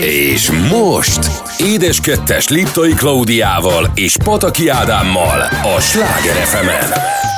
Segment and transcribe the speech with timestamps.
[0.00, 1.18] És most
[1.58, 5.40] Édes Kettes Liptai Klaudiával és Pataki Ádámmal
[5.76, 7.37] a Sláger fm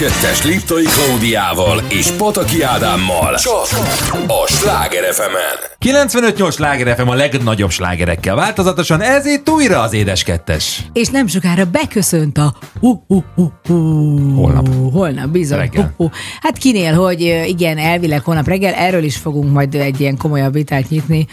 [0.00, 3.68] kettes Liptai Klaudiával és Pataki Ádámmal csak
[4.26, 10.22] a Sláger fm 95-8 Sláger FM a legnagyobb slágerekkel változatosan, ez itt újra az édes
[10.22, 10.84] kettes.
[10.92, 14.34] És nem sokára beköszönt a hu, hu, hu, hu.
[14.34, 14.68] Holnap.
[14.92, 15.70] Holnap, bizony.
[15.74, 16.08] Hu, hu.
[16.40, 20.88] Hát kinél, hogy igen, elvileg holnap reggel, erről is fogunk majd egy ilyen komolyabb vitát
[20.88, 21.26] nyitni.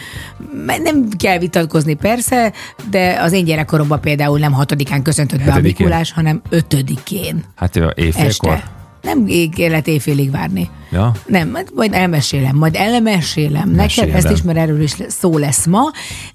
[0.65, 2.53] Nem kell vitatkozni persze,
[2.89, 7.43] de az én gyerekkoromban például nem hatodikán köszöntött be a Mikulás, hanem ötödikén.
[7.55, 8.53] Hát évfélkor?
[8.53, 8.71] Este.
[9.01, 10.69] Nem élet éjfélig várni.
[10.91, 11.11] Ja.
[11.25, 14.15] Nem, majd, elmesélem, majd elmesélem neked, Mesélem.
[14.15, 15.91] ezt is, mert erről is szó lesz ma,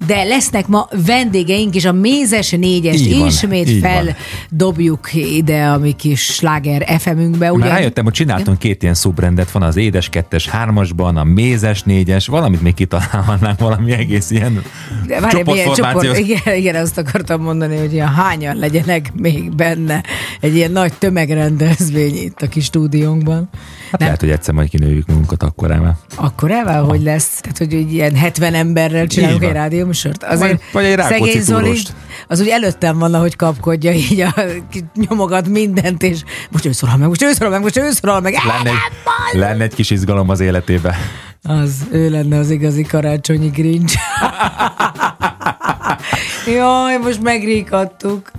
[0.06, 3.90] de lesznek ma vendégeink, és a mézes négyest Így van, ismét van.
[3.90, 7.46] feldobjuk ide a mi kis sláger FM-ünkbe.
[7.46, 7.68] Már Ugye?
[7.68, 12.62] rájöttem, hogy csináltunk két ilyen szubrendet, van az édes kettes hármasban, a mézes négyes, valamit
[12.62, 14.62] még kitalálhatnánk, valami egész ilyen
[15.06, 20.02] De várj, csoport, igen, igen, azt akartam mondani, hogy ilyen hányan legyenek még benne
[20.40, 23.48] egy ilyen nagy tömegrendezvény itt a kis stúdiónkban.
[23.90, 25.94] Hát Nem, lehet, hogy egyszer majd kinőjük magunkat akkor már.
[26.16, 30.22] akkor elvel, hogy lesz, tehát hogy egy ilyen 70 emberrel csinálunk egy rádióműsort.
[30.22, 31.78] Vagy- Azért vagy egy Rákóczi szegény Zoli,
[32.28, 34.34] az úgy előttem van, ahogy kapkodja, így a,
[35.08, 38.32] nyomogat mindent, és most ő szólal meg, most ő szólal meg, most ő szólal meg.
[38.32, 38.70] Lenne
[39.32, 40.96] egy, lenne egy kis izgalom az életébe.
[41.42, 43.94] Az, ő lenne az igazi karácsonyi grincs.
[46.56, 48.30] Jaj, most megríkadtuk.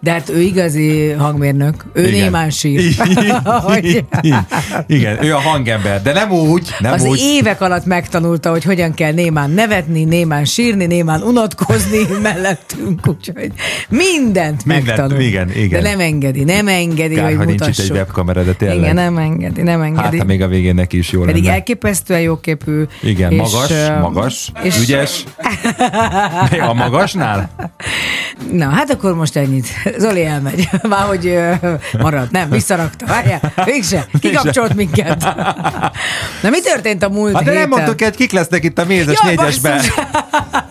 [0.00, 1.84] De hát ő igazi hangmérnök.
[1.92, 2.20] Ő Igen.
[2.20, 2.80] némán sír.
[4.86, 7.18] Igen, ő a hangember, de nem úgy, nem az úgy.
[7.22, 13.52] évek alatt megtanulta, hogy hogyan kell némán nevetni, némán sírni, némán unatkozni mellettünk, úgyhogy
[13.88, 15.20] mindent, Mindent, megtanul.
[15.20, 15.82] igen, igen.
[15.82, 17.84] De nem engedi, nem engedi, Kár, hogy hogy nincs itt mutassuk.
[17.90, 18.78] egy webkamera, de tényleg.
[18.78, 20.02] Igen, nem engedi, nem engedi.
[20.02, 21.54] Hát, ha még a végén neki is jó Pedig lenne.
[21.54, 22.82] elképesztően jóképű.
[23.02, 25.24] Igen, és, magas, magas, és- ügyes.
[26.68, 27.50] A magasnál?
[28.52, 29.66] Na, hát akkor most ennyit.
[29.98, 30.68] Zoli elmegy.
[30.88, 31.52] Már hogy ö,
[31.98, 32.28] marad.
[32.30, 33.06] Nem, visszarakta.
[33.06, 34.06] Várjál, mégse.
[34.20, 35.22] Kikapcsolt minket.
[36.42, 39.18] Na, mi történt a múlt Hát de nem mondtuk, hogy kik lesznek itt a mézes
[39.22, 39.80] Jaj, négyesben.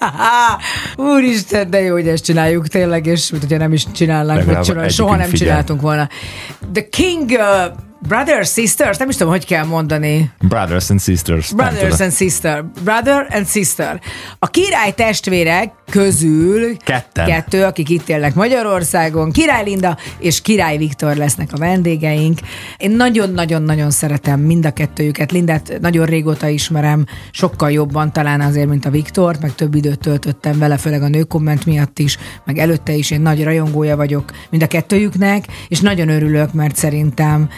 [1.15, 4.89] Úristen, de jó, hogy ezt csináljuk tényleg, és mint hogyha nem is csinálnánk, vagy csinál,
[4.89, 5.47] soha nem figyel.
[5.47, 6.09] csináltunk volna.
[6.73, 10.31] The King uh, Brothers, Sisters, nem is tudom, hogy kell mondani.
[10.39, 11.53] Brothers and sisters.
[11.53, 12.65] Brothers and sister.
[12.83, 14.01] Brother and sister.
[14.39, 17.25] A király testvérek közül Ketten.
[17.25, 22.39] kettő, akik itt élnek Magyarországon, Király Linda és Király Viktor lesznek a vendégeink.
[22.77, 25.31] Én nagyon-nagyon-nagyon szeretem mind a kettőjüket.
[25.31, 30.59] Lindát nagyon régóta ismerem, sokkal jobban talán azért, mint a Viktort, meg több időt töltöttem
[30.59, 34.67] vele, főleg a nőkomment miatt is, meg előtte is én nagy rajongója vagyok mind a
[34.67, 37.49] kettőjüknek, és nagyon örülök, mert szerintem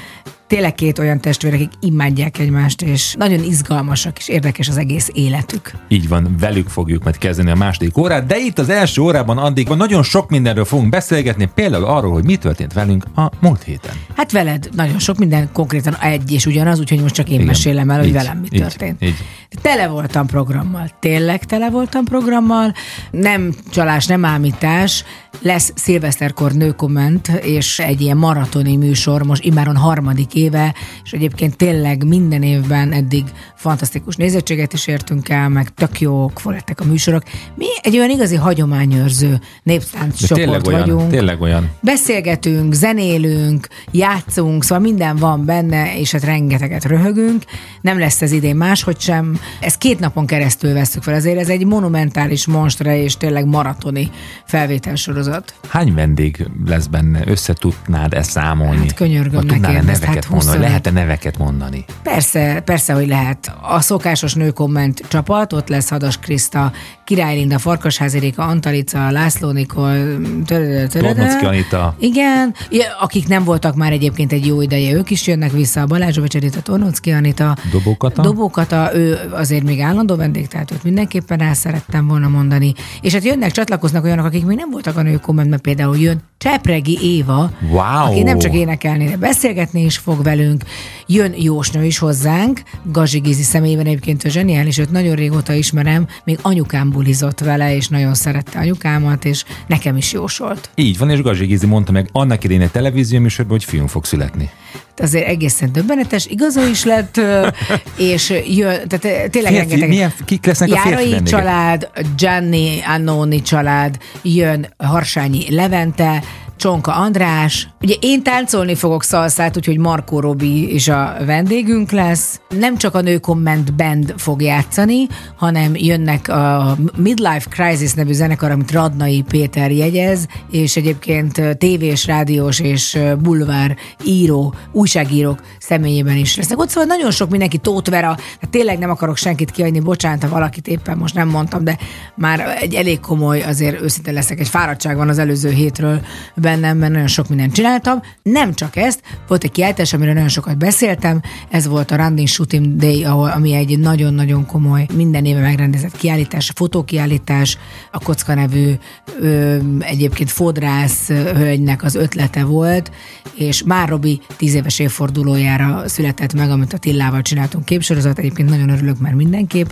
[0.50, 5.72] tényleg két olyan testvér, akik imádják egymást, és nagyon izgalmasak és érdekes az egész életük.
[5.88, 9.68] Így van, velük fogjuk majd kezdeni a második órát, de itt az első órában addig
[9.68, 13.92] nagyon sok mindenről fogunk beszélgetni, például arról, hogy mi történt velünk a múlt héten.
[14.16, 17.46] Hát veled nagyon sok minden konkrétan egy és ugyanaz, úgyhogy most csak én Igen.
[17.46, 19.04] mesélem el, hogy Így, velem mi így, történt.
[19.04, 19.16] így.
[19.62, 22.74] Tele voltam programmal, tényleg tele voltam programmal,
[23.12, 25.04] nem csalás, nem ámítás,
[25.42, 32.04] lesz szilveszterkor nőkomment, és egy ilyen maratoni műsor, most immáron harmadik éve, és egyébként tényleg
[32.04, 33.24] minden évben eddig
[33.56, 37.24] fantasztikus nézettséget is értünk el, meg tök jók lettek a műsorok.
[37.56, 41.70] Mi egy olyan igazi hagyományőrző néptánc csoport olyan, vagyunk tényleg olyan.
[41.82, 47.44] beszélgetünk, zenélünk, játszunk, szóval minden van benne, és hát rengeteget röhögünk.
[47.82, 49.40] Nem lesz ez idén máshogy sem.
[49.60, 54.10] Ezt két napon keresztül veszük fel, ezért ez egy monumentális monstre, és tényleg maratoni
[54.46, 55.54] felvételsorozat.
[55.70, 57.22] Hány vendég lesz benne?
[57.26, 58.78] Össze tudnád-e számolni?
[58.78, 60.52] Hát könyörgöm, Vagy ne tudnál-e kérdezd, neveket hát mondani?
[60.52, 60.68] 25.
[60.68, 61.86] Lehet-e neveket mondani?
[62.04, 63.52] Persze, persze, hogy lehet.
[63.62, 66.72] A szokásos nőkomment csapat, ott lesz Hadas Kriszta,
[67.06, 69.98] Király Linda, Farkasházi Réka, Antalica, László Nikol.
[70.46, 71.96] Tornocki Anita.
[72.00, 72.54] Igen,
[73.02, 76.62] akik nem voltak már egyébként egy jó ideje, ők is jönnek vissza, a Balázs Becserita,
[76.62, 78.22] Tornocki Anita, Dobókata?
[78.22, 82.74] Dobókata, ő azért még állandó vendég, tehát őt mindenképpen el szerettem volna mondani.
[83.02, 87.52] És hát jönnek, csatlakoznak olyanok, akik még nem voltak a nőkommentben, például jön Csepregi Éva,
[87.70, 87.80] Wow.
[87.82, 90.64] aki nem csak énekelni, de beszélgetni is fog velünk.
[91.08, 96.40] Jön Jósnő is hozzánk, Gazsi Gizi személyében egyébként ő zseniális, őt nagyon régóta ismerem, még
[96.42, 100.70] anyukám bulizott vele, és nagyon szerette anyukámat, és nekem is jósolt.
[100.76, 104.06] Így van, és Gazsi Gizi mondta meg annak idején egy televízió műsorban, hogy fiunk fog
[104.06, 104.50] születni.
[104.98, 107.22] azért egészen döbbenetes, igaza is lett,
[108.14, 109.90] és jön, tehát tényleg Férfi, rengeteg.
[109.90, 116.24] milyen, kik lesznek a férfi Járai család, Gianni Annoni család, jön Harsányi Levente,
[116.60, 117.68] Csonka András.
[117.82, 122.40] Ugye én táncolni fogok szalszát, úgyhogy Markó Robi is a vendégünk lesz.
[122.60, 128.52] Nem csak a Nő Comment Band fog játszani, hanem jönnek a Midlife Crisis nevű zenekar,
[128.52, 133.76] amit Radnai Péter jegyez, és egyébként tévés, rádiós és bulvár
[134.06, 136.60] író, újságírók személyében is lesznek.
[136.60, 140.30] Ott szóval nagyon sok mindenki, Tóth Vera, tehát tényleg nem akarok senkit kiadni, bocsánat, ha
[140.30, 141.78] valakit éppen most nem mondtam, de
[142.16, 146.02] már egy elég komoly, azért őszinte leszek, egy fáradtság van az előző hétről
[146.50, 148.02] bennem, mert nagyon sok mindent csináltam.
[148.24, 152.76] Nem csak ezt, volt egy kiállítás, amiről nagyon sokat beszéltem, ez volt a Randin Shooting
[152.76, 157.58] Day, ahol, ami egy nagyon-nagyon komoly, minden éve megrendezett kiállítás, fotókiállítás,
[157.92, 158.74] a Kocka nevű
[159.20, 162.92] ö, egyébként fodrász hölgynek az ötlete volt,
[163.36, 168.70] és már Robi tíz éves évfordulójára született meg, amit a Tillával csináltunk képsorozat, egyébként nagyon
[168.70, 169.70] örülök, mert mindenképp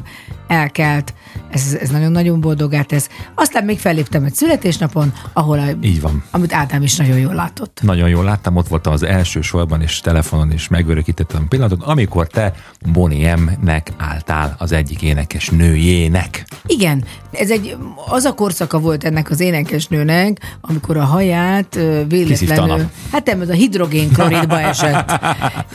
[0.47, 1.13] elkelt,
[1.51, 3.09] ez, ez nagyon-nagyon boldogá tesz.
[3.35, 6.23] Aztán még felléptem egy születésnapon, ahol a, Így van.
[6.31, 7.79] amit Ádám is nagyon jól látott.
[7.81, 12.27] Nagyon jól láttam, ott voltam az első sorban, és telefonon is megörökítettem a pillanatot, amikor
[12.27, 12.53] te
[12.91, 16.45] Bonnie M-nek álltál az egyik énekes nőjének.
[16.65, 17.03] Igen,
[17.39, 17.77] ez egy,
[18.09, 22.81] az a korszaka volt ennek az énekesnőnek, amikor a haját véletlenül, nap.
[23.11, 25.19] hát nem, ez a hidrogénkloridba esett,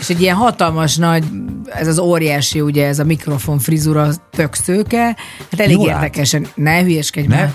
[0.01, 1.25] és egy ilyen hatalmas nagy,
[1.73, 5.05] ez az óriási, ugye ez a mikrofon frizura tök szőke,
[5.51, 6.03] hát elég Jól állt.
[6.03, 7.37] érdekesen, ne hülyeskedj Ne?
[7.37, 7.55] már.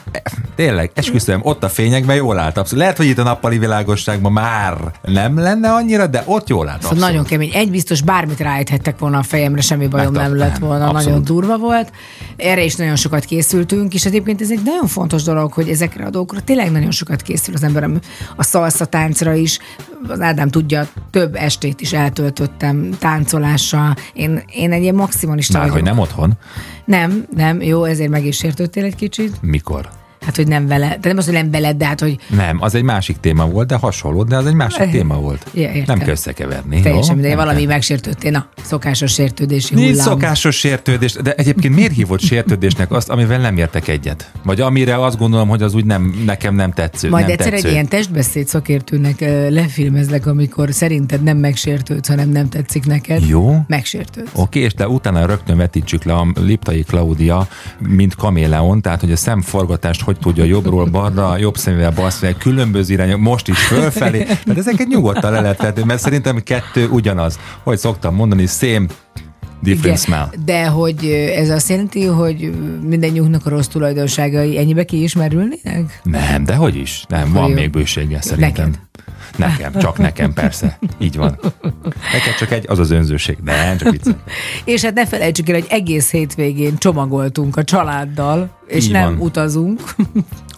[0.55, 2.57] Tényleg, esküszöm, ott a fényekben jól állt.
[2.57, 2.81] Abszolút.
[2.81, 6.81] Lehet, hogy itt a nappali világosságban már nem lenne annyira, de ott jól állt.
[6.81, 7.51] Szóval nagyon kemény.
[7.53, 11.05] Egy biztos bármit rájthettek volna a fejemre, semmi bajom Megtart- nem lett volna, abszolút.
[11.05, 11.91] nagyon durva volt.
[12.37, 16.09] Erre is nagyon sokat készültünk, és egyébként ez egy nagyon fontos dolog, hogy ezekre a
[16.09, 17.89] dolgokra tényleg nagyon sokat készül az ember.
[18.35, 19.59] A szalsza táncra is,
[20.07, 23.95] az Ádám tudja, több estét is eltöltöttem táncolással.
[24.13, 25.83] Én, én egy ilyen maximalista Már, vagyok.
[25.85, 26.37] hogy nem otthon?
[26.85, 29.41] Nem, nem, jó, ezért meg is sértődtél egy kicsit.
[29.41, 29.89] Mikor?
[30.21, 32.75] Hát, hogy nem vele, de nem az, hogy nem veled, de hát, hogy Nem, az
[32.75, 35.45] egy másik téma volt, de hasonló, de az egy másik téma volt.
[35.53, 35.83] Ja, értem.
[35.85, 36.81] nem kell összekeverni.
[36.81, 38.31] teljesen mindegy, valami megsértődtél.
[38.31, 40.05] Na, szokásos sértődési Nincs hullám.
[40.05, 44.31] szokásos sértődés, de egyébként miért hívott sértődésnek azt, amivel nem értek egyet?
[44.43, 47.09] Vagy amire azt gondolom, hogy az úgy nem, nekem nem tetsző.
[47.09, 47.67] Majd nem egyszer tetsző.
[47.67, 49.19] egy ilyen testbeszéd szakértőnek
[49.49, 53.27] lefilmezlek, amikor szerinted nem megsértődsz, hanem nem tetszik neked.
[53.27, 53.55] Jó.
[53.67, 54.29] Megsértődsz.
[54.35, 57.47] Oké, és de utána rögtön vetítsük le a Liptai Klaudia,
[57.79, 62.93] mint kaméleon, tehát hogy a szemforgatást hogy tudja jobbról balra, jobb szemével bal szemével, különböző
[62.93, 64.23] irányok, most is fölfelé.
[64.23, 67.39] Tehát ezeket nyugodtan le lehet vetni, mert szerintem kettő ugyanaz.
[67.63, 68.85] Hogy szoktam mondani, same
[69.61, 70.29] different smell.
[70.45, 72.49] de hogy ez azt jelenti, hogy ö,
[72.87, 75.99] mindennyiunknak a rossz tulajdonságai ennyibe kiismerülnének?
[76.03, 77.05] Nem, de hogy is.
[77.09, 77.55] Nem, Akkor van jó.
[77.55, 78.65] még bőséggel szerintem.
[78.65, 78.79] Neked?
[79.37, 80.79] Nekem, csak nekem persze.
[80.99, 81.39] Így van.
[82.13, 83.37] Neked csak egy, az az önzőség.
[83.43, 84.07] Nem, csak vicc.
[84.65, 89.19] És hát ne felejtsük el, hogy egész hétvégén csomagoltunk a családdal, és Így nem van.
[89.25, 89.81] utazunk.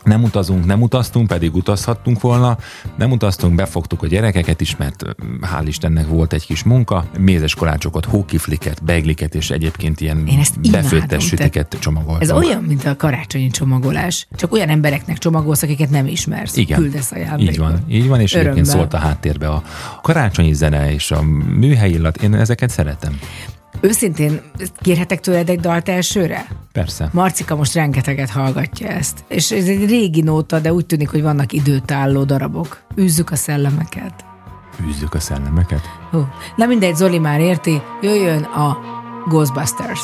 [0.03, 2.57] Nem utazunk, nem utaztunk, pedig utazhattunk volna.
[2.97, 7.05] Nem utaztunk, befogtuk a gyerekeket is, mert ö, hál' Istennek volt egy kis munka.
[7.19, 10.29] Mézes kolácsokat, hókifliket, begliket és egyébként ilyen
[10.71, 12.21] befőttes sütiket csomagoltam.
[12.21, 14.27] Ez olyan, mint a karácsonyi csomagolás.
[14.35, 16.57] Csak olyan embereknek csomagolsz, akiket nem ismersz.
[16.57, 16.79] Igen.
[16.79, 17.51] Küldesz ajándékba.
[17.51, 18.51] Így van, így van, és Örömmel.
[18.51, 19.63] egyébként szólt a háttérbe a
[20.01, 21.21] karácsonyi zene és a
[21.57, 22.21] műhelyi illat.
[22.21, 23.19] Én ezeket szeretem.
[23.81, 24.41] Őszintén
[24.81, 26.45] kérhetek tőled egy dalt elsőre?
[26.71, 27.09] Persze.
[27.13, 29.23] Marcika most rengeteget hallgatja ezt.
[29.27, 32.81] És ez egy régi nóta, de úgy tűnik, hogy vannak időtálló darabok.
[32.97, 34.25] Űzzük a szellemeket.
[34.87, 35.81] Űzzük a szellemeket.
[36.11, 36.27] Hú.
[36.55, 38.77] Na mindegy, Zoli már érti, jöjjön a
[39.27, 40.01] Ghostbusters.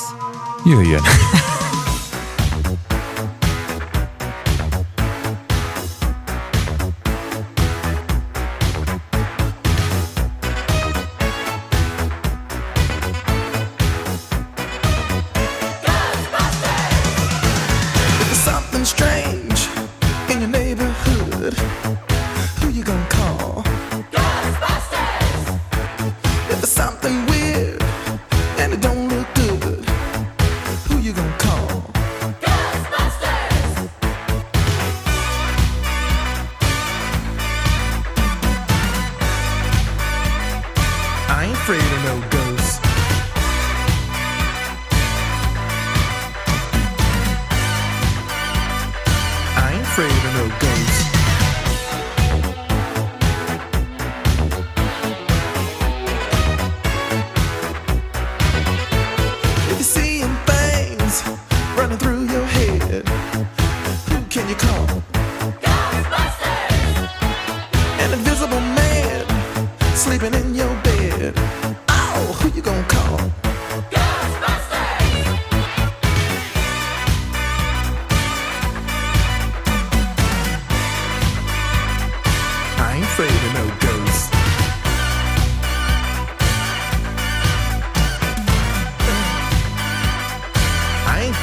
[0.66, 1.02] Jöjjön.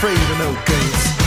[0.03, 1.22] afraid of no ghosts.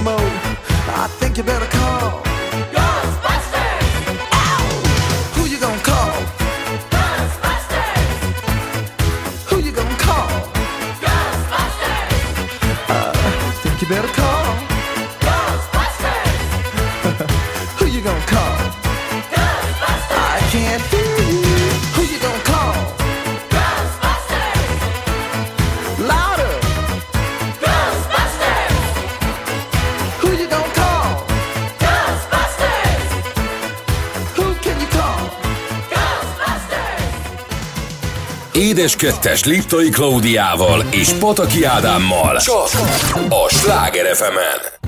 [0.00, 0.49] mode.
[38.80, 42.36] Édes kettes Liptai Klaudiával és Pataki Ádámmal.
[42.36, 42.70] Csak
[43.28, 44.38] a Sláger fm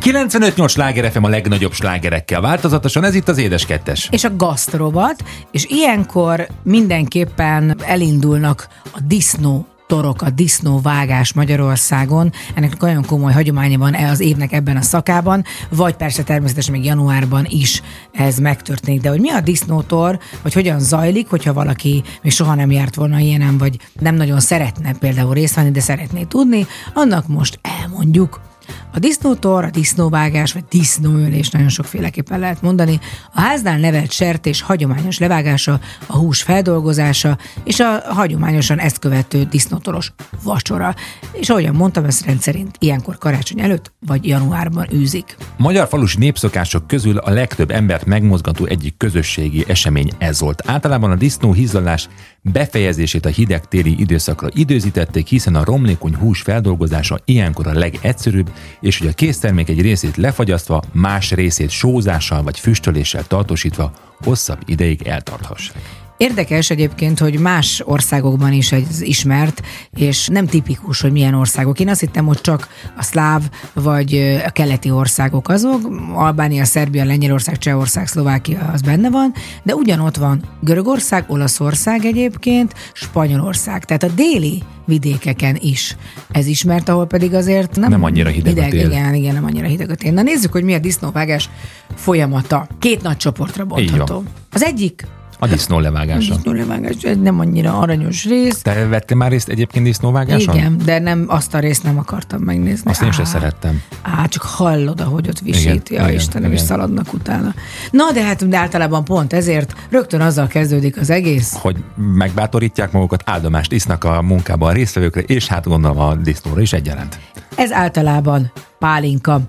[0.00, 4.08] 95-8 sláger FM a legnagyobb slágerekkel változatosan, ez itt az Édes Kettes.
[4.10, 12.32] és a gasztrovat, és ilyenkor mindenképpen elindulnak a disznó torok, a disznóvágás Magyarországon.
[12.54, 16.84] Ennek olyan komoly hagyománya van e az évnek ebben a szakában, vagy persze természetesen még
[16.84, 17.82] januárban is
[18.12, 19.00] ez megtörténik.
[19.00, 23.18] De hogy mi a disznótor, vagy hogyan zajlik, hogyha valaki még soha nem járt volna
[23.18, 28.51] ilyenem, vagy nem nagyon szeretne például részt venni, de szeretné tudni, annak most elmondjuk.
[28.94, 33.00] A disznótor, a disznóvágás, vagy disznóölés, nagyon sokféleképpen lehet mondani,
[33.34, 40.12] a háznál nevelt sertés hagyományos levágása, a hús feldolgozása, és a hagyományosan ezt követő disznótoros
[40.42, 40.94] vacsora.
[41.32, 45.36] És ahogyan mondtam, ezt rendszerint ilyenkor karácsony előtt, vagy januárban űzik.
[45.56, 50.62] Magyar falusi népszokások közül a legtöbb embert megmozgató egyik közösségi esemény ez volt.
[50.66, 52.08] Általában a disznó hízlalás
[52.42, 58.98] befejezését a hideg téli időszakra időzítették, hiszen a romlékony hús feldolgozása ilyenkor a legegyszerűbb, és
[58.98, 63.92] hogy a késztermék egy részét lefagyasztva, más részét sózással vagy füstöléssel tartósítva
[64.24, 66.01] hosszabb ideig eltarthassák.
[66.16, 69.62] Érdekes egyébként, hogy más országokban is ez ismert,
[69.96, 71.80] és nem tipikus, hogy milyen országok.
[71.80, 77.58] Én azt hittem, hogy csak a szláv vagy a keleti országok azok, Albánia, Szerbia, Lengyelország,
[77.58, 84.62] Csehország, Szlovákia az benne van, de ugyanott van Görögország, Olaszország egyébként, Spanyolország, tehát a déli
[84.84, 85.96] vidékeken is
[86.30, 88.90] ez ismert, ahol pedig azért nem, Nem annyira hideg a hideg tél.
[88.90, 90.12] Igen, igen, nem annyira hideg a tél.
[90.12, 91.50] Na nézzük, hogy mi a disznóvágás
[91.94, 92.66] folyamata.
[92.78, 94.24] Két nagy csoportra bontható.
[94.50, 95.06] Az egyik
[95.42, 96.34] A disznó levágása.
[96.34, 98.62] disznólevágás, egy nem annyira aranyos rész.
[98.62, 100.54] Te vettél már részt egyébként disznóvágáson?
[100.56, 102.90] Igen, de nem azt a részt nem akartam megnézni.
[102.90, 103.82] Azt én sem szerettem.
[104.02, 105.64] Á, csak hallod, ahogy ott visít.
[105.88, 106.66] Igen, Ja, igen, Istenem, és igen.
[106.68, 107.54] szaladnak utána.
[107.90, 111.52] Na, de hát de általában pont ezért rögtön azzal kezdődik az egész.
[111.60, 116.72] hogy megbátorítják magukat, áldomást isznak a munkában a résztvevőkre, és hát gondolom a disznóra is
[116.72, 117.18] egyaránt.
[117.56, 119.40] Ez általában pálinka.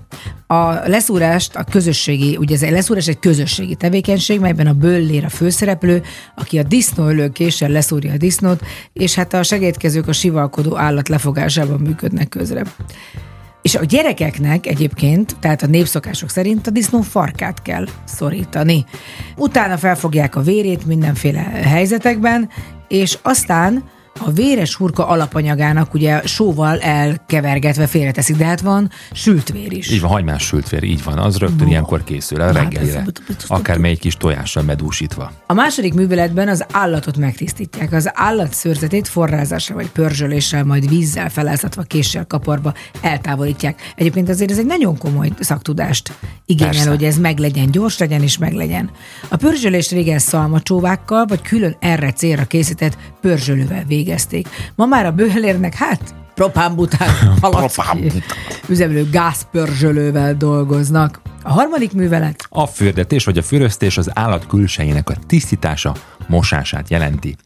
[0.46, 5.28] A leszúrást a közösségi, ugye ez egy leszúrás egy közösségi tevékenység, melyben a böllér a
[5.28, 6.02] főszereplő,
[6.34, 8.60] aki a disznóölő késsel leszúrja a disznót,
[8.92, 12.62] és hát a segédkezők a sivalkodó állat lefogásában működnek közre.
[13.62, 18.84] És a gyerekeknek egyébként, tehát a népszokások szerint a disznó farkát kell szorítani.
[19.36, 22.48] Utána felfogják a vérét mindenféle helyzetekben,
[22.88, 23.84] és aztán
[24.20, 29.90] a véres hurka alapanyagának ugye sóval elkevergetve félreteszik, de hát van sült vér is.
[29.90, 31.70] Így van, hagymás sült vér, így van, az rögtön No.
[31.70, 33.04] ilyenkor készül a Hát reggelire.
[33.46, 35.32] Akár egy kis tojással medúsítva.
[35.46, 37.92] A második műveletben az állatot megtisztítják.
[37.92, 43.92] Az állat szőrzetét forrázással vagy pörzsöléssel, majd vízzel feláztatva késsel kaparba eltávolítják.
[43.96, 46.12] Egyébként azért ez egy nagyon komoly szaktudást
[46.46, 46.88] igényel, Persze.
[46.88, 48.90] hogy ez meglegyen, gyors legyen és meglegyen.
[49.28, 54.48] A pörzsölést régen szalmacsóvákkal vagy külön erre célra készített pörzsölővel végezték.
[54.74, 57.08] Ma már a bőlérnek hát propánbután
[58.68, 61.20] üzemelő gázpörzsölővel dolgoznak.
[61.42, 65.94] A harmadik művelet A fürdetés vagy a füröztés az állat külsejének a tisztítása,
[66.26, 67.36] mosását jelenti.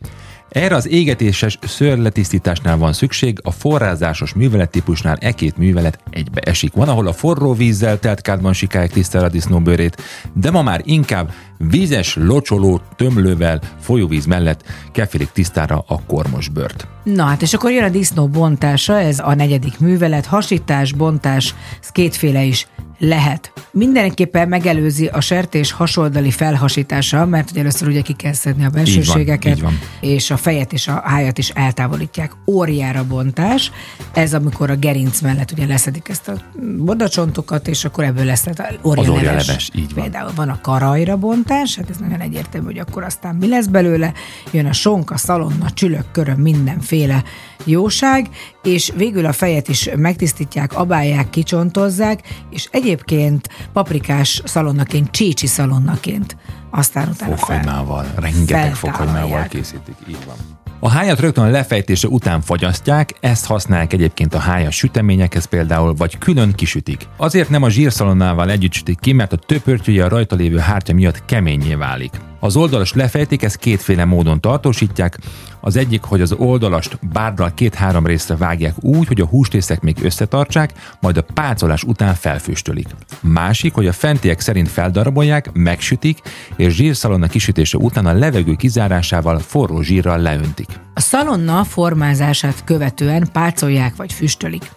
[0.49, 6.73] Erre az égetéses szőrletisztításnál van szükség, a forrázásos művelettípusnál e két művelet egybe esik.
[6.73, 11.33] Van, ahol a forró vízzel telt kádban sikálják tisztára a disznóbőrét, de ma már inkább
[11.59, 16.87] vízes, locsoló, tömlővel, folyóvíz mellett kefélik tisztára a kormos bőrt.
[17.03, 21.89] Na hát, és akkor jön a disznó bontása, ez a negyedik művelet, hasítás, bontás, ez
[21.89, 22.67] kétféle is
[22.99, 23.53] lehet.
[23.71, 29.57] Mindenképpen megelőzi a sertés hasoldali felhasítása, mert ugye először ugye ki kell szedni a belsőségeket,
[29.57, 29.79] így van.
[30.01, 32.33] és a fejet és a hájat is eltávolítják.
[32.47, 33.73] Óriára bontás,
[34.15, 36.35] ez amikor a gerinc mellett ugye leszedik ezt a
[36.77, 40.03] bodacsontokat, és akkor ebből lesz tehát Az orjaleves, így van.
[40.03, 44.13] Például van a karajra bontás, hát ez nagyon egyértelmű, hogy akkor aztán mi lesz belőle,
[44.51, 47.23] jön a sonka, szalonna, csülök, köröm, mindenféle
[47.65, 48.29] jóság,
[48.69, 56.37] és végül a fejet is megtisztítják, abálják, kicsontozzák, és egyébként paprikás szalonnaként, csícsi szalonnaként,
[56.71, 60.37] aztán utána fel- Fokhagymával, rengeteg fokhagymával készítik, így van.
[60.81, 66.19] A hájat rögtön a lefejtése után fagyasztják, ezt használják egyébként a hájas süteményekhez például, vagy
[66.19, 67.07] külön kisütik.
[67.17, 71.25] Azért nem a zsírszalonnával együtt sütik ki, mert a töpörtyűje a rajta lévő hártya miatt
[71.25, 72.11] keményé válik.
[72.41, 75.19] Az oldalas lefejtik, ezt kétféle módon tartósítják.
[75.61, 80.73] Az egyik, hogy az oldalast bárdal két-három részre vágják úgy, hogy a húsrészek még összetartsák,
[81.01, 82.87] majd a pácolás után felfüstölik.
[83.21, 86.19] Másik, hogy a fentiek szerint feldarabolják, megsütik,
[86.57, 90.69] és zsírszalonna kisütése után a levegő kizárásával forró zsírral leöntik.
[90.95, 94.71] A szalonna formázását követően pácolják vagy füstölik.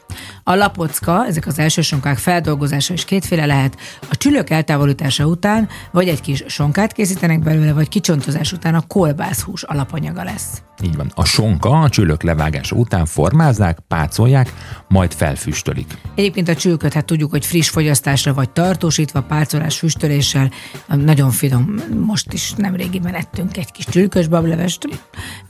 [0.44, 3.78] A lapocka, ezek az első sonkák feldolgozása is kétféle lehet.
[4.10, 9.64] A csülök eltávolítása után vagy egy kis sonkát készítenek belőle, vagy kicsontozás után a kolbászhús
[9.64, 10.62] alapanyaga lesz.
[10.84, 11.12] Így van.
[11.16, 14.54] A sonka a csülök levágása után formázzák, pácolják,
[14.88, 15.98] majd felfüstölik.
[16.16, 20.52] Egyébként a csülköt, hát tudjuk, hogy friss fogyasztásra vagy tartósítva, pácolás füstöléssel,
[20.88, 21.76] nagyon finom.
[22.06, 24.88] Most is nem régiben ettünk egy kis csülkös bablevest,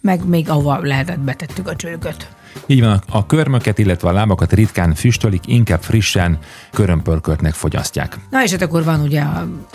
[0.01, 2.27] meg még ahova lehetett betettük a csülköt.
[2.65, 6.39] Így van, a körmöket, illetve a lábakat ritkán füstölik, inkább frissen,
[6.71, 8.17] körömpörköltnek fogyasztják.
[8.29, 9.23] Na és hát akkor van ugye,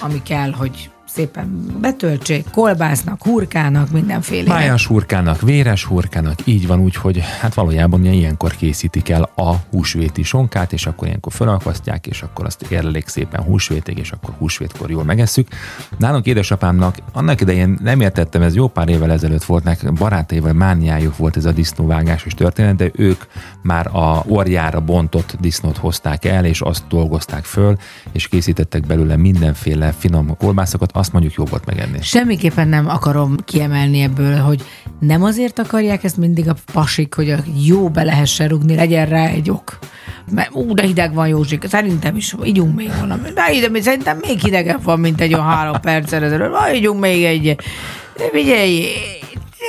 [0.00, 4.55] ami kell, hogy szépen betöltsék, kolbásznak, hurkának, mindenféle.
[4.55, 9.55] Májas hurkának, véres hurkának, így van úgy, hogy hát valójában ugye ilyenkor készítik el a
[9.70, 14.90] húsvéti sonkát, és akkor ilyenkor felakasztják, és akkor azt érlelik szépen húsvétig, és akkor húsvétkor
[14.90, 15.48] jól megesszük.
[15.98, 21.16] Nálunk édesapámnak annak idején nem értettem, ez jó pár évvel ezelőtt volt, nek barátaival mániájuk
[21.16, 23.22] volt ez a disznóvágásos történet, de ők
[23.62, 27.76] már a orjára bontott disznót hozták el, és azt dolgozták föl,
[28.12, 31.98] és készítettek belőle mindenféle finom kolbászokat, azt mondjuk jó volt megenni.
[32.02, 34.62] Semmiképpen nem akarom kiemelni ebből, hogy
[35.00, 39.26] nem azért akarják ezt mindig a pasik, hogy a jó be lehessen rugni, legyen rá
[39.26, 39.78] egy ok.
[40.30, 43.28] Mert ú, de hideg van Józsik, szerintem is ígyunk még valami.
[43.34, 46.50] De ide, szerintem még hidegebb van, mint egy olyan három perccel ezelőtt.
[46.50, 47.56] Majd ígyunk még egy.
[48.16, 48.84] De figyelj,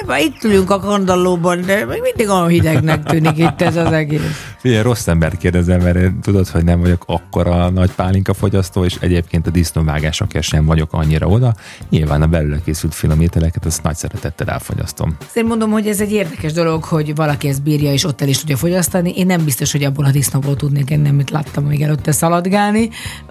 [0.06, 4.56] már itt ülünk a kandallóban, de még mindig olyan hidegnek tűnik itt ez az egész.
[4.58, 9.48] Figyelj, rossz embert kérdezem, mert tudod, hogy nem vagyok akkora nagy pálinka fogyasztó, és egyébként
[9.48, 11.54] a disznóvágásokért sem vagyok annyira oda.
[11.90, 15.18] Nyilván a belőle készült finom ételeket, azt nagy szeretettel elfogyasztom.
[15.34, 18.40] Én mondom, hogy ez egy érdekes dolog, hogy valaki ezt bírja és ott el is
[18.40, 19.14] tudja fogyasztani.
[19.16, 22.90] Én nem biztos, hogy abból a disznóból tudnék enni, amit láttam még előtte szaladgálni.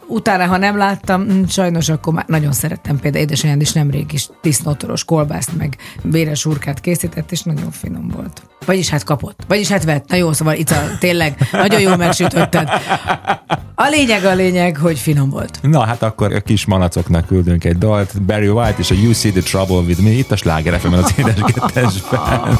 [0.08, 2.98] Utána, ha nem láttam, mm, sajnos akkor már nagyon szerettem.
[2.98, 8.42] Például édesanyád is nemrég is disznótoros kolbászt, meg véres hurkát készített, és nagyon finom volt.
[8.66, 9.44] Vagyis hát kapott.
[9.48, 10.08] Vagyis hát vett.
[10.08, 12.68] Na jó, szóval itt a, tényleg nagyon jól megsütötted.
[13.74, 15.58] A lényeg a lényeg, hogy finom volt.
[15.62, 18.22] Na hát akkor a kis malacoknak küldünk egy dalt.
[18.22, 22.58] Barry White és a You See the Trouble with Me, itt a Sláger az édeskettesben.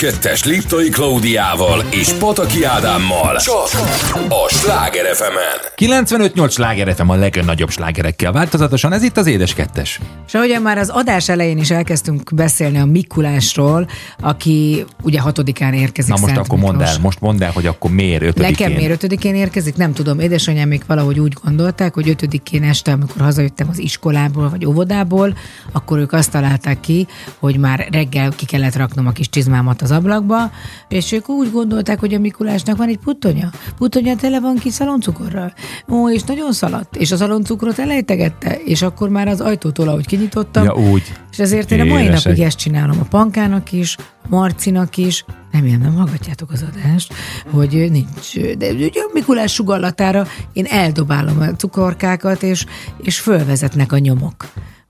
[0.00, 3.68] 2-es Liptai Klaudiával és Pataki Ádámmal csak
[4.28, 10.00] a Sláger fm 95-8 Sláger FM a legnagyobb slágerekkel változatosan, ez itt az Édes Kettes.
[10.26, 13.88] És ahogyan már az adás elején is elkezdtünk beszélni a Mikulásról,
[14.20, 16.14] aki ugye hatodikán érkezik.
[16.14, 16.76] Na most Szent akkor Miklós.
[16.76, 18.50] mondd el, most mondd el, hogy akkor miért ötödikén.
[18.50, 20.20] Nekem miért ötödikén érkezik, nem tudom.
[20.20, 25.36] Édesanyám még valahogy úgy gondolták, hogy ötödikén este, amikor hazajöttem az iskolából vagy óvodából,
[25.72, 27.06] akkor ők azt találták ki,
[27.38, 30.50] hogy már reggel ki kellett raknom a kis csizmámat az ablakba,
[30.88, 33.50] és ők úgy gondolták, hogy a Mikulásnak van egy puttonya.
[33.78, 35.52] Puttonya tele van ki szaloncukorral.
[35.88, 40.64] Ó, és nagyon szaladt, és a szaloncukrot elejtegette, és akkor már az ajtótól, ahogy kinyitottam,
[40.64, 41.12] Ja, úgy.
[41.30, 42.24] és ezért én a mai Éresek.
[42.24, 43.96] napig ezt csinálom a Pankának is,
[44.28, 47.14] Marcinak is, nem ilyen, nem hallgatjátok az adást,
[47.50, 52.64] hogy nincs, de ugye a Mikulás sugallatára én eldobálom a cukorkákat, és,
[53.02, 54.44] és fölvezetnek a nyomok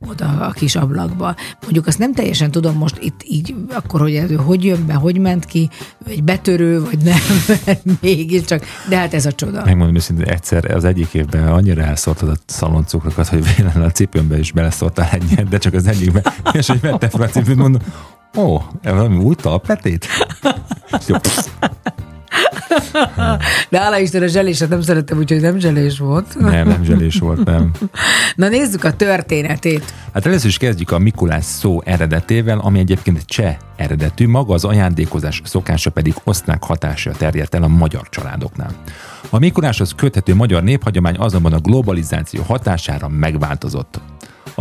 [0.08, 1.34] oda a kis ablakba.
[1.62, 5.18] Mondjuk azt nem teljesen tudom most itt így, akkor, hogy ez hogy jön be, hogy
[5.18, 5.68] ment ki,
[6.06, 7.18] egy betörő, vagy nem,
[8.00, 9.64] mégiscsak, de hát ez a csoda.
[9.64, 14.52] Megmondom őszintén, egyszer az egyik évben annyira elszórtad a szaloncukrokat, hogy véletlenül a cipőmbe is
[14.52, 17.82] beleszórtál egyet, de csak az egyikben, és hogy vettem fel a cipőt, mondom,
[18.36, 20.06] ó, ez valami új talpletét?
[20.98, 21.16] És jó,
[23.68, 26.38] De hála Isten, a zseléset nem szeretem, úgyhogy nem zselés volt.
[26.38, 27.70] nem, nem zselés volt, nem.
[28.34, 29.92] Na nézzük a történetét.
[30.12, 35.42] Hát először is kezdjük a Mikulás szó eredetével, ami egyébként cseh eredetű, maga az ajándékozás
[35.44, 38.70] szokása pedig osztrák hatása terjedt el a magyar családoknál.
[39.30, 44.00] A Mikuláshoz köthető magyar néphagyomány azonban a globalizáció hatására megváltozott.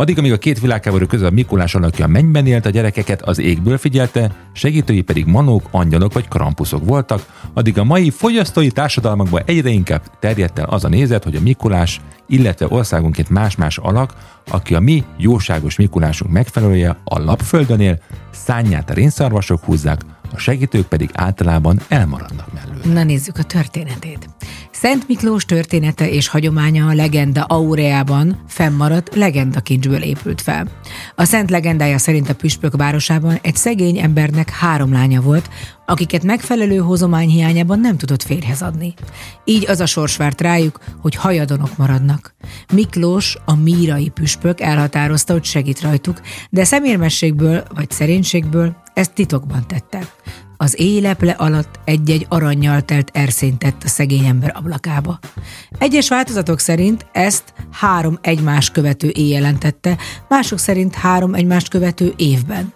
[0.00, 3.78] Addig, amíg a két világháború között a Mikulás alakja mennyben élt, a gyerekeket az égből
[3.78, 10.02] figyelte, segítői pedig manók, angyalok vagy krampuszok voltak, addig a mai fogyasztói társadalmakban egyre inkább
[10.18, 14.14] terjedt el az a nézet, hogy a Mikulás, illetve országonként más-más alak,
[14.46, 20.00] aki a mi jóságos Mikulásunk megfelelője, a lapföldön él, szányát a rénszarvasok húzzák,
[20.32, 22.94] a segítők pedig általában elmaradnak mellőle.
[22.94, 24.28] Na nézzük a történetét.
[24.80, 30.68] Szent Miklós története és hagyománya a legenda aureában fennmaradt legendakincsből épült fel.
[31.14, 35.48] A szent legendája szerint a püspök városában egy szegény embernek három lánya volt,
[35.86, 38.94] akiket megfelelő hozomány hiányában nem tudott férhez adni.
[39.44, 42.34] Így az a sors várt rájuk, hogy hajadonok maradnak.
[42.72, 50.00] Miklós, a mírai püspök elhatározta, hogy segít rajtuk, de szemérmességből vagy szerénységből ezt titokban tette.
[50.62, 55.18] Az éleple alatt egy-egy aranyjal telt erszényt tett a szegény ember ablakába.
[55.78, 59.96] Egyes változatok szerint ezt három egymást követő éj jelentette,
[60.28, 62.72] mások szerint három egymást követő évben.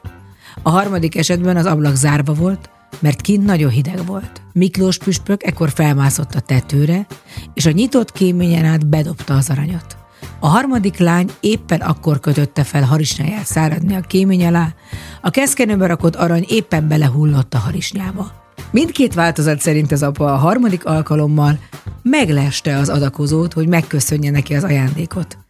[0.62, 2.70] A harmadik esetben az ablak zárva volt,
[3.00, 4.42] mert kint nagyon hideg volt.
[4.52, 7.06] Miklós püspök ekkor felmászott a tetőre,
[7.54, 10.03] és a nyitott kéményen át bedobta az aranyat.
[10.40, 14.74] A harmadik lány éppen akkor kötötte fel harisnyáját száradni a kémény alá,
[15.20, 18.32] a keszkenőbe rakott arany éppen belehullott a harisnyába.
[18.70, 21.58] Mindkét változat szerint az apa a harmadik alkalommal
[22.02, 25.43] megleste az adakozót, hogy megköszönje neki az ajándékot.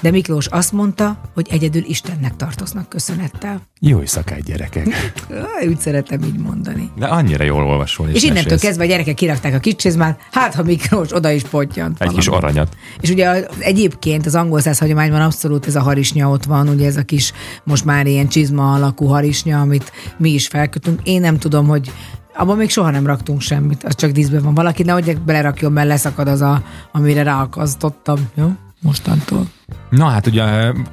[0.00, 3.60] De Miklós azt mondta, hogy egyedül Istennek tartoznak köszönettel.
[3.80, 4.86] Jó éjszakát, gyerekek!
[5.68, 6.90] Úgy szeretem így mondani.
[6.98, 8.08] De annyira jól olvasol.
[8.08, 8.62] És, És innentől mesélsz.
[8.62, 12.00] kezdve a gyerekek kirakták a kicsizmát, hát ha Miklós oda is pottyant.
[12.02, 12.76] Egy kis aranyat.
[13.00, 16.86] És ugye az- egyébként az angol száz hagyományban abszolút ez a harisnya ott van, ugye
[16.86, 17.32] ez a kis
[17.64, 21.00] most már ilyen csizma alakú harisnya, amit mi is felkötünk.
[21.04, 21.90] Én nem tudom, hogy
[22.36, 24.54] abban még soha nem raktunk semmit, az csak díszben van.
[24.54, 28.28] Valaki nehogy belerakjon, mert leszakad az, a, amire ráakasztottam.
[28.34, 28.50] Jó?
[28.80, 29.46] Mostantól.
[29.90, 30.42] Na hát ugye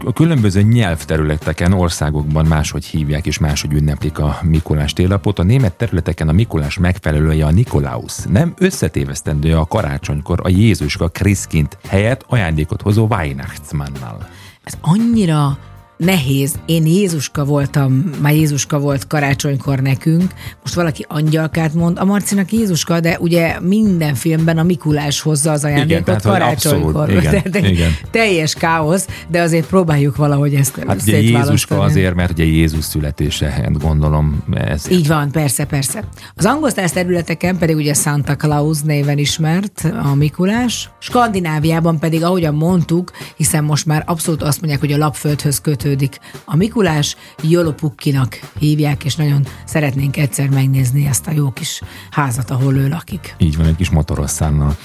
[0.05, 5.39] a különböző nyelvterületeken, országokban máshogy hívják és máshogy ünneplik a Mikulás télapot.
[5.39, 8.17] A német területeken a Mikulás megfelelője a Nikolaus.
[8.29, 14.27] Nem összetévesztendő a karácsonykor a Jézuska Kriszkint helyett ajándékot hozó Weihnachtsmannnal.
[14.63, 15.57] Ez annyira
[15.97, 16.55] nehéz.
[16.65, 20.31] Én Jézuska voltam, már Jézuska volt karácsonykor nekünk,
[20.61, 25.63] most valaki angyalkát mond, a Marcinak Jézuska, de ugye minden filmben a Mikulás hozza az
[25.63, 27.01] ajándékot tehát, hogy karácsonykor.
[27.01, 27.91] abszolút, igen, Tehát igen.
[28.11, 31.21] Teljes káosz, de azért próbáljuk valahogy ezt Hát ugye.
[31.21, 34.91] Jézuska azért, mert ugye Jézus születése, hát gondolom ez.
[34.91, 36.03] Így van, persze, persze.
[36.35, 43.11] Az angol területeken pedig ugye Santa Claus néven ismert a Mikulás, Skandináviában pedig, ahogyan mondtuk,
[43.35, 49.15] hiszen most már abszolút azt mondják, hogy a lapföldhöz kötődik a Mikulás, Jolopukkinak hívják, és
[49.15, 53.35] nagyon szeretnénk egyszer megnézni ezt a jó kis házat, ahol ő lakik.
[53.37, 54.75] Így van, egy kis motorosszánnal.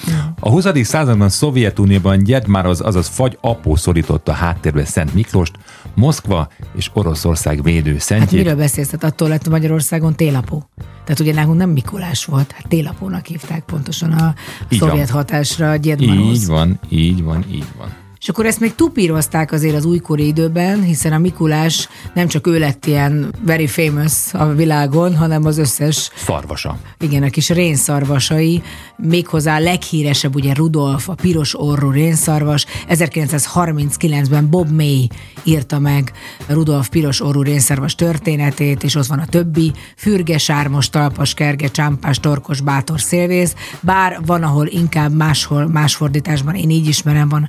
[0.41, 0.67] A 20.
[0.83, 5.53] században Szovjetunióban Gyedmároz, azaz fagy apó szorította háttérbe Szent Miklóst,
[5.95, 8.43] Moszkva és Oroszország védő Hát szentjét.
[8.43, 8.91] miről beszélsz?
[8.91, 10.65] Hát attól lett Magyarországon télapó.
[11.05, 14.35] Tehát ugye nálunk nem Mikulás volt, hát télapónak hívták pontosan a
[14.69, 14.89] Így van.
[14.89, 16.37] szovjet hatásra Gyedmaroz.
[16.37, 17.89] Így van, így van, így van.
[18.21, 22.59] És akkor ezt még tupírozták azért az újkori időben, hiszen a Mikulás nem csak ő
[22.59, 26.79] lett ilyen very famous a világon, hanem az összes Szarvasa.
[27.01, 28.63] igen, a kis rénszarvasai,
[28.97, 32.67] méghozzá a leghíresebb ugye Rudolf, a piros orrú rénszarvas.
[32.89, 35.09] 1939-ben Bob May
[35.43, 36.13] írta meg
[36.47, 42.21] Rudolf piros orrú rénszarvas történetét, és ott van a többi, fürge, sármos, talpas, kerge, csámpás,
[42.21, 47.49] torkos, bátor, szélvész, bár van, ahol inkább máshol, más fordításban, én így ismerem, van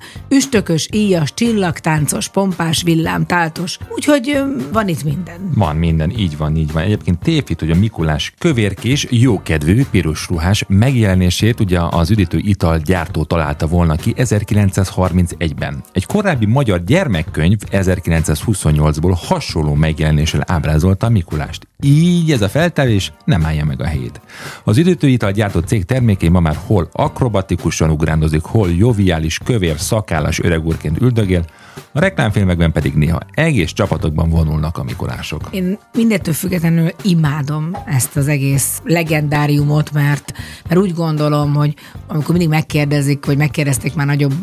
[0.62, 5.52] üstökös, íjas, csillagtáncos, pompás, villám, táltos, úgyhogy van itt minden.
[5.56, 6.84] Van minden, így van, így van.
[6.84, 13.24] Egyébként tévhit, hogy a Mikulás kövérkés, jókedvű, piros ruhás megjelenését ugye az üdítő ital gyártó
[13.24, 15.84] találta volna ki 1931-ben.
[15.92, 21.68] Egy korábbi magyar gyermekkönyv 1928-ból hasonló megjelenéssel ábrázolta Mikulást.
[21.84, 24.22] Így ez a feltevés nem állja meg a helyét.
[24.64, 30.40] Az üdítő ital gyártó cég termékei ma már hol akrobatikusan ugrándozik, hol joviális, kövér, szakállas
[30.40, 31.46] öregúrként üldögél,
[31.92, 35.42] a reklámfilmekben pedig néha egész csapatokban vonulnak a Mikulások.
[35.52, 40.34] Én mindettől függetlenül imádom ezt az egész legendáriumot, mert,
[40.68, 41.74] mert úgy gondolom, hogy
[42.08, 44.34] amikor mindig megkérdezik, vagy megkérdezték már nagyobb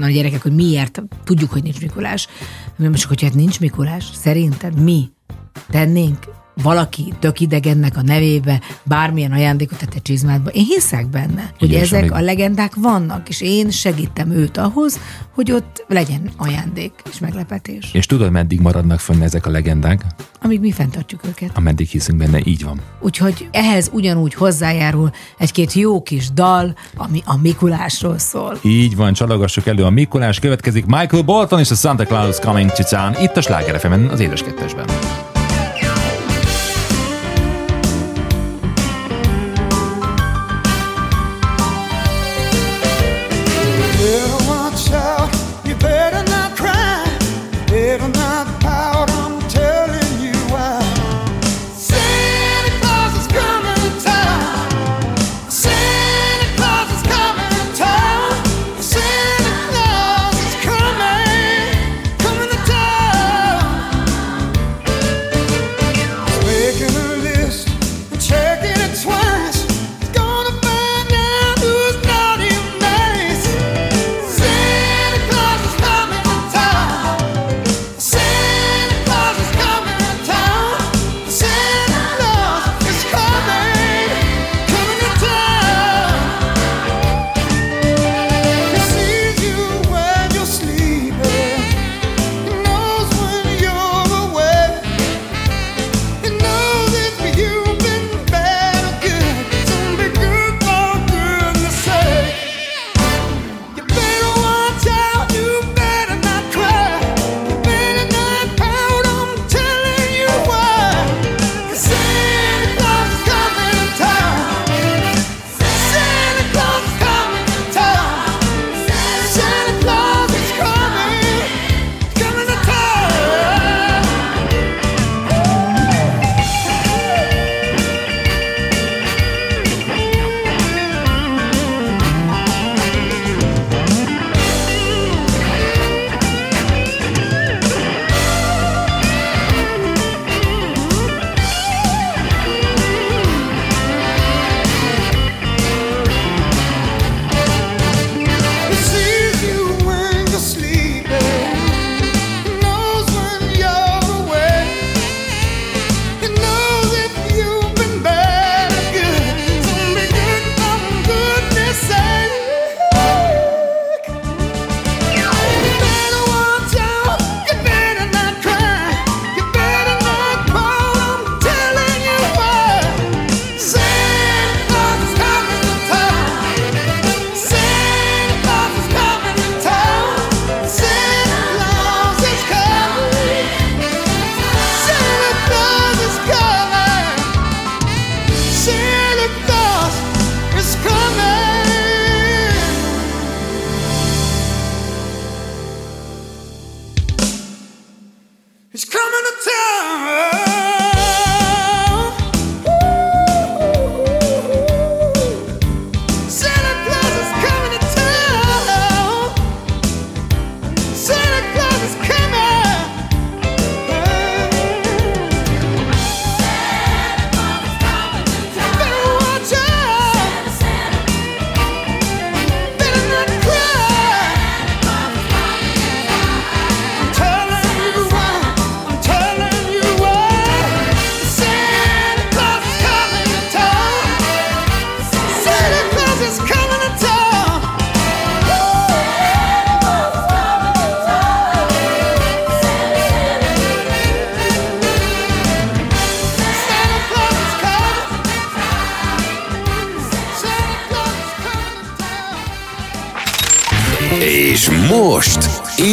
[0.00, 2.28] a gyerekek, hogy miért tudjuk, hogy nincs Mikulás.
[2.76, 5.10] Most, hogy hát nincs Mikulás, szerinted mi
[5.70, 6.18] tennénk
[6.62, 10.50] valaki tök idegennek a nevébe bármilyen ajándékot tette csizmádba.
[10.50, 15.00] Én hiszek benne, hogy Igen, ezek amíg- a legendák vannak, és én segítem őt ahhoz,
[15.34, 17.90] hogy ott legyen ajándék és meglepetés.
[17.92, 20.04] És tudod, meddig maradnak fönn ezek a legendák?
[20.42, 21.50] Amíg mi fenntartjuk őket.
[21.54, 22.80] Ameddig hiszünk benne, így van.
[23.00, 28.58] Úgyhogy ehhez ugyanúgy hozzájárul egy-két jó kis dal, ami a Mikulásról szól.
[28.62, 32.82] Így van, csalogassuk elő a Mikulás, következik Michael Bolton és a Santa Claus Coming to
[32.82, 34.84] Town, itt a Sláger az édes kettesben.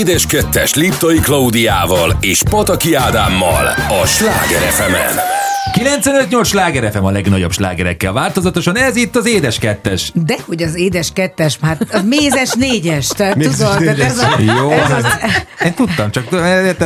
[0.08, 3.66] Édes Kettes Liptai Klaudiával és Pataki Ádámmal
[4.02, 5.37] a Sláger fm
[5.74, 10.12] 95-8 sláger FM a legnagyobb slágerekkel változatosan, ez itt az édes kettes.
[10.14, 14.12] De hogy az édes kettes, már a mézes négyes, tehát Mézes tudod, tehát négyes.
[14.12, 16.30] ez, a, Jó, ez, hát, az, én tudtam, csak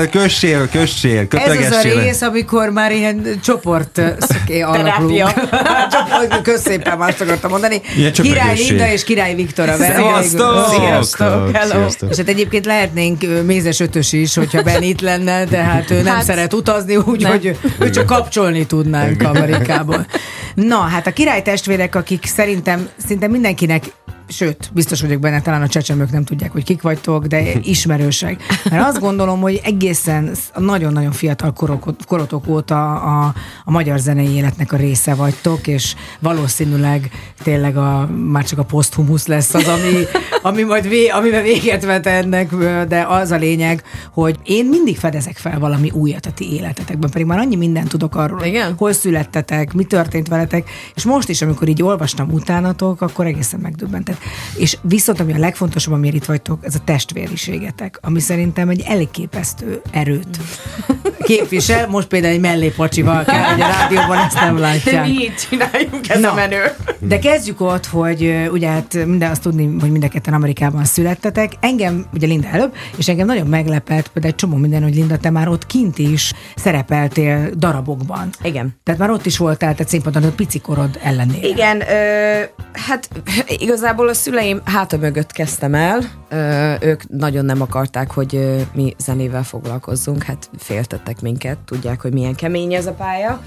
[0.10, 5.34] kössél, kössél, ez az a rész, amikor már ilyen csoport szoké alakulunk.
[5.94, 7.82] Csoport, Köszépen már azt akartam mondani.
[7.98, 8.56] Ilyen Király.
[8.56, 9.76] Linda és Király Viktor a!
[9.76, 11.56] Sziasztok!
[11.56, 11.72] Hello!
[11.72, 12.10] Sziasztok.
[12.10, 16.16] És hát egyébként lehetnénk mézes ötös is, hogyha Ben itt lenne, de hát ő nem
[16.16, 20.06] Hát, szeret utazni, úgyhogy ő csak kapcsolni tudnánk Amerikából.
[20.54, 23.84] Na, hát a király testvérek, akik szerintem szinte mindenkinek
[24.32, 28.42] Sőt, biztos vagyok benne, talán a csecsemők nem tudják, hogy kik vagytok, de ismerősek.
[28.70, 33.34] Mert azt gondolom, hogy egészen nagyon-nagyon fiatal korok, korotok óta a,
[33.66, 37.10] a magyar zenei életnek a része vagytok, és valószínűleg
[37.44, 40.04] tényleg a, már csak a poszthumusz lesz az, ami,
[40.42, 42.56] ami majd vé, amiben véget vet ennek,
[42.88, 47.26] de az a lényeg, hogy én mindig fedezek fel valami újat a ti életetekben, pedig
[47.28, 48.74] már annyi mindent tudok arról, Igen?
[48.78, 54.21] hol születtetek, mi történt veletek, és most is, amikor így olvastam utánatok, akkor egészen megdöbbentett.
[54.56, 59.82] És viszont, ami a legfontosabb, amiért itt vagytok, ez a testvériségetek, ami szerintem egy elképesztő
[59.92, 60.40] erőt
[61.24, 61.88] képvisel.
[61.88, 65.06] Most például egy mellépacsival kell, hogy a rádióban ezt nem látják.
[65.06, 66.32] Mi így csináljuk, ez Na.
[66.32, 66.62] a menő.
[67.00, 71.52] De kezdjük ott, hogy ugye hát minden azt tudni, hogy mind a ketten Amerikában születtetek.
[71.60, 75.30] Engem, ugye Linda előbb, és engem nagyon meglepett, például egy csomó minden, hogy Linda, te
[75.30, 78.30] már ott kint is szerepeltél darabokban.
[78.44, 78.80] Igen.
[78.84, 81.48] Tehát már ott is voltál, tehát színpadon, a picikorod ellenére.
[81.48, 82.42] Igen, ö,
[82.74, 83.10] hát
[83.48, 86.00] igazából a szüleim háta mögött kezdtem el.
[86.30, 92.14] Ö, ők nagyon nem akarták, hogy ö, mi zenével foglalkozzunk, hát féltettek minket, tudják, hogy
[92.14, 93.42] milyen kemény ez a pálya.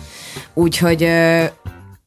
[0.54, 1.44] Úgyhogy ö,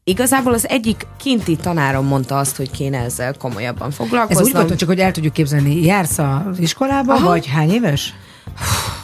[0.03, 4.45] igazából az egyik kinti tanárom mondta azt, hogy kéne ezzel komolyabban Ez foglalkoznom.
[4.45, 7.27] úgy volt, hogy csak hogy el tudjuk képzelni, jársz az iskolába, Aha.
[7.27, 8.13] vagy hány éves?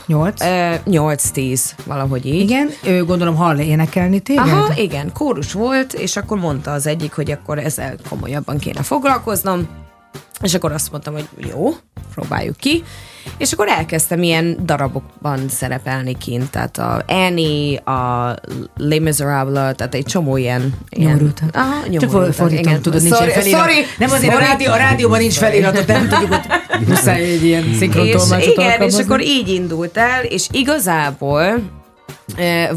[0.06, 0.41] Nyolc?
[0.41, 2.39] Ö, 8-10, valahogy így.
[2.39, 4.48] Igen, ő gondolom hall énekelni téged?
[4.48, 9.68] Aha, igen, kórus volt, és akkor mondta az egyik, hogy akkor ezzel komolyabban kéne foglalkoznom,
[10.41, 11.70] és akkor azt mondtam, hogy jó,
[12.14, 12.84] próbáljuk ki,
[13.38, 18.36] és akkor elkezdtem ilyen darabokban szerepelni kint, tehát a Annie, a
[18.78, 20.74] Les Miserables, tehát egy csomó ilyen...
[20.90, 21.50] ilyen Nyomorultak.
[21.56, 22.82] Aha, Csak nyomorultak, fordítom, igen.
[22.82, 23.60] tudod, nincs sorry, felirat.
[23.60, 24.46] sorry, Nem azért sorry.
[24.46, 26.42] a, rádió, a rádióban nincs felirat, nem tudjuk, hogy
[26.88, 29.04] muszáj egy ilyen és szinkrontolmácsot igen, és alkalmazni.
[29.04, 31.62] akkor így indult el, és igazából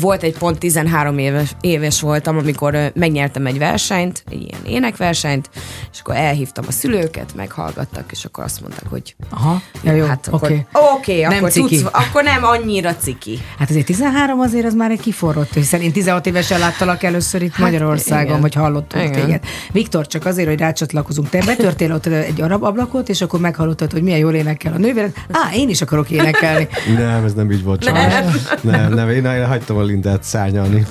[0.00, 5.50] volt egy pont 13 éves, éves voltam, amikor megnyertem egy versenyt, egy ilyen énekversenyt,
[5.92, 10.28] és akkor elhívtam a szülőket, meghallgattak, és akkor azt mondták, hogy Aha, ja, jó, hát
[10.30, 10.66] oké.
[10.72, 11.76] akkor, oké, Nem akkor, ciki.
[11.76, 13.38] tudsz, akkor nem annyira ciki.
[13.58, 17.58] Hát azért 13 azért az már egy kiforrott, hiszen én 16 évesen láttalak először itt
[17.58, 18.40] Magyarországon, Hát, igen.
[18.40, 19.12] vagy hallottam Igen.
[19.12, 19.44] téged.
[19.72, 21.28] Viktor, csak azért, hogy rácsatlakozunk.
[21.28, 25.12] Te betörtél ott egy arab ablakot, és akkor meghallottad, hogy milyen jól énekel a nővéred.
[25.30, 26.68] Á, én is akarok énekelni.
[26.96, 28.34] Nem, ez nem így volt sajnos.
[28.60, 30.86] Nem, nem, én, én hagytam a Lindát szárnyalni.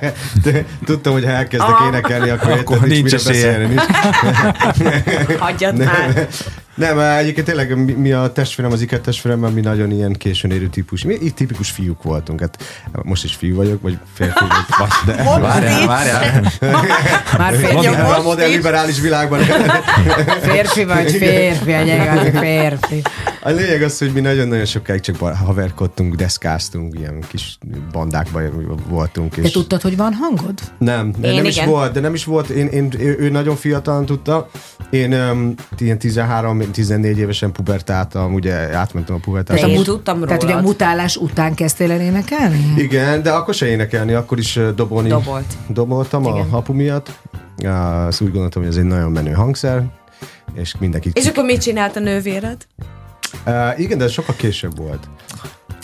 [0.84, 3.74] Tudtam, hogy ha elkezdek énekelni, akkor, Akkor érted, nincs mire beszélni.
[5.38, 6.28] Hagyjad már.
[6.74, 10.68] Nem, egyébként tényleg mi, mi a testvérem, az iker testvéremmel, mi nagyon ilyen későn érő
[10.68, 11.04] típus.
[11.04, 12.40] Mi így tipikus fiúk voltunk.
[12.40, 12.58] Hát
[13.02, 14.44] most is fiú vagyok, vagy férfi
[14.78, 16.52] vagy, de Várjál, várjál.
[17.38, 18.56] Már férfi, Mondjuk, a most modern is.
[18.56, 19.40] liberális világban.
[20.40, 23.02] férfi vagy férfi, a az férfi.
[23.42, 27.58] A lényeg az, hogy mi nagyon-nagyon sokáig csak bar- haverkodtunk, deszkáztunk, ilyen kis
[27.92, 29.34] bandákban voltunk.
[29.34, 30.58] Te És tudtad, hogy van hangod?
[30.78, 31.68] Nem, de Én nem is igen.
[31.68, 32.48] volt, de nem is volt.
[32.48, 34.48] Én, én, ő, ő nagyon fiatalan tudta.
[34.90, 35.98] Én um, ilyen
[36.74, 39.68] 13-14 évesen pubertáltam, ugye átmentem a De pubertáltam.
[39.68, 40.66] én mut- tudtam Tehát, hogy a rólad.
[40.68, 42.72] mutálás után kezdtél el énekelni?
[42.76, 45.08] Igen, de akkor se énekelni, akkor is dobolni.
[45.08, 45.56] Dobolt.
[45.68, 46.34] Doboltam Igen.
[46.36, 47.18] a hapu miatt.
[48.06, 49.82] Azt úgy gondoltam, hogy ez egy nagyon menő hangszer,
[50.54, 51.10] és mindenki...
[51.12, 52.66] És akkor mit csinált a nővéred?
[53.46, 55.08] Uh, igen, de ez sokkal később volt.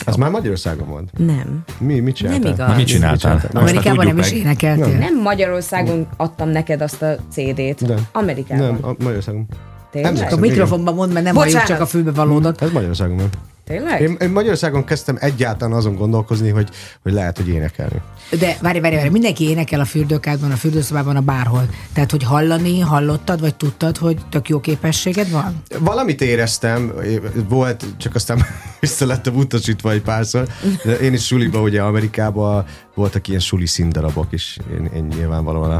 [0.05, 1.09] Az már Magyarországon volt.
[1.17, 1.63] Nem.
[1.77, 2.41] Mi, mit csináltál?
[2.41, 2.67] Nem igaz.
[2.67, 3.49] Na, mit csináltál?
[3.53, 4.97] Amerikában nem is énekeltél?
[4.97, 7.87] Nem Magyarországon adtam neked azt a CD-t.
[7.87, 8.07] Nem.
[8.11, 8.65] Amerikában.
[8.65, 9.47] Nem, a Magyarországon.
[9.91, 10.13] Tényleg?
[10.13, 11.77] Nem A mikrofonban mondd, mert nem halljuk Bocsánat.
[11.77, 12.61] csak a fülbe valódot.
[12.61, 13.29] Ez Magyarországon van.
[13.69, 14.01] Tényleg?
[14.01, 16.69] Én, én Magyarországon kezdtem egyáltalán azon gondolkozni, hogy,
[17.03, 18.01] hogy lehet, hogy énekelni.
[18.39, 21.69] De várj, várj, várj, mindenki énekel a fürdőkádban, a fürdőszobában, a bárhol.
[21.93, 25.61] Tehát, hogy hallani, hallottad, vagy tudtad, hogy tök jó képességed van?
[25.79, 26.93] Valamit éreztem,
[27.49, 28.45] volt, csak aztán
[28.79, 30.47] vissza lettem utasítva egy párszor.
[30.83, 32.65] De én is suliba, ugye Amerikában
[32.95, 34.57] voltak ilyen suli színdarabok is.
[34.71, 35.71] Én, én nyilvánvalóan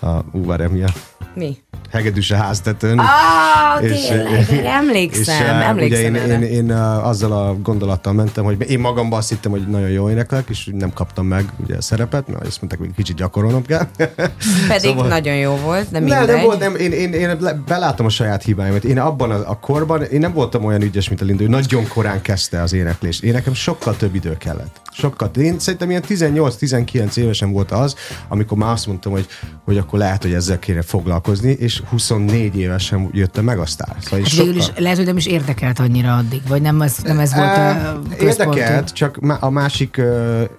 [0.00, 0.88] a, a ú, várj, mi a
[1.34, 1.56] Mi?
[1.90, 2.98] Hegedűs a háztetőn.
[2.98, 8.12] Ah, És- tényleg, erre emlékszem, és, emlékszem ugye én, én, én, eh, azzal a gondolattal
[8.12, 11.76] mentem, hogy én magamban azt hittem, hogy nagyon jó éneklek, és nem kaptam meg ugye
[11.76, 13.86] a szerepet, mert azt mondták, hogy kicsit gyakorolnom kell.
[14.68, 16.26] Pedig Szóval- nagyon jó volt, de mindegy.
[16.26, 18.84] nem volt, nem, én, én, én belátom a saját hibáimat.
[18.84, 22.22] Én abban a, a korban, én nem voltam olyan ügyes, mint a Linda, nagyon korán
[22.22, 23.22] kezdte az éneklést.
[23.22, 24.80] Én nekem sokkal több idő kellett.
[24.92, 25.30] Sokkal.
[25.36, 27.94] Én szerintem ilyen 18-19 évesen volt az,
[28.28, 29.26] amikor már azt mondtam, hogy,
[29.64, 33.96] hogy akkor lehet, hogy ezzel kéne foglalkozni, és 24 évesen jöttem meg a sztár.
[34.00, 36.96] Szóval Hát végül is sokkal- lehet, hogy nem is érdekelt annyira addig, vagy nem ez,
[37.02, 38.56] nem ez volt a Á, központú.
[38.58, 39.96] Érdekelt, csak a másik,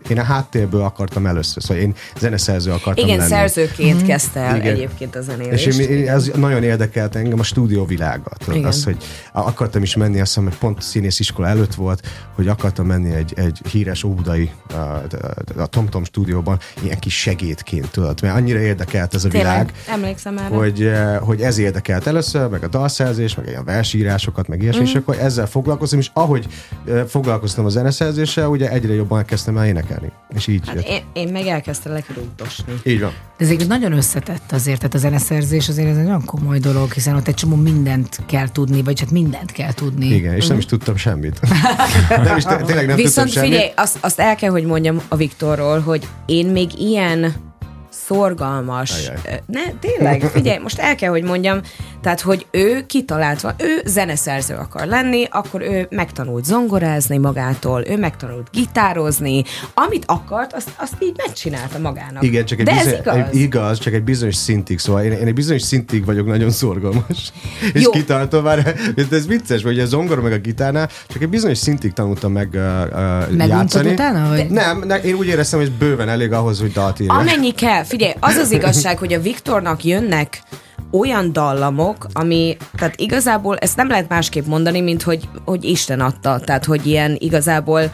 [0.09, 3.29] én a háttérből akartam először, szóval én zeneszerző akartam Igen, lenni.
[3.29, 4.73] szerzőként kezdte el Igen.
[4.73, 5.67] egyébként a És zenélést.
[5.79, 8.31] én, én, ez nagyon érdekelt engem a stúdió világa.
[8.37, 8.67] Tudod, Igen.
[8.67, 8.97] Az, hogy
[9.31, 13.59] akartam is menni, azt hiszem, hogy pont színésziskola előtt volt, hogy akartam menni egy, egy
[13.71, 15.01] híres óbudai a, a,
[15.57, 20.37] a TomTom stúdióban ilyen kis segédként, tudod, mert annyira érdekelt ez a Tényleg, világ, emlékszem
[20.37, 20.55] erre.
[20.55, 24.89] hogy, hogy ez érdekelt először, meg a dalszerzés, meg ilyen versírásokat, meg ilyesmi, Mhm.
[24.89, 26.47] és akkor ezzel foglalkoztam, és ahogy
[27.07, 30.11] foglalkoztam a zeneszerzéssel, ugye egyre jobban kezdtem el énekelni.
[30.35, 30.85] És így Hát jött.
[30.87, 32.73] én, én meg elkezdtelek rúgdosni.
[32.83, 33.11] Így van.
[33.37, 36.91] De ez egy nagyon összetett azért, tehát a zeneszerzés azért ez egy nagyon komoly dolog,
[36.91, 40.05] hiszen ott egy csomó mindent kell tudni, vagy hát mindent kell tudni.
[40.05, 41.39] Igen, és nem is tudtam semmit.
[42.23, 43.49] nem is, té- tényleg nem Viszont tudtam semmit.
[43.49, 47.33] figyelj, azt, azt el kell, hogy mondjam a Viktorról, hogy én még ilyen
[48.05, 49.07] szorgalmas.
[49.07, 49.41] Ajaj.
[49.45, 51.59] Ne, tényleg, figyelj, most el kell, hogy mondjam,
[52.01, 57.97] tehát, hogy ő kitalált van, ő zeneszerző akar lenni, akkor ő megtanult zongorázni magától, ő
[57.97, 59.43] megtanult gitározni,
[59.73, 62.23] amit akart, azt, azt így megcsinálta magának.
[62.23, 63.15] Igen, csak egy De ez bizony, igaz.
[63.15, 67.31] Egy, igaz, csak egy bizonyos szintig, szóval én, én egy bizonyos szintig vagyok nagyon szorgalmas.
[67.73, 68.75] És kitartó már,
[69.11, 72.61] ez vicces, hogy a zongora meg a gitárnál csak egy bizonyos szintig tanultam meg uh,
[73.31, 73.91] uh, játszani.
[73.91, 74.49] utána, vagy?
[74.49, 77.17] Nem, ne, én úgy éreztem, hogy bőven elég ahhoz, hogy dalt írjak.
[77.17, 77.83] Amennyi kell.
[77.83, 80.43] Figyelj, az az igazság, hogy a Viktornak jönnek
[80.91, 86.39] olyan dallamok, ami, tehát igazából ezt nem lehet másképp mondani, mint hogy, hogy Isten adta.
[86.39, 87.91] Tehát, hogy ilyen igazából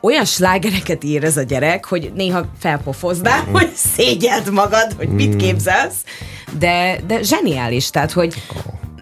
[0.00, 6.04] olyan slágereket ír ez a gyerek, hogy néha felpofoznál, hogy szégyeld magad, hogy mit képzelsz,
[6.58, 8.34] de, de zseniális, tehát, hogy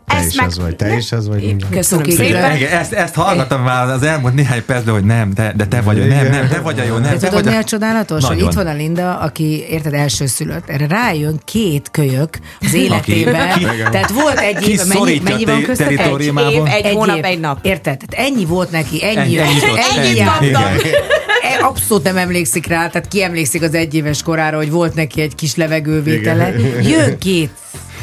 [0.07, 1.57] Te is az vagy, te is az vagy.
[1.71, 2.19] Köszönöm Cukik.
[2.19, 2.57] szépen.
[2.57, 6.01] Igen, ezt, ezt hallgattam már az elmúlt néhány percben, hogy nem, de, de te vagy,
[6.01, 7.65] a- nem, nem, te vagy a jó, nem, De te tudod, mi a...
[7.65, 8.25] csodálatos?
[8.25, 8.51] Hogy Nagyon.
[8.51, 10.69] itt van a Linda, aki, érted, elsőszülött.
[10.69, 13.51] Erre rájön két kölyök az életében.
[13.51, 15.91] Aki- Tehát volt egy év, mennyi, mennyi van köztetek?
[15.93, 16.69] Egy, teritoriumából?
[16.69, 17.59] Egy év, egy hónap, egy nap.
[17.63, 17.99] Érted?
[18.07, 19.17] Tehát ennyi volt neki, ennyi.
[19.17, 20.17] Ennyi- ennyi ennyi.
[20.17, 20.43] járt.
[20.43, 20.63] Igen.
[20.63, 25.35] E, Abszolút nem emlékszik rá, tehát ki emlékszik az egyéves korára, hogy volt neki egy
[25.35, 26.53] kis levegővétele.
[26.83, 27.51] Jön két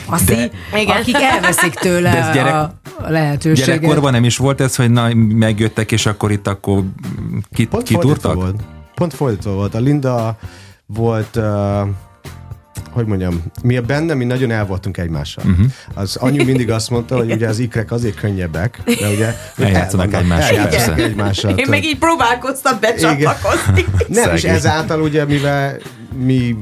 [0.05, 0.97] faszi, Igen.
[0.99, 2.73] akik elveszik tőle De ez gyerek- a
[3.03, 3.65] a lehetőséget.
[3.65, 6.83] Gyerekkorban nem is volt ez, hogy na, megjöttek, és akkor itt akkor
[7.53, 8.33] kit, Pont kitúrtak?
[8.35, 8.61] volt.
[8.95, 9.75] Pont fordítva volt.
[9.75, 10.37] A Linda
[10.85, 11.87] volt, uh,
[12.91, 15.43] hogy mondjam, mi a benne, mi nagyon el voltunk egymással.
[15.47, 15.65] Uh-huh.
[15.93, 20.57] Az anyu mindig azt mondta, hogy ugye az ikrek azért könnyebbek, de ugye Eljátszanak egymással,
[20.57, 21.57] eljátszanak egymással.
[21.57, 23.85] Én meg így próbálkoztam becsatlakozni.
[24.07, 24.55] Nem, és Szegény.
[24.57, 25.77] ezáltal ugye, mivel
[26.13, 26.55] mi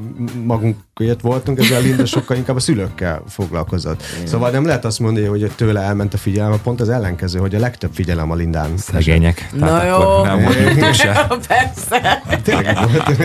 [0.44, 4.04] magunkért voltunk, ezzel Linda sokkal inkább a szülőkkel foglalkozott.
[4.24, 7.60] Szóval nem lehet azt mondani, hogy tőle elment a figyelem, pont az ellenkező, hogy a
[7.60, 8.78] legtöbb figyelem a Lindán.
[8.78, 9.50] Szegények.
[9.54, 10.24] Na Tehát jó.
[10.80, 11.28] nem se.
[11.48, 12.22] Persze.
[12.44, 13.18] Tényleg volt.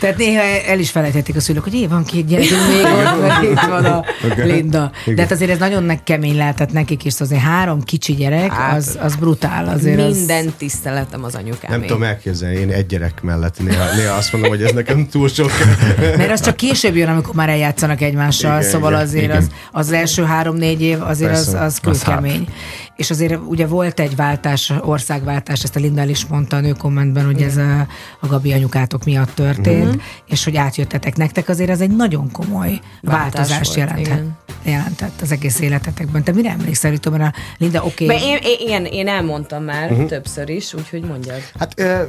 [0.00, 3.68] Tehát néha el is felejtették a szülők, hogy é, van két gyerekünk még ott, itt
[3.68, 4.04] van a
[4.36, 4.90] Linda.
[5.04, 8.98] De hát azért ez nagyon kemény lehetett nekik is, azért három kicsi gyerek, Hát, az,
[9.02, 9.68] az brutál.
[9.68, 10.16] Azért az...
[10.16, 11.70] Minden tiszteletem az anyukám.
[11.70, 15.28] Nem tudom elképzelni, én egy gyerek mellett néha, néha azt mondom, hogy ez nekem túl
[15.28, 15.50] sok.
[16.18, 19.36] Mert az csak később jön, amikor már eljátszanak egymással, Igen, szóval igen, azért igen.
[19.36, 21.64] az, az első három-négy év azért az, Persze.
[21.64, 22.48] az Az kőkemény.
[22.96, 27.24] És azért ugye volt egy váltás, országváltás, ezt a Linda is mondta a nő kommentben,
[27.24, 27.80] hogy ez a,
[28.20, 29.98] a Gabi anyukátok miatt történt, Mhm.
[30.26, 34.36] és hogy átjöttetek nektek, azért ez egy nagyon komoly Váltás változást volt, jelenthet, igen.
[34.62, 36.22] jelentett az egész életetekben.
[36.22, 38.04] Te mire emlékszel, mert a Linda oké.
[38.04, 38.22] Okay.
[38.22, 40.06] Én, én, igen, én elmondtam már uh-huh.
[40.06, 41.40] többször is, úgyhogy mondjad.
[41.58, 42.02] Hát ö,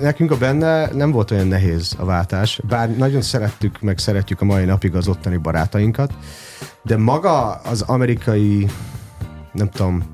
[0.00, 4.44] nekünk a benne nem volt olyan nehéz a váltás, bár nagyon szerettük, meg szeretjük a
[4.44, 6.12] mai napig az ottani barátainkat,
[6.82, 8.66] de maga az amerikai,
[9.52, 10.04] nem tudom,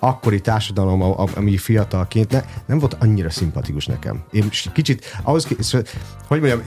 [0.00, 1.02] akkori társadalom,
[1.34, 4.22] ami fiatalként ne, nem volt annyira szimpatikus nekem.
[4.30, 5.46] Én kicsit, ahhoz,
[6.26, 6.62] hogy mondjam,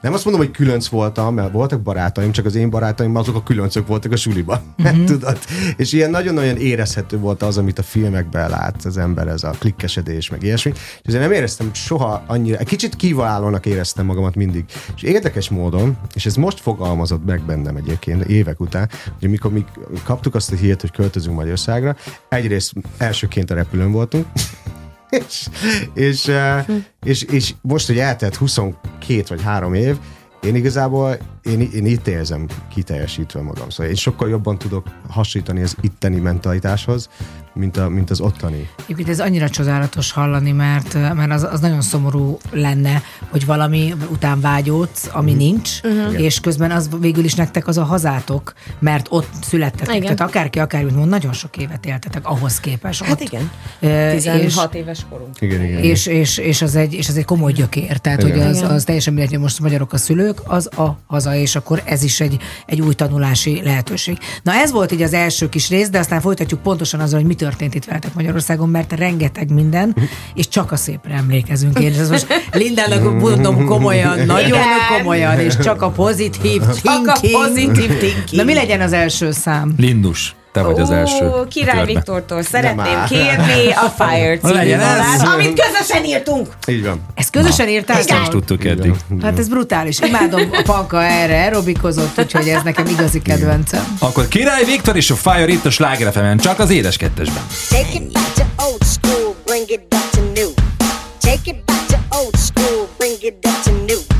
[0.00, 3.42] nem azt mondom, hogy különc voltam, mert voltak barátaim, csak az én barátaim azok a
[3.42, 4.60] különcök voltak a suliban.
[4.82, 5.04] Mm-hmm.
[5.10, 5.38] Tudod?
[5.76, 10.30] És ilyen nagyon-nagyon érezhető volt az, amit a filmekben lát az ember, ez a klikkesedés,
[10.30, 10.70] meg ilyesmi.
[10.70, 14.64] És azért nem éreztem soha annyira, egy kicsit kiválónak éreztem magamat mindig.
[14.96, 18.90] És érdekes módon, és ez most fogalmazott meg bennem egyébként évek után,
[19.20, 19.64] hogy mikor mi
[20.04, 21.96] kaptuk azt a hírt, hogy költözünk Magyarországra,
[22.46, 24.26] egyrészt elsőként a repülőn voltunk,
[25.26, 25.48] és,
[25.94, 26.66] és, eh,
[27.04, 29.96] és, és most, hogy eltelt 22 vagy 3 év,
[30.42, 33.70] én igazából én, én itt érzem kiteljesítve magam.
[33.70, 37.08] Szóval én sokkal jobban tudok hasonlítani az itteni mentalitáshoz,
[37.56, 38.68] mint, a, mint az ottani.
[38.84, 44.40] Egyébként ez annyira csodálatos hallani, mert, mert az, az nagyon szomorú lenne, hogy valami után
[44.40, 45.40] vágyódsz, ami Mhm.
[45.40, 46.20] nincs, uh-huh.
[46.22, 49.94] és közben az végül is nektek az a hazátok, mert ott születtetek.
[49.94, 50.16] Igen.
[50.16, 53.02] Tehát akárki, akármit mond, nagyon sok évet éltetek ahhoz képest.
[53.02, 53.20] Hát ott.
[53.20, 53.50] igen.
[53.80, 55.40] Ö, 16 éves korunk.
[55.40, 55.82] Igen, igen.
[55.82, 58.38] és, és, és, az egy, és az egy komoly gyökér, tehát Igen.
[58.38, 58.70] hogy az, Igen.
[58.70, 62.20] az teljesen mindegy, hogy most magyarok a szülők, az a haza, és akkor ez is
[62.20, 62.36] egy,
[62.66, 64.18] egy új tanulási lehetőség.
[64.42, 67.34] Na ez volt így az első kis rész, de aztán folytatjuk pontosan azzal, hogy mi
[67.46, 69.96] történt itt veletek Magyarországon, mert rengeteg minden,
[70.34, 71.78] és csak a szépre emlékezünk.
[71.78, 74.96] Én ez most Lindának mondom komolyan, nagyon Igen.
[74.96, 78.30] komolyan, és csak a pozitív Csak a pozitív thinking.
[78.30, 79.74] Na mi legyen az első szám?
[79.76, 81.26] Lindus, te vagy az első.
[81.28, 81.94] Ó, Király körben.
[81.94, 84.86] Viktortól szeretném kérni a Fire című Legyen ez.
[84.86, 86.48] dalát, amit közösen írtunk.
[86.66, 87.00] Így van.
[87.14, 87.98] Ezt közösen írták?
[87.98, 88.94] Ezt nem is tudtuk eddig.
[89.22, 89.98] Hát ez brutális.
[90.00, 93.96] Imádom a panka erre, aerobikozott, úgyhogy ez nekem igazi kedvencem.
[93.98, 97.42] Akkor Király Viktor és a Fire itt a Sláger csak az édes kettesben.
[97.68, 100.50] Take it back to old school, bring it back to new.
[101.20, 104.15] Take it back to old school, bring it back to new.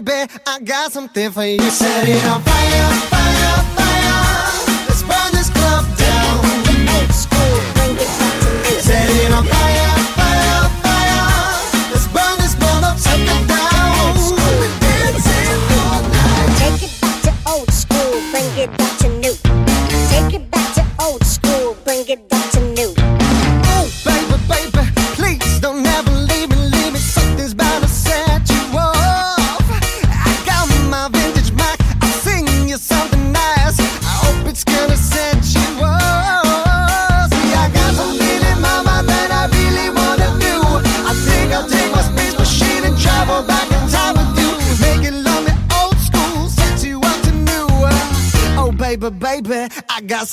[0.00, 1.60] Baby, I got something for you.
[1.70, 4.86] Set it on fire, fire, fire.
[4.88, 5.91] Let's burn this club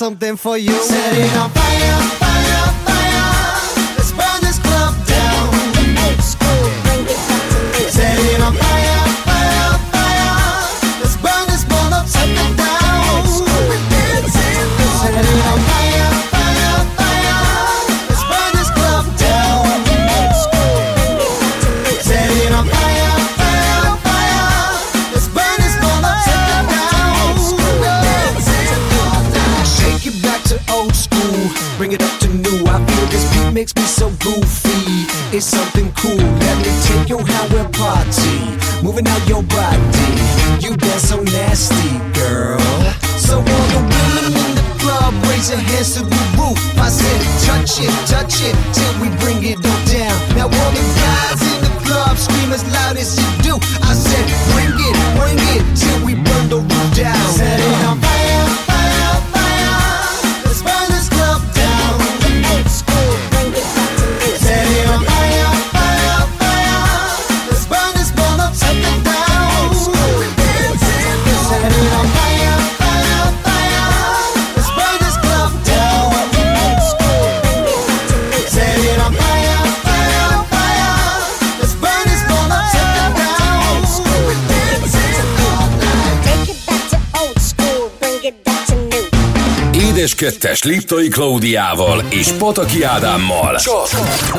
[0.00, 0.72] something for you.
[0.72, 1.99] Set it on fire,
[90.60, 93.56] Kettes Liptai Klaudiával és Pataki Ádámmal.
[93.56, 93.88] Csak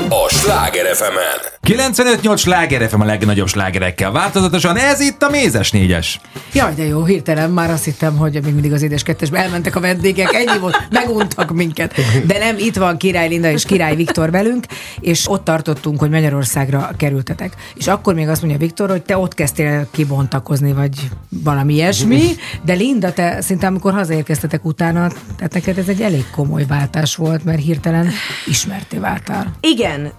[0.09, 4.11] a Sláger fm 95-8 sláger FM a legnagyobb slágerekkel.
[4.11, 6.19] Változatosan ez itt a Mézes négyes.
[6.53, 9.79] Jaj, de jó, hirtelen már azt hittem, hogy még mindig az édes kettesbe elmentek a
[9.79, 11.95] vendégek, ennyi volt, meguntak minket.
[12.25, 14.65] De nem, itt van Király Linda és Király Viktor velünk,
[14.99, 17.53] és ott tartottunk, hogy Magyarországra kerültetek.
[17.75, 21.09] És akkor még azt mondja Viktor, hogy te ott kezdtél kibontakozni, vagy
[21.43, 22.21] valami ilyesmi,
[22.63, 25.07] de Linda, te szinte amikor hazaérkeztetek utána,
[25.37, 28.09] tehát neked ez egy elég komoly váltás volt, mert hirtelen
[28.45, 29.53] ismerté váltál.
[29.61, 30.11] Igen,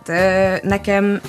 [0.62, 1.20] nekem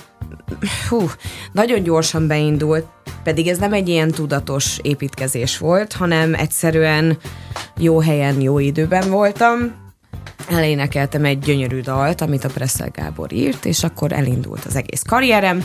[0.89, 1.09] hú,
[1.51, 2.85] nagyon gyorsan beindult,
[3.23, 7.17] pedig ez nem egy ilyen tudatos építkezés volt, hanem egyszerűen
[7.77, 9.81] jó helyen, jó időben voltam.
[10.49, 15.63] Elénekeltem egy gyönyörű dalt, amit a Presszel Gábor írt, és akkor elindult az egész karrierem,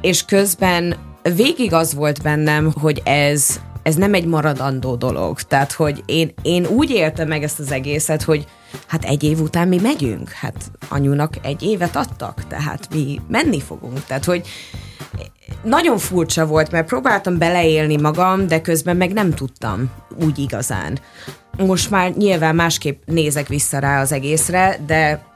[0.00, 0.96] és közben
[1.34, 5.42] végig az volt bennem, hogy ez ez nem egy maradandó dolog.
[5.42, 8.46] Tehát, hogy én, én úgy éltem meg ezt az egészet, hogy
[8.86, 10.30] hát egy év után mi megyünk.
[10.30, 14.04] Hát anyunak egy évet adtak, tehát mi menni fogunk.
[14.04, 14.46] Tehát, hogy
[15.62, 19.90] nagyon furcsa volt, mert próbáltam beleélni magam, de közben meg nem tudtam
[20.24, 20.98] úgy igazán.
[21.58, 25.33] Most már nyilván másképp nézek vissza rá az egészre, de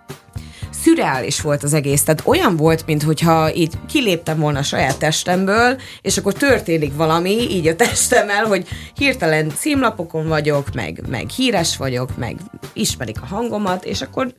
[0.89, 2.03] szürreális volt az egész.
[2.03, 7.67] Tehát olyan volt, mintha így kiléptem volna a saját testemből, és akkor történik valami így
[7.67, 12.37] a testemmel, hogy hirtelen címlapokon vagyok, meg, meg híres vagyok, meg
[12.73, 14.35] ismerik a hangomat, és akkor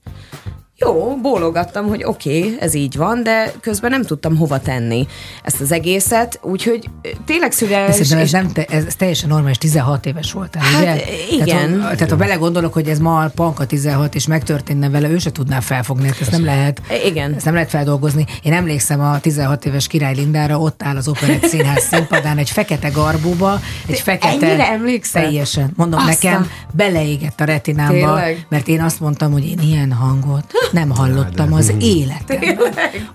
[0.79, 5.07] jó, bólogattam, hogy oké, okay, ez így van, de közben nem tudtam hova tenni
[5.43, 6.89] ezt az egészet, úgyhogy
[7.25, 7.93] tényleg szürreális.
[7.95, 10.95] Szerintem ez, és- nem te, ez teljesen normális, 16 éves voltál, Hát, ugye?
[11.31, 11.47] igen.
[11.69, 15.17] Tehát, ha, tehát ha belegondolok, hogy ez ma a Panka 16 és megtörténne vele, ő
[15.17, 16.81] se tudná felfogni, hát ezt nem lehet.
[17.05, 17.33] Igen.
[17.35, 18.25] Ezt nem lehet feldolgozni.
[18.43, 22.89] Én emlékszem a 16 éves Király Lindára, ott áll az Operett Színház színpadán egy fekete
[22.89, 24.47] garbóba, egy fekete...
[24.47, 25.21] ennyire emlékszel?
[25.23, 25.71] Teljesen.
[25.75, 26.31] Mondom Aztán.
[26.31, 28.45] nekem, beleégett a retinámba, Tényleg?
[28.49, 32.59] mert én azt mondtam, hogy én ilyen hangot nem hallottam az életemben.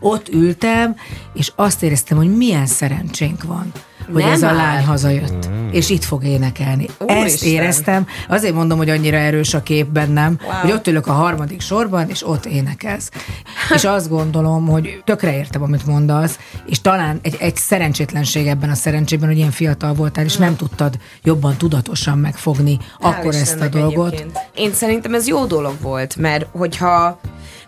[0.00, 0.96] Ott ültem,
[1.34, 3.72] és azt éreztem, hogy milyen szerencsénk van
[4.12, 4.54] hogy Nem ez a már.
[4.54, 6.86] lány hazajött, és itt fog énekelni.
[6.98, 7.24] Úristen.
[7.24, 10.52] Ezt éreztem, azért mondom, hogy annyira erős a kép bennem, Wow.
[10.60, 13.10] hogy ott ülök a harmadik sorban, és ott énekelsz.
[13.74, 18.74] és azt gondolom, hogy tökre értem, amit mondasz, és talán egy, egy szerencsétlenség ebben a
[18.74, 23.68] szerencsében, hogy ilyen fiatal voltál, és nem tudtad jobban tudatosan megfogni Hál' akkor ezt a
[23.68, 24.12] dolgot.
[24.12, 24.38] egyébként.
[24.54, 27.20] Én szerintem ez jó dolog volt, mert hogyha,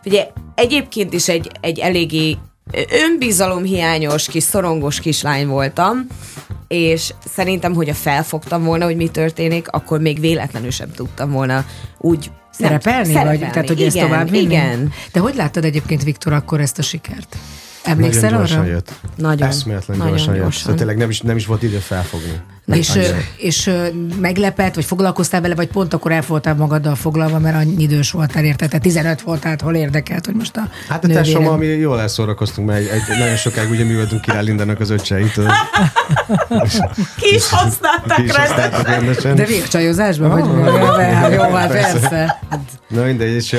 [0.04, 2.36] ugye egyébként is egy, egy eléggé
[2.90, 6.06] önbizalomhiányos kis szorongos kislány voltam,
[6.68, 11.64] és szerintem, hogyha felfogtam volna, hogy mi történik, akkor még véletlenül sem tudtam volna
[11.98, 13.38] úgy nem, Szerepelni, vagy?
[13.38, 14.42] Tehát, hogy ezt igen, tovább vinni?
[14.42, 14.92] Igen.
[15.12, 17.36] De hogy láttad egyébként, Viktor, akkor ezt a sikert?
[17.82, 18.64] Emlékszel Nagyon arra?
[18.64, 18.92] jött.
[19.16, 19.48] Nagyon.
[19.48, 20.42] Eszméletlen Nagyon gyorsan, jött.
[20.42, 20.62] gyorsan.
[20.62, 22.40] Szóval tényleg nem is, nem is volt idő felfogni.
[22.74, 23.16] És, Annyira.
[23.36, 23.70] és
[24.20, 28.44] meglepett, vagy foglalkoztál vele, vagy pont akkor el voltál magaddal foglalva, mert annyi idős voltál,
[28.44, 28.68] érted?
[28.68, 32.68] Tehát 15 voltál, hol érdekelt, hogy most a Hát a nővérem- tesóm, mi jól elszórakoztunk,
[32.68, 35.32] mert egy, egy, nagyon sokáig ugye mi voltunk Király Lindának az öccseit.
[37.20, 38.70] Ki is használták Ki is rendesen.
[38.70, 39.34] használtuk rendesen.
[39.34, 41.32] De végcsajozásban, vagy Ah.
[41.34, 42.40] jó, hát Persze.
[42.88, 43.56] Na mindegy, és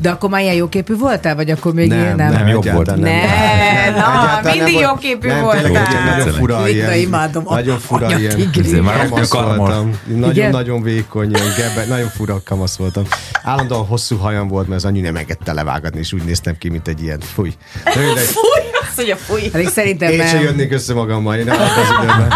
[0.00, 2.38] De akkor már ilyen jóképű voltál, vagy akkor még nem, ilyen nem, nem?
[2.38, 2.88] nem, jobb volt.
[2.88, 5.70] egyáltalán Ne, na, Egyáltalán mindig jóképű nem, voltál.
[6.16, 7.08] nagyon fura ilyen.
[7.48, 8.36] Nagyon fura Anya ilyen.
[8.36, 8.66] tigris.
[8.66, 9.98] Izé, már Kamasz voltam.
[10.06, 10.18] Igen?
[10.18, 13.04] Nagyon-nagyon vékony, ilyen gebe, nagyon fura kamasz voltam.
[13.42, 16.88] Állandóan hosszú hajam volt, mert az anyu nem engedte levágatni, és úgy néztem ki, mint
[16.88, 17.54] egy ilyen fúj.
[17.84, 19.48] De mindegy, Fúj, azt mondja, fúj.
[19.50, 20.42] Pedig szerintem Én nem.
[20.42, 21.58] jönnék össze magammal, én az
[21.98, 22.34] időben.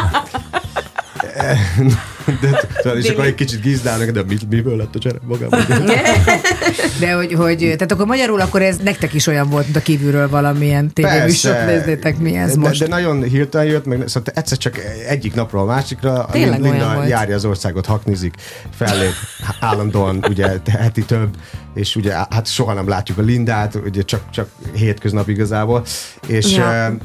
[2.40, 5.60] De, tudod, és akkor egy kicsit gizdálnak, de mi, miből lett a csere magában?
[7.00, 10.28] De hogy, hogy, tehát akkor magyarul akkor ez nektek is olyan volt, mint a kívülről
[10.28, 12.80] valamilyen tévéműsor, nézzétek mi ez de, most.
[12.80, 17.34] De nagyon hirtelen jött, meg szóval egyszer csak egyik napról a másikra Tényleg Linda járja
[17.34, 18.34] az országot, haknizik,
[18.76, 19.12] fellép
[19.60, 20.48] állandóan, ugye
[20.78, 21.28] heti több,
[21.74, 25.84] és ugye hát soha nem látjuk a Lindát, ugye csak, csak hétköznap igazából,
[26.26, 26.96] és Ja.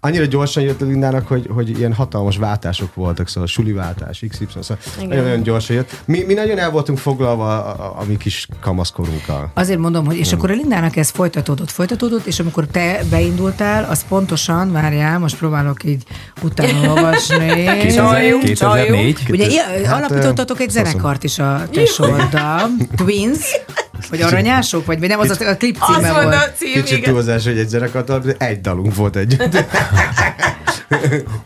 [0.00, 4.46] Annyira gyorsan jött a Lindának, hogy, hogy ilyen hatalmas váltások voltak, szóval suli váltás, XY,
[4.60, 5.08] szóval Igen.
[5.08, 6.02] nagyon, nagyon gyorsan jött.
[6.04, 9.50] Mi, mi nagyon el voltunk foglalva a, a, a mi kis kamaszkorunkkal.
[9.54, 14.04] Azért mondom, hogy és akkor a Lindának ez folytatódott, folytatódott, és amikor te beindultál, az
[14.08, 16.02] pontosan, várjál, most próbálok így
[16.42, 17.46] utána olvasni.
[17.80, 19.18] 2000 2004.
[19.28, 22.68] Ugye Hát, alapítottatok egy zenekart is a tesóddal.
[22.96, 23.40] Twins?
[24.10, 24.86] Vagy aranyások?
[24.86, 26.52] Vagy, nem, az a, a klip Az címe volt a volt.
[26.56, 27.12] cím, Kicsit igen.
[27.12, 29.56] túlzás, hogy egy zenekart, de egy dalunk volt együtt.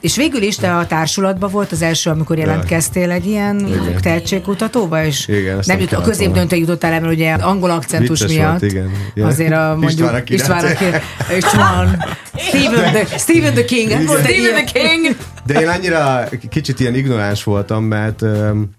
[0.00, 4.00] És végül is te a társulatban volt az első, amikor jelentkeztél egy ilyen Igen.
[4.02, 8.36] tehetségkutatóba, és Igen, nem nem jut, a középdöntő jutottál el, mert ugye angol akcentus Vicces
[8.36, 8.50] miatt.
[8.60, 8.90] volt, igen.
[9.14, 9.26] Ja.
[9.26, 11.02] Azért a mondjuk István a király.
[11.36, 12.16] István a.
[12.38, 13.90] Stephen the, Stephen the King.
[13.90, 15.16] Stephen the King.
[15.46, 18.70] De én annyira kicsit ilyen ignoráns voltam, mert um,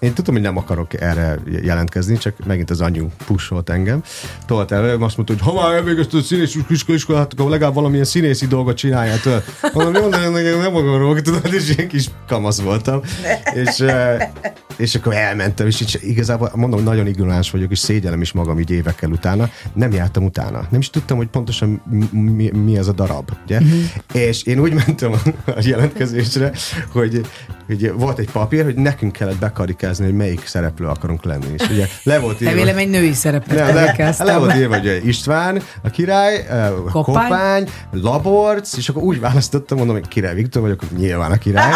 [0.00, 4.02] én tudom, hogy nem akarok erre jelentkezni, csak megint az anyu pusholt engem.
[4.46, 8.46] Tolt el, azt mondta, hogy ha már elvégezted a színész iskolát, akkor legalább valamilyen színészi
[8.46, 9.20] dolgot csináljál.
[9.20, 9.44] Tudod?
[9.72, 13.00] Mondom, jó, nem, nem, nem akarok, tudod, és én kis kamasz voltam.
[13.54, 13.84] És,
[14.76, 18.70] és akkor elmentem, és így igazából mondom, nagyon ignoráns vagyok, és szégyellem is magam így
[18.70, 19.50] évekkel utána.
[19.72, 20.66] Nem jártam utána.
[20.70, 23.30] Nem is tudtam, hogy pontosan mi, mi, ez a darab.
[23.44, 23.60] Ugye?
[23.60, 23.74] Mhm.
[24.12, 26.52] És én úgy mentem a, jelentkezésre,
[26.92, 27.26] hogy,
[27.66, 29.38] hogy volt egy papír, hogy nekünk kellett
[29.90, 31.46] bekarikázni, hogy melyik szereplő akarunk lenni.
[31.58, 34.26] És ugye le volt írva, Remélem egy női szerepet nem, le, emlékeztem.
[34.26, 37.28] le volt írva, hogy ugye István, a király, eh, Koppány.
[37.28, 41.72] Koppány, Laborc, és akkor úgy választottam, mondom, hogy király Viktor vagyok, hogy nyilván a király.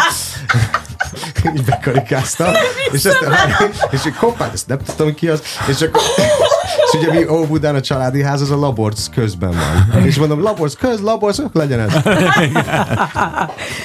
[1.55, 2.53] így bekarikáztam,
[2.91, 3.17] és, ezt,
[3.95, 6.01] és egy Koppány, ezt nem tudtam, ki az, és akkor,
[6.91, 10.03] És ugye mi Óbudán a családi ház, az a Laborc közben van.
[10.05, 11.93] És mondom, Laborc köz, Laborc, legyen ez.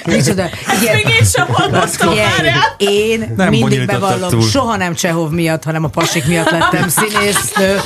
[0.05, 0.45] Micsoda,
[0.81, 0.95] igen.
[0.95, 2.75] Még én sem hallottam Figyelj, várjál.
[2.77, 4.43] én Nem mindig bevallom, túl.
[4.43, 7.77] soha nem Csehov miatt, hanem a pasik miatt lettem színésznő,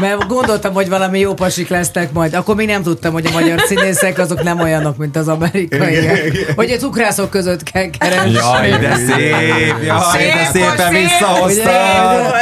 [0.00, 2.34] mert gondoltam, hogy valami jó pasik lesznek majd.
[2.34, 6.18] Akkor még nem tudtam, hogy a magyar színészek azok nem olyanok, mint az amerikaiak.
[6.56, 8.30] Hogy a cukrászok között kell keresni.
[8.32, 9.30] Jaj, de szép!
[9.30, 11.02] Jaj, de Szép, szépen szép.
[11.02, 12.32] visszahoztad!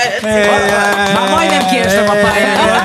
[1.15, 2.85] Már majdnem kiestem a pályára.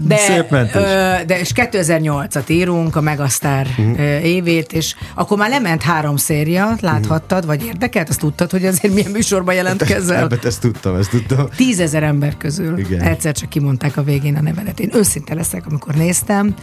[0.00, 0.82] De, de, Szép mentés.
[1.26, 3.98] de és 2008-at írunk, a Megasztár Mhm.
[4.00, 8.08] ö, évét, és akkor már lement három széria, láthattad, vagy érdekelt?
[8.08, 10.22] Azt tudtad, hogy azért milyen műsorban jelentkezel?
[10.22, 11.48] Ebbet ezt tudtam, ezt tudtam.
[11.56, 13.00] Tízezer ember közül Igen.
[13.02, 14.80] egyszer csak kimondták a végén a nevedet.
[14.80, 16.54] Én őszinte leszek, amikor néztem,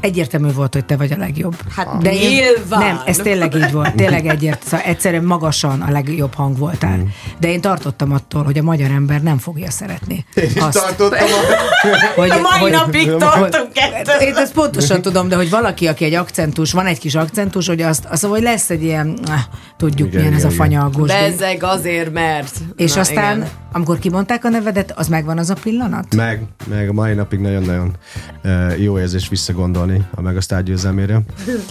[0.00, 1.54] egyértelmű volt, hogy te vagy a legjobb.
[1.76, 2.80] Hát De én, nyilván.
[2.80, 3.94] nem, ez tényleg így volt.
[3.94, 6.96] Tényleg egyért, szóval egyszerűen magasan a legjobb hang voltál.
[6.96, 7.02] Mm.
[7.38, 10.24] De én tartottam attól, hogy a magyar ember nem fogja szeretni.
[10.34, 12.20] Én is tartottam a...
[12.20, 14.28] hogy, A mai hogy- napig tartunk ettől.
[14.28, 17.80] Én ezt pontosan tudom, de hogy valaki, aki egy akcentus, van egy kis akcentus, hogy
[17.82, 19.38] azt, azt mondja, hogy lesz egy ilyen, ah,
[19.76, 21.08] tudjuk Igen, milyen ez a fanyalgós.
[21.08, 22.52] Bezzeg azért, mert.
[22.76, 23.48] És Na, aztán, igen.
[23.72, 26.14] amikor kimondták a nevedet, az megvan az a pillanat?
[26.14, 27.96] Meg, meg a mai napig nagyon-nagyon
[28.44, 31.20] uh, jó érzés visszagondolni a Megasztár győzelmére.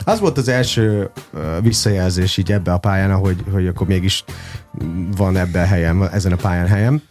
[0.04, 1.10] Az volt az első
[1.62, 4.24] visszajelzés így ebbe a pályán, hogy, hogy akkor mégis
[5.18, 7.02] van ebben helyem, ezen a pályán helyem.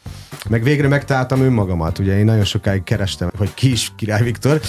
[0.48, 1.98] Meg végre megtaláltam önmagamat.
[1.98, 4.60] Ugye én nagyon sokáig kerestem, hogy ki is Király Viktor.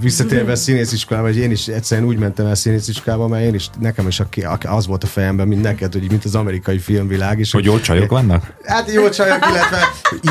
[0.00, 4.06] Visszatérve a színésziskolába, hogy én is egyszerűen úgy mentem el színésziskolába, mert én is, nekem
[4.06, 4.22] is
[4.64, 7.38] az volt a fejemben, mint neked, hogy mint az amerikai filmvilág.
[7.38, 8.54] És Hogy jó csajok vannak?
[8.64, 9.78] Hát jó csajok, illetve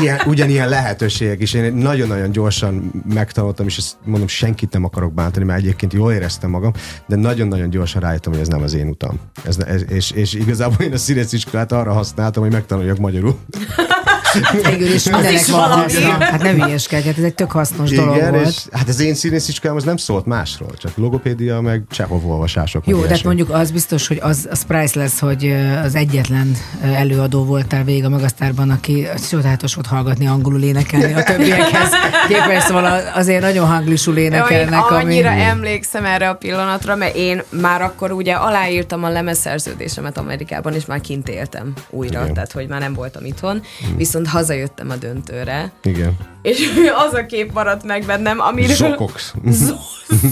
[0.00, 1.54] ilyen, ugyanilyen lehetőségek is.
[1.54, 6.50] Én nagyon-nagyon gyorsan megtanultam, és ezt mondom, senkit nem akarok bántani, mert egyébként jól éreztem
[6.50, 6.72] magam,
[7.06, 9.20] de nagyon-nagyon gyorsan rájöttem, hogy ez nem az én utam.
[9.44, 13.38] Ez, ez, és, és igazából én a színésziskolát arra használtam, hogy megtanuljak magyarul.
[14.68, 15.82] Végül is mindenek is van valami.
[15.82, 16.24] haszna.
[16.24, 18.46] Hát ne hülyeskedj, hát ez egy tök hasznos dolog Igen, volt.
[18.46, 22.86] és hát az én színésziskolám az nem szólt másról, csak logopédia, meg Csehov olvasások.
[22.86, 27.84] Jó, de hát mondjuk az biztos, hogy az, az priceless, hogy az egyetlen előadó voltál
[27.84, 31.90] végig a Magasztárban, aki csodálatos volt hallgatni angolul énekelni a többiekhez.
[32.28, 34.90] Képest, szóval azért nagyon hanglisul Jó, én énekelnek.
[34.90, 35.40] annyira ami...
[35.42, 41.00] emlékszem erre a pillanatra, mert én már akkor ugye aláírtam a lemezszerződésemet Amerikában, és már
[41.00, 42.34] kint éltem újra, Igen.
[42.34, 43.62] tehát hogy már nem voltam itthon,
[43.96, 46.16] viszont hazajöttem a döntőre, Igen.
[46.42, 46.68] és
[47.06, 49.34] az a kép maradt meg bennem, amiről Zokogsz.
[49.48, 49.78] zo-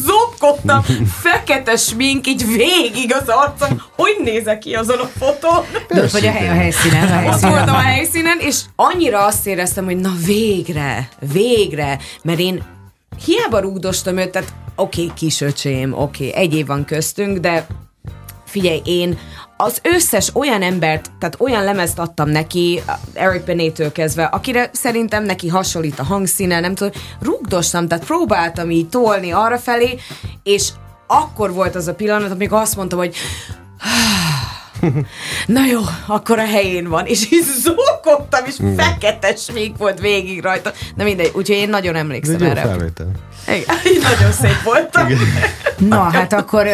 [0.07, 0.83] zokogtam,
[1.23, 5.65] fekete smink, így végig az arcom, hogy nézek ki azon a fotón.
[5.89, 7.03] De ott vagy a, hely, a helyszínen.
[7.03, 7.51] A Ott helyszínen.
[7.51, 12.63] voltam a helyszínen, és annyira azt éreztem, hogy na végre, végre, mert én
[13.25, 17.67] hiába rúgdostam őt, tehát oké, okay, kisöcsém, oké, okay, egy év van köztünk, de
[18.47, 19.19] figyelj, én
[19.57, 22.83] az összes olyan embert, tehát olyan lemezt adtam neki,
[23.13, 28.89] Eric Benétől kezdve, akire szerintem neki hasonlít a hangszíne, nem tudom, rúgdostam, tehát próbáltam így
[28.89, 29.99] tolni arra felé,
[30.43, 30.69] és
[31.07, 33.17] akkor volt az a pillanat, amikor azt mondtam, hogy
[35.47, 40.73] na jó, akkor a helyén van, és így zókogtam, és fekete smink volt végig rajta.
[40.95, 42.61] Na mindegy, úgyhogy én nagyon emlékszem jó erre.
[42.61, 43.11] felvétel.
[43.49, 45.09] Igen, nagyon szép voltam.
[45.79, 46.67] Na, hát akkor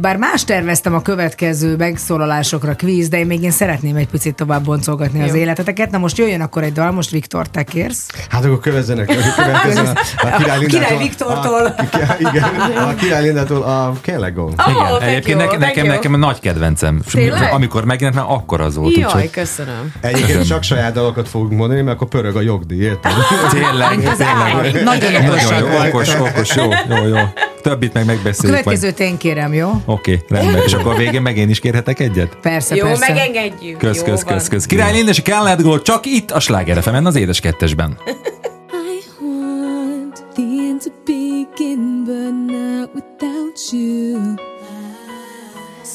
[0.00, 4.64] bár más terveztem a következő megszólalásokra kvíz, de én még én szeretném egy picit tovább
[4.64, 5.34] boncolgatni az Jó.
[5.34, 5.90] életeteket.
[5.90, 8.06] Na most jöjjön akkor egy dal, most Viktor, te kérsz.
[8.28, 10.80] Hát akkor kövezzenek, következzen a, a Király Lindától.
[10.80, 11.64] Király Viktortól.
[11.66, 12.42] A, igen,
[12.88, 13.92] a Király Lindától a
[14.34, 14.42] Go.
[14.42, 15.94] Oh, Igen, thank egyébként you, nekem, thank nekem, you.
[15.94, 17.00] nekem a nagy kedvencem.
[17.12, 17.52] Tényleg?
[17.52, 18.96] Amikor megjelent, már akkor az volt.
[18.96, 19.92] Jaj, úgyhogy köszönöm.
[20.00, 23.12] Egyébként csak saját dalokat fogunk mondani, mert akkor pörög a jogdíj, érted?
[23.50, 24.60] tényleg, Az áll.
[24.62, 24.82] tényleg.
[24.84, 25.94] Nagyon jó, voltak.
[25.94, 27.18] okos, okos, jó, jó, jó.
[27.64, 28.64] Többit meg megbeszéljük.
[28.64, 28.64] majd.
[28.64, 29.70] Következőt én kérem, jó?
[29.84, 30.62] Oké, rendben.
[30.66, 32.36] És akkor a végén meg én is kérhetek egyet?
[32.42, 33.12] Persze, Jó, persze.
[33.12, 33.78] megengedjük.
[33.78, 34.34] Kösz, Jó kösz, van.
[34.34, 34.66] kösz, kösz.
[34.66, 37.98] Király a Can Let Go csak itt a Sláger fm az édes kettesben.
[38.06, 44.34] I want the end to begin, but not without you.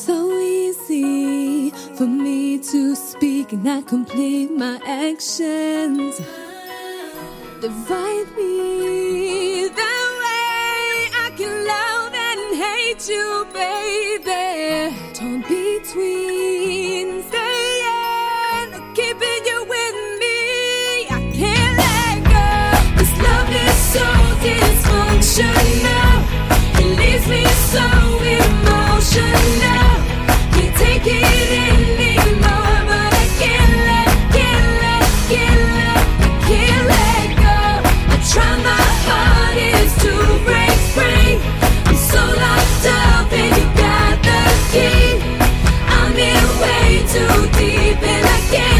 [0.05, 4.77] So easy for me to speak and not complete my
[5.09, 6.15] actions.
[7.61, 9.69] Divide me
[12.99, 14.95] hate you, baby.
[15.13, 21.07] Torn between staying or keeping you with me.
[21.09, 22.47] I can't let go.
[22.97, 24.05] This love is so
[24.43, 26.17] dysfunctional.
[26.79, 27.43] It leaves me
[27.73, 27.85] so
[28.37, 29.39] emotional.
[30.53, 32.08] Can't take it anymore,
[47.99, 48.78] open again.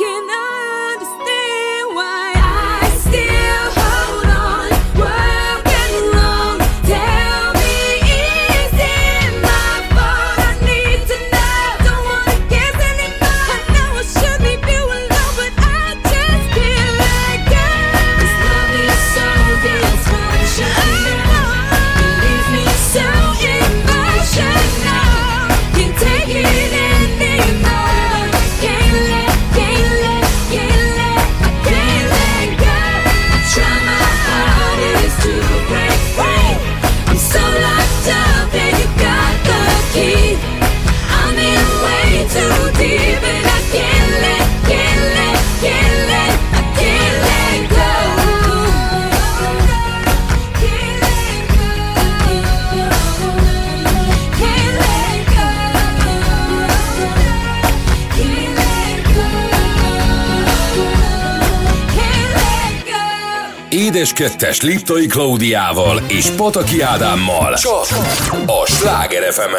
[0.00, 0.43] Mind, I
[64.14, 67.86] kettes Liptai Klaudiával és Pataki Ádámmal csak
[68.46, 69.54] a Sláger fm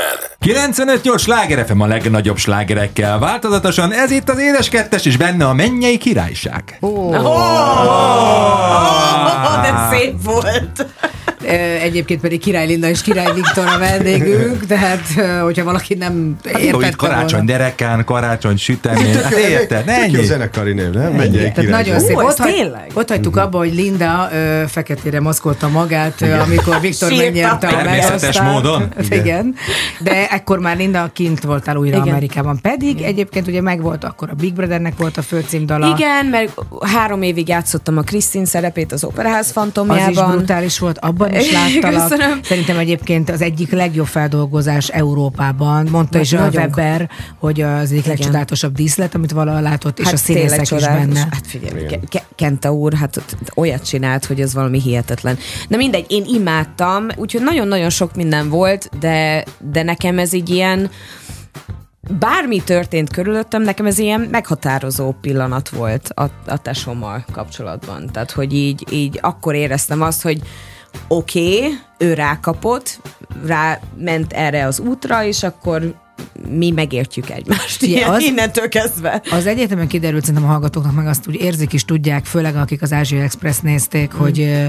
[0.45, 3.20] 95-8 sláger FM a legnagyobb slágerekkel.
[3.20, 6.78] Változatosan ez itt az édes kettes, és benne a mennyei királyság.
[9.62, 10.86] De szép volt.
[11.96, 15.02] Egyébként pedig Király Linda és Király Viktor a vendégünk, tehát
[15.43, 17.46] hogyha valaki nem Hát jó, itt értette karácsony volna.
[17.46, 19.16] derekán, karácsony sütemény.
[19.24, 19.84] Hát érted?
[19.86, 20.26] Tök jó Ennyi.
[20.26, 21.12] zenekari név, nem?
[21.14, 21.72] Menjél Tehát király.
[21.84, 22.18] nagyon szép.
[22.18, 27.12] Ó, Ott, hagy, ott hagytuk abba, hogy Linda ö, feketére maszkolta magát, ö, amikor Viktor
[27.18, 28.88] megnyerte a Természetes módon?
[29.06, 29.20] Igen.
[29.26, 29.56] Igen.
[30.00, 32.08] De ekkor már Linda kint voltál újra Igen.
[32.08, 32.60] Amerikában.
[32.62, 35.96] Pedig egyébként ugye megvolt akkor a Big Brothernek volt a főcímdala.
[35.98, 36.52] Igen, mert
[36.93, 40.32] három évig játszottam a Krisztin szerepét az Operaház Az is fantomjában.
[40.38, 41.52] brutális volt, abban is
[41.92, 42.10] láttalak.
[42.20, 42.40] Köszönöm.
[42.44, 45.88] Szerintem egyébként az egyik legjobb feldolgozás Európában.
[45.92, 46.50] Mondta is a.
[46.54, 47.10] Weber,
[47.40, 51.20] hogy az egyik legcsodálatosabb díszlet, amit valaha látott, és a színészek is benne.
[51.20, 53.24] Hát figyelj, Ke- Ke- Kenta úr, hát
[53.56, 55.38] olyat csinált, hogy ez valami hihetetlen.
[55.68, 60.90] Na mindegy, én imádtam, úgyhogy nagyon-nagyon sok minden volt, de, de nekem ez így ilyen
[62.20, 68.10] bármi történt körülöttem, nekem ez ilyen meghatározó pillanat volt a, a tesómmal kapcsolatban.
[68.12, 70.42] Tehát, hogy így, így akkor éreztem azt, hogy
[71.08, 73.00] oké, okay, ő rákapott,
[73.46, 75.96] rá ment erre az útra, és akkor
[76.50, 77.82] mi megértjük egymást.
[77.82, 79.22] Ugye, Ilyen, az- innentől kezdve.
[79.32, 82.93] Az egyetemen kiderült, szerintem a hallgatóknak meg azt úgy érzik is tudják, főleg akik az
[82.93, 84.18] Ázsia Express nézték, mm.
[84.18, 84.68] hogy,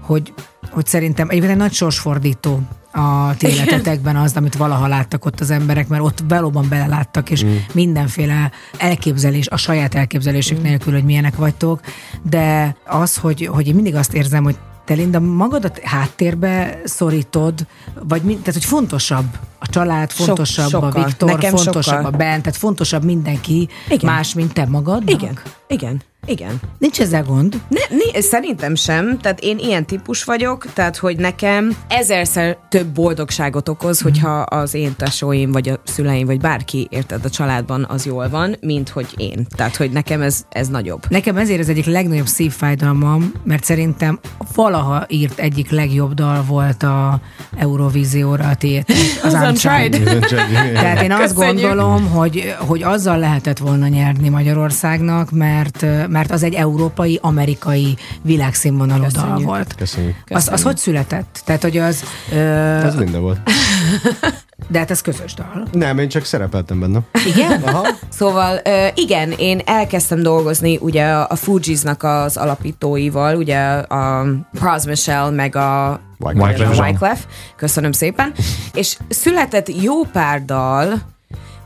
[0.00, 0.32] hogy,
[0.70, 2.60] hogy szerintem egyébként egy nagy sorsfordító
[2.92, 7.44] a ti életetekben az, amit valaha láttak ott az emberek, mert ott valóban beleláttak, és
[7.44, 7.56] mm.
[7.72, 10.62] mindenféle elképzelés, a saját elképzelésük mm.
[10.62, 11.80] nélkül, hogy milyenek vagytok,
[12.22, 17.66] de az, hogy, hogy én mindig azt érzem, hogy te Linda magadat háttérbe szorítod,
[18.08, 19.24] vagy mi, tehát hogy fontosabb
[19.58, 21.04] a család, Sok- fontosabb a sokkal.
[21.04, 22.04] Viktor, Nekem fontosabb sokkal.
[22.04, 24.12] a band, tehát fontosabb mindenki Igen.
[24.12, 25.08] más, mint te magad.
[25.08, 26.60] Igen, igen, igen.
[26.78, 27.60] Nincs ezzel gond.
[27.68, 33.68] Ne, ne, szerintem sem, tehát én ilyen típus vagyok, tehát hogy nekem ezerszer több boldogságot
[33.68, 38.28] okoz, hogyha az én tesóim, vagy a szüleim, vagy bárki, érted, a családban az jól
[38.28, 39.46] van, mint hogy én.
[39.56, 41.02] Tehát, hogy nekem ez, ez nagyobb.
[41.08, 44.18] Nekem ezért az egyik legnagyobb szívfájdalmam, mert szerintem
[44.54, 47.20] valaha írt egyik legjobb dal volt a
[47.56, 48.96] Eurovízióra a tiétek.
[49.22, 49.94] Az Az Untried.
[49.94, 50.72] Untried.
[50.82, 51.66] Tehát én azt Köszönjük.
[51.66, 59.00] gondolom, hogy, hogy azzal lehetett volna nyerni Magyarországnak, mert, mert az egy európai, amerikai világszínvonalú
[59.00, 59.46] dal Köszönjük.
[59.48, 59.74] volt.
[59.74, 60.16] Köszönjük.
[60.28, 61.42] Az, az hogy született?
[61.44, 62.04] Tehát, hogy az...
[62.32, 62.36] Ö,
[62.84, 63.38] Ez Linda volt.
[64.72, 65.66] de hát ez közös dal.
[65.72, 67.00] Nem, én csak szerepeltem benne.
[67.26, 67.62] Igen?
[67.66, 67.86] Aha.
[68.08, 68.60] Szóval
[68.94, 76.00] igen, én elkezdtem dolgozni ugye a Fugees-nak az alapítóival, ugye a Pras Michelle, meg a
[76.18, 76.78] Wyclef.
[76.78, 77.24] Wyclef.
[77.56, 78.32] Köszönöm szépen.
[78.72, 81.02] És született jó pár dal,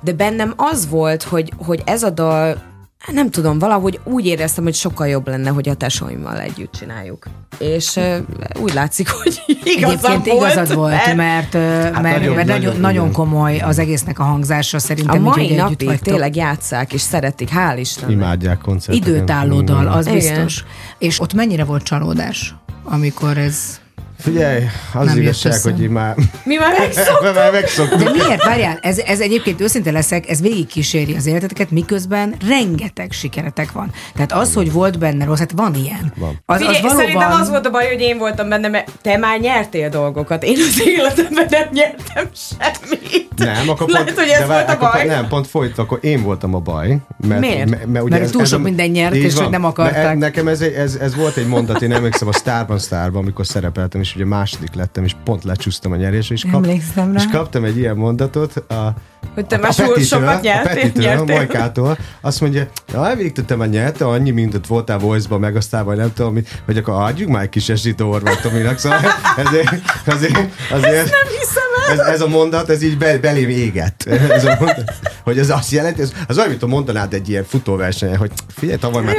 [0.01, 2.59] de bennem az volt, hogy, hogy ez a dal,
[3.07, 7.27] nem tudom, valahogy úgy éreztem, hogy sokkal jobb lenne, hogy a tesóimmal együtt csináljuk.
[7.59, 8.17] És uh,
[8.61, 10.27] úgy látszik, hogy Egyébként volt.
[10.27, 11.53] igazad volt, mert, mert,
[11.95, 15.49] Hát mert, nagyon- mert nagyon, nagyon- komoly az egésznek a hangzása a szerintem, mai így,
[15.49, 16.05] hogy együtt napig vagytok.
[16.05, 18.11] tényleg játszák, és szeretik, hál' Istennek.
[18.11, 19.15] Imádják koncerteken.
[19.15, 20.19] Időtálló dal, az Igen.
[20.19, 20.65] biztos.
[20.99, 23.81] És ott mennyire volt csalódás, amikor ez...
[24.19, 25.71] Figyelj, az Nem igazság, össze.
[25.71, 26.15] hogy én már,
[26.45, 27.35] Mi már megszoktuk.
[27.35, 28.03] már megszoktuk.
[28.03, 28.45] De miért?
[28.45, 33.91] Várjál, ez, ez egyébként őszinte leszek, ez végigkíséri az életeteket, miközben rengeteg sikeretek van.
[34.15, 36.13] Tehát az, hogy volt benne rossz, hát van ilyen.
[36.17, 36.43] Van.
[36.47, 37.05] Az, Figyelj, az valóban...
[37.05, 40.43] szerintem az volt a baj, hogy én voltam benne, mert te már nyertél dolgokat.
[40.45, 43.27] Én az életemben nem nyertem semmit.
[43.37, 44.91] Nem, akkor Lehet, pont, hogy ez volt a baj.
[44.93, 46.97] Pont, nem, pont folyt, akkor én voltam a baj.
[47.29, 47.71] Mert, Miért?
[47.71, 49.43] Mert, mert, ugye Mert túl sok minden nyert, és van.
[49.43, 50.05] hogy nem akarták.
[50.05, 54.01] Mert Nekem ez, ez, ez, volt egy mondat, én emlékszem a Sztárban Sztárban, amikor szerepeltem,
[54.09, 56.47] és ugye második lettem, és pont lecsúsztam a nyerésre, és,
[56.95, 57.13] rá.
[57.15, 58.95] és kaptam egy ilyen mondatot, a,
[59.35, 61.37] Hogy te a már sokat Petitől, a nyertél, Petitől, a nyertél.
[61.37, 65.85] Majkától, azt mondja, ja, végig te már nyerte, annyi, mint ott voltál Voice-ba, meg aztán
[65.85, 68.99] vagy nem tudom, hogy akkor adjuk már egy kis esélyt a Horváth Tominak, szóval
[69.45, 69.71] ezért,
[70.07, 70.37] azért,
[70.71, 74.05] azért nem hiszem ez, ez, a mondat, ez így be, belém égett.
[74.31, 74.93] Ez a mondat,
[75.25, 78.79] hogy ez azt jelenti, ez, az olyan, mint a mondanád egy ilyen futóversenyen, hogy figyelj,
[78.79, 79.15] tavaly már.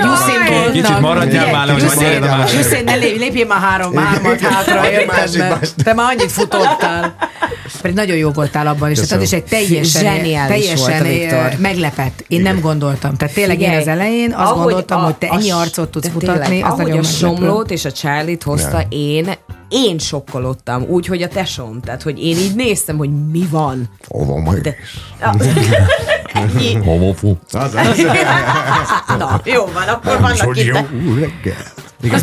[0.72, 2.60] Kicsit maradjál már le, hogy maradjál már le.
[2.60, 5.76] Usain, ne lép- lépjél már három, hármat hátra, Másik, Mert másik.
[5.84, 7.16] Te már annyit futottál.
[7.82, 8.98] Pedig nagyon jó voltál abban is.
[9.00, 11.04] Tehát az is egy teljesen, Zseniális teljesen
[11.40, 12.24] volt meglepett.
[12.28, 13.16] Én nem gondoltam.
[13.16, 15.90] Tehát tényleg én Figyelj, az elején azt ahogy gondoltam, a- hogy te a ennyi arcot
[15.92, 17.08] tudsz de mutatni, tényleg, az ahogy nagyon a.
[17.08, 19.30] Somlót és a Charlie-t hozta, én
[19.70, 21.80] én sokkolottam, úgy, hogy a tesóm.
[21.82, 23.90] Tehát, hogy én így néztem, hogy mi van.
[24.08, 24.62] Hova majd?
[24.62, 24.76] De.
[26.86, 27.38] Homofú.
[27.52, 28.02] Az, az.
[29.18, 30.64] Na, jó van, akkor vannak itt.
[30.66, 31.66] Jó reggel.
[32.02, 32.22] Igen.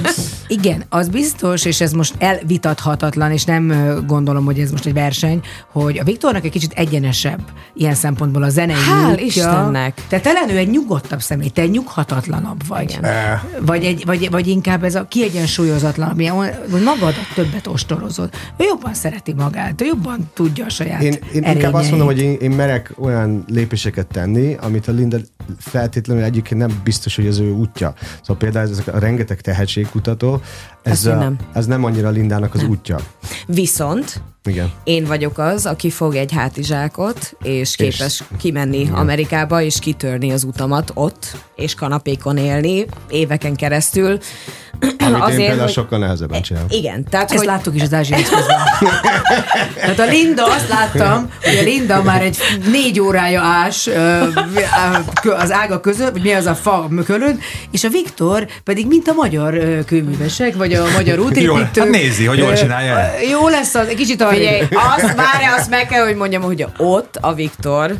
[0.48, 3.72] Igen, az biztos, és ez most elvitathatatlan, és nem
[4.06, 5.40] gondolom, hogy ez most egy verseny,
[5.72, 7.40] hogy a Viktornak egy kicsit egyenesebb
[7.74, 9.24] ilyen szempontból a zenei Hál' útja.
[9.26, 10.02] Istennek.
[10.08, 12.98] Te talán ő egy nyugodtabb személy, te egy nyughatatlanabb vagy.
[13.02, 16.20] Eh, Vagy, egy, vagy, vagy inkább ez a kiegyensúlyozatlanabb,
[16.70, 18.30] hogy magadat többet ostorozod.
[18.56, 21.74] Ő jobban szereti magát, ő jobban tudja a saját Én, én inkább erényeit.
[21.74, 25.16] azt mondom, hogy én, én merek olyan lépéseket tenni, amit a Linda
[25.58, 27.94] feltétlenül egyébként nem biztos, hogy az ő útja.
[28.20, 30.40] Szóval például ezek a rengeteg tehetségkutató,
[30.82, 31.36] ez a, nem.
[31.52, 32.98] ez nem annyira Lindának az útja.
[33.46, 34.72] Viszont Igen.
[34.84, 40.90] én vagyok az, aki fog egy hátizsákot, és képes kimenni Amerikába, és kitörni az utamat
[40.94, 44.18] ott, és kanapékon élni éveken keresztül.
[45.20, 46.68] Amit én például sokkal nehezebben csinálom.
[46.70, 48.56] Igen, tehát Ezt hogy láttuk is az Ázsia Expressben.
[49.74, 52.38] Tehát a Linda, azt láttam, hogy a Linda már egy
[52.70, 53.88] négy órája ás
[55.22, 57.38] az ága között, vagy mi az a fa körül,
[57.70, 61.44] és a Viktor pedig mint a magyar kőművesek, vagy a magyar útépítők.
[61.44, 64.35] Jól, hát nézi, hogy jól csinálja Jó lesz az, egy kicsit arra.
[64.36, 67.94] Figyelj, azt várja, azt meg kell, hogy mondjam, hogy ott a Viktor,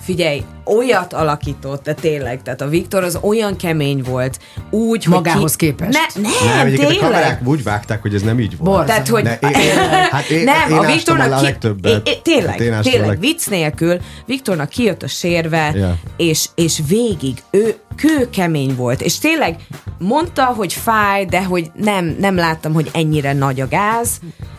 [0.00, 4.38] figyelj, olyat alakított, de tényleg, tehát a Viktor az olyan kemény volt,
[4.70, 5.66] úgy, hogy Magához ki...
[5.66, 5.98] képest.
[6.14, 7.10] Ne, nem, Nem, egyébként a tényleg.
[7.10, 8.62] kamerák úgy vágták, hogy ez nem így volt.
[8.62, 8.86] Borzalmas.
[8.86, 9.78] Tehát, hogy Ne, én, én,
[10.10, 12.08] hát én, nem, én a Viktornak a ki, legtöbbet.
[12.08, 15.96] É, é, tényleg, Hát én tényleg, leg- vicc nélkül, Viktornak kijött a sérve, Ja.
[16.16, 19.56] és, és végig ő kőkemény volt, és tényleg
[19.98, 24.08] mondta, hogy fáj, de hogy nem, nem láttam, hogy ennyire nagy a gáz,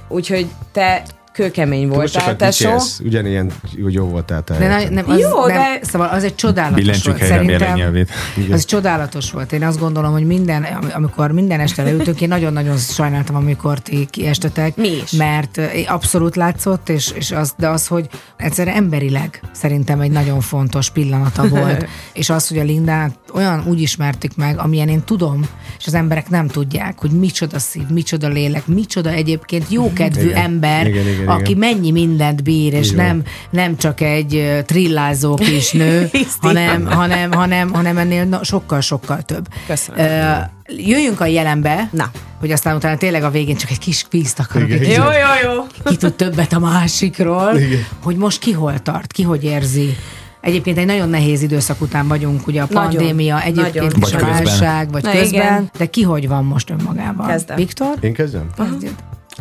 [0.07, 1.03] úgyhogy te
[1.35, 2.69] kőkemény voltál, tesó.
[3.03, 3.51] ugyanilyen
[3.87, 4.57] jó voltál te.
[4.57, 7.25] De na, nem, az, Jó, nem, de- Szóval az egy csodálatos Billentsük volt.
[7.31, 8.05] Szerintem
[8.51, 9.51] az csodálatos volt.
[9.51, 14.07] Én azt gondolom, hogy minden, am- amikor minden este leültünk, én nagyon-nagyon sajnáltam, amikor ti
[14.09, 14.75] kiestetek.
[14.75, 15.11] Mi is.
[15.11, 18.07] Mert eh, abszolút látszott, és, és az, de az, hogy
[18.37, 21.87] egyszerűen emberileg szerintem egy nagyon fontos pillanata volt.
[22.13, 25.41] és az, hogy a Lindát olyan úgy ismertük meg, amilyen én tudom,
[25.79, 30.43] és az emberek nem tudják, hogy micsoda szív, micsoda lélek, micsoda egyébként jókedvű Igen.
[30.43, 31.57] ember, Igen, igen, aki igen.
[31.57, 36.10] mennyi mindent bír, és nem, nem csak egy trillázó kis nő,
[36.41, 39.47] hanem, hanem, hanem, hanem ennél sokkal-sokkal több.
[39.68, 40.53] Köszönöm.
[40.68, 42.11] Jöjjünk a jelenbe, Na.
[42.39, 44.69] hogy aztán utána tényleg a végén csak egy kis kvízt akarok.
[44.69, 44.89] Igen.
[44.89, 45.64] Jó, jó, jó.
[45.85, 47.85] ki tud többet a másikról, Igen.
[48.03, 49.95] hogy most ki hol tart, ki hogy érzi.
[50.41, 52.84] Egyébként egy nagyon nehéz időszak után vagyunk, ugye a Nagyon.
[52.84, 53.91] pandémia, egyébként Nagyon.
[54.02, 55.69] is Vagy a válság, vagy Na, közben, igen.
[55.77, 57.27] de ki hogy van most önmagában?
[57.27, 57.56] Kezdem.
[57.56, 57.93] Viktor?
[57.99, 58.49] Én kezdem?
[58.57, 58.93] Kezdjed.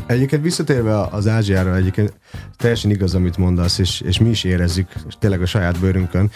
[0.07, 2.13] Egyébként visszatérve az Ázsiára, egyébként
[2.57, 6.31] teljesen igaz, amit mondasz, és, és mi is érezzük, és tényleg a saját bőrünkön,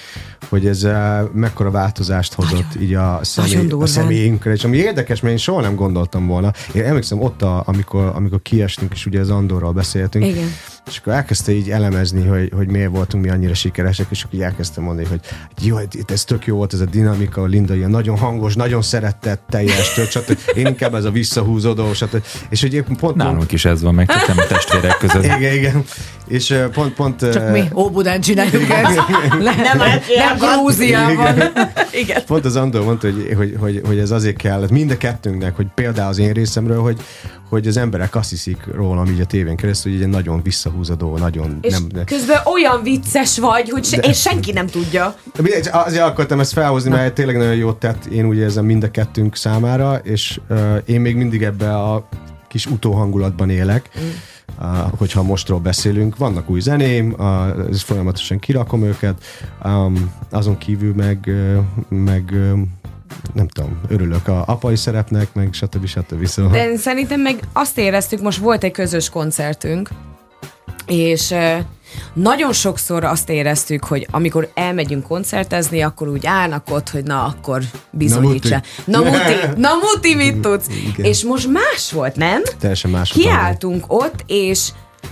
[0.49, 5.33] hogy ez uh, mekkora változást hozott így a, személy, a személyünkre, és ami érdekes, mert
[5.33, 6.53] én soha nem gondoltam volna.
[6.75, 10.49] Én emlékszem ott, a, amikor, amikor kiestünk, és ugye az Andorral beszéltünk, Igen.
[10.89, 14.85] És akkor elkezdte így elemezni, hogy, hogy miért voltunk mi annyira sikeresek, és akkor elkezdtem
[14.85, 15.21] mondani, hogy
[15.61, 18.83] jó, itt ez tök jó volt ez a dinamika, a Linda ilyen nagyon hangos, nagyon
[18.83, 20.39] szeretett, teljes, tök, stb.
[20.55, 22.25] Én inkább ez a visszahúzódó, stb.
[22.49, 25.25] És hogy pont, pont Nálunk is ez van, meg a testvérek között.
[25.25, 25.85] igen, igen.
[26.29, 29.01] És pont, pont Csak mi Óbudán csináljuk ezt.
[29.29, 30.37] Nem, Nem nem.
[30.39, 31.43] Grúziában.
[31.93, 32.23] Igen.
[32.27, 35.67] Pont az Andor mondta, hogy, hogy, hogy, hogy ez azért kell, mind a kettőnknek, hogy
[35.75, 37.01] például az én részemről, hogy,
[37.49, 41.59] hogy az emberek azt hiszik rólam így a tévén keresztül, hogy egy nagyon visszahúzódó, nagyon
[41.61, 41.89] És nem...
[41.95, 45.15] De, közben olyan vicces vagy, hogy se, és senki nem tudja.
[45.71, 49.37] Azért akartam ezt felhozni, mert tényleg nagyon jót tett, én úgy érzem mind a kettőnk
[49.37, 52.09] számára, és uh, én még mindig ebbe a
[52.49, 53.89] kis utóhangulatban élek.
[54.01, 54.09] Mm.
[54.99, 57.17] Hogyha mostról beszélünk, vannak új zeném,
[57.71, 59.23] ez folyamatosan kirakom őket,
[60.31, 61.31] azon kívül meg,
[61.89, 62.33] meg
[63.35, 65.87] nem tudom, örülök a apai szerepnek, meg stb.
[65.87, 66.27] stb.
[66.27, 66.53] Szóval...
[66.53, 69.89] De szerintem meg azt éreztük, most volt egy közös koncertünk,
[70.89, 71.35] és
[72.13, 77.63] nagyon sokszor azt éreztük, hogy amikor elmegyünk koncertezni, akkor úgy állnak ott, hogy na, akkor
[77.91, 78.63] bizonyítsa.
[78.85, 79.11] Na muti.
[79.11, 80.67] muti, na muti, mit tudsz?
[80.69, 81.07] Igen.
[81.07, 82.43] És most más volt, nem?
[82.59, 83.11] Teljesen más.
[83.11, 84.69] Kiálltunk ott, és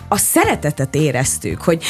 [0.08, 1.82] a szeretetet éreztük, hogy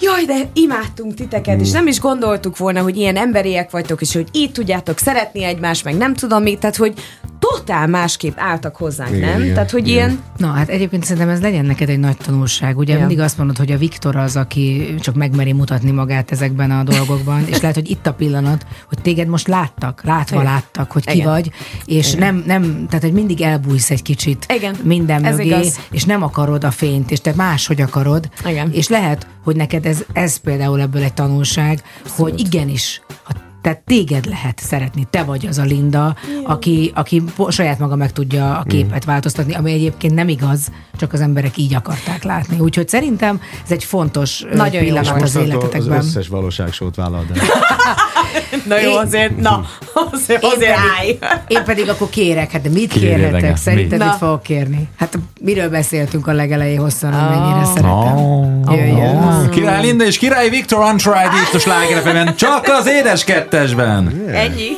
[0.00, 1.60] jaj, de imádtunk titeket, Mm.
[1.60, 5.84] és nem is gondoltuk volna, hogy ilyen emberiek vagytok, és hogy így tudjátok szeretni egymást,
[5.84, 6.94] meg nem tudom mit, tehát hogy
[7.38, 9.40] totál másképp álltak hozzánk, Igen, nem?
[9.42, 10.08] igen, tehát, hogy igen.
[10.08, 12.78] ilyen Na, hát egyébként szerintem ez legyen neked egy nagy tanulság.
[12.78, 12.98] Ugye Ja.
[12.98, 17.44] mindig azt mondod, hogy a Viktor az, aki csak megmeri mutatni magát ezekben a dolgokban,
[17.46, 20.52] és lehet, hogy itt a pillanat, hogy téged most láttak, látva Igen.
[20.52, 21.30] láttak, hogy ki Igen.
[21.30, 21.50] vagy,
[21.84, 24.74] és nem, nem, tehát hogy mindig elbújsz egy kicsit Igen.
[24.82, 25.80] minden Ez mögé, igaz.
[25.90, 28.70] és nem akarod a fényt, és te máshogy akarod, Igen.
[28.72, 34.26] és lehet, hogy neked ez, ez például ebből egy tanulság, hogy igenis, ha tehát téged
[34.26, 39.04] lehet szeretni, te vagy az a Linda, aki, aki saját maga meg tudja a képet
[39.04, 42.58] változtatni, ami egyébként nem igaz, csak az emberek így akarták látni.
[42.58, 45.98] Úgyhogy szerintem ez egy fontos Nagyon pillanat az Mostantól az életetekben.
[45.98, 47.40] összes valóságsót vállal, de
[48.66, 49.64] Na jó, Én- azért, na,
[50.12, 51.18] azért, Én azért pedig, állj.
[51.46, 53.34] én pedig akkor kérek, hát de mit Kérjél kérhetek?
[53.42, 54.04] engem, Szerinted mi?
[54.04, 54.18] mit Na.
[54.26, 54.88] fogok kérni?
[54.98, 58.16] Hát miről beszéltünk a legelején hosszan, hogy mennyire szeretem.
[58.16, 59.16] Oh, Jöjjön.
[59.16, 59.48] oh.
[59.48, 64.24] Király Linda és Király Viktor Antried itt a slágerefemen, csak az édes kettesben.
[64.32, 64.68] Ennyi.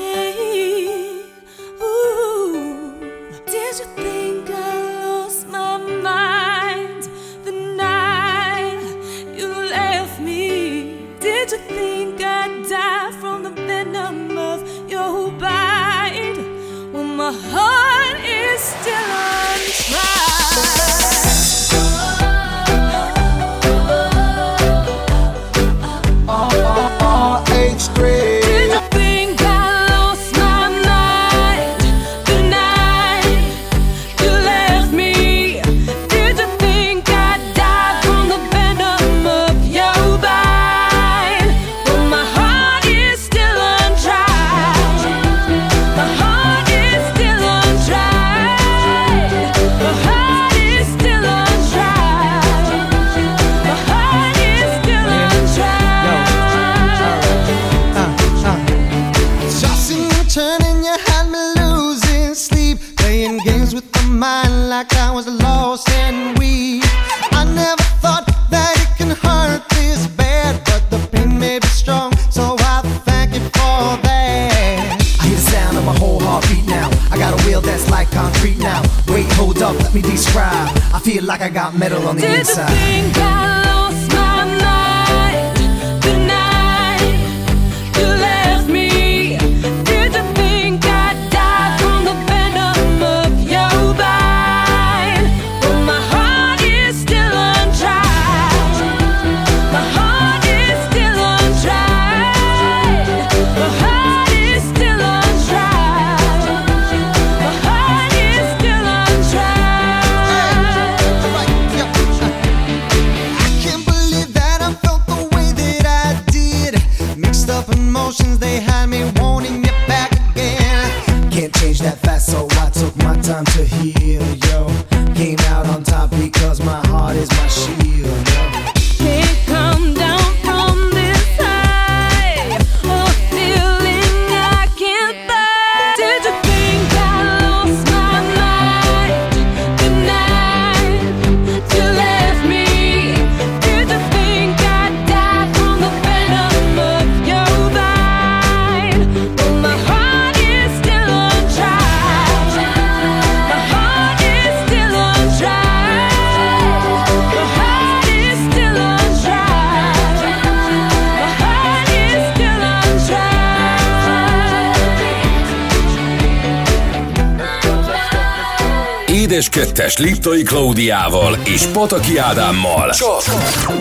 [169.93, 172.90] Kettes Liptai Klaudiával és Pataki Ádámmal.
[172.90, 173.23] Csak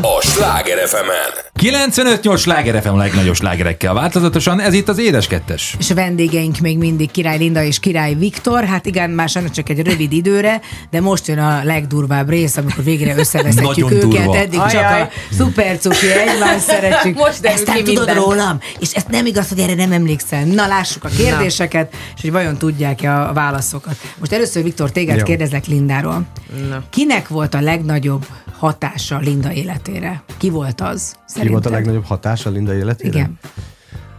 [0.02, 5.76] a Sláger fm 95-8 sláger FM a legnagyobb slágerekkel változatosan, ez itt az Édes Kettes.
[5.80, 8.64] És a vendégeink még mindig Király Linda és Király Viktor.
[8.64, 12.84] Hát igen, már sajnos csak egy rövid időre, de most jön a legdurvább rész, amikor
[12.84, 14.10] végre összeveszhetjük Nagyon őket.
[14.10, 14.38] durva.
[14.38, 15.02] Eddig csak Ajaj.
[15.02, 17.18] a szuper cuki egymást szeretjük.
[17.18, 18.16] Most Ezt nem tudod minden.
[18.16, 20.44] rólam, és ez nem igaz, hogy erre nem emlékszel.
[20.44, 23.96] Na, lássuk a kérdéseket, és hogy vajon tudják-e a válaszokat.
[24.22, 25.24] Most először, Viktor, téged Jó.
[25.24, 26.26] kérdezlek Lindáról.
[26.70, 26.84] Na.
[26.90, 28.26] Kinek volt a legnagyobb
[28.58, 30.22] hatása Linda életére?
[30.38, 31.12] Ki volt az?
[31.12, 31.72] Ki volt a szerinted?
[31.72, 33.10] legnagyobb hatása Linda életére?
[33.18, 33.40] Igen.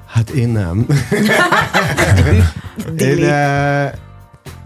[0.07, 0.87] Hát én nem.
[2.99, 3.91] én, eh,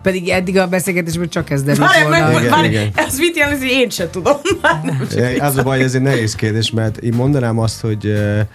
[0.02, 2.08] Pedig eddig a beszélgetésből csak ez derült volna.
[2.08, 2.90] meg, Igen, várj, igen.
[2.94, 4.36] ez mit jelent, hogy én sem tudom.
[4.62, 8.06] Már nem Eh, Az a baj, ez egy nehéz kérdés, mert én mondanám azt, hogy
[8.06, 8.46] eh,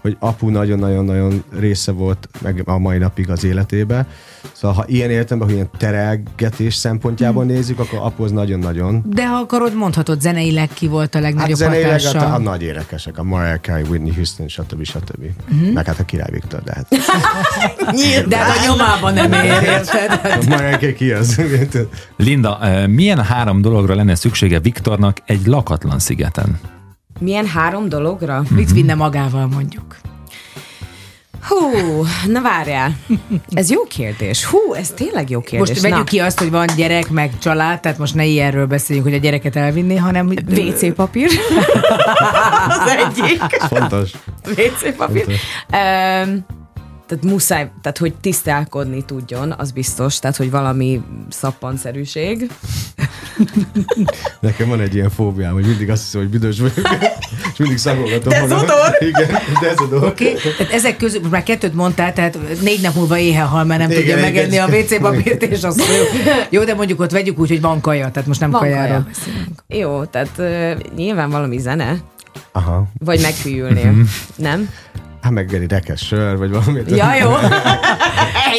[0.00, 4.06] hogy apu nagyon-nagyon-nagyon része volt meg a mai napig az életébe.
[4.52, 7.52] Szóval ha ilyen értelemben, hogy ilyen terelgetés szempontjából Hmm.
[7.52, 9.02] nézzük, akkor apu az nagyon-nagyon.
[9.06, 12.18] De ha akarod, mondhatod, zeneileg ki volt a Hát legnagyobb zeneileg hatása.
[12.30, 14.84] a, a nagy énekesek, a Mariah Carey, Whitney Houston, stb.
[14.84, 15.24] stb.
[15.48, 15.64] Mhm.
[15.64, 16.88] Meg hát a Király Viktor, de hát
[18.28, 20.20] De hát a nyomában nem ér, érted?
[20.48, 21.40] Mariah Carey ki az?
[22.16, 26.58] Linda, eh, milyen három dologra lenne szüksége Viktornak egy lakatlan szigeten?
[27.20, 28.42] Milyen három dologra?
[28.50, 29.96] Mit vinne magával mondjuk?
[31.48, 32.96] Hú, na várjál.
[33.50, 34.44] Ez jó kérdés.
[34.44, 35.68] Hú, ez tényleg jó kérdés.
[35.68, 36.04] Most vegyük na.
[36.04, 39.56] ki azt, hogy van gyerek, meg család, tehát most ne ilyenről beszéljünk, hogy a gyereket
[39.56, 41.30] elvinné, hanem WC papír.
[42.68, 43.42] az egyik.
[43.52, 44.10] Fontos.
[44.46, 45.24] WC papír.
[45.24, 45.40] Fontos.
[45.72, 46.58] Um,
[47.10, 52.50] tehát muszáj, tehát hogy tisztálkodni tudjon, az biztos, tehát hogy valami szappanszerűség.
[54.40, 56.88] Nekem van egy ilyen fóbiám, hogy mindig azt hiszem, hogy büdös vagyok,
[57.52, 58.96] és mindig szakolgatom Dezodor?
[59.10, 59.30] Igen,
[59.60, 60.04] dezodor.
[60.04, 60.52] Oké, okay.
[60.56, 64.02] tehát ezek közül, már kettőt mondtál, tehát négy nap múlva éhen hal, mert nem Igen,
[64.02, 64.32] tudja igen.
[64.32, 66.20] megenni a WC papírt, és azt jó.
[66.58, 69.06] jó, de mondjuk ott vegyük úgy, hogy van kaja, tehát most nem Van kajáról kaja.
[69.06, 69.64] beszélünk.
[69.66, 71.96] Jó, tehát uh, nyilván valami zene,
[72.52, 72.86] Aha.
[72.98, 73.94] vagy meghűlnél,
[74.36, 74.70] nem?
[75.20, 76.80] Hát meg egy rekesz sör, vagy valami.
[76.88, 77.30] Ja, jó.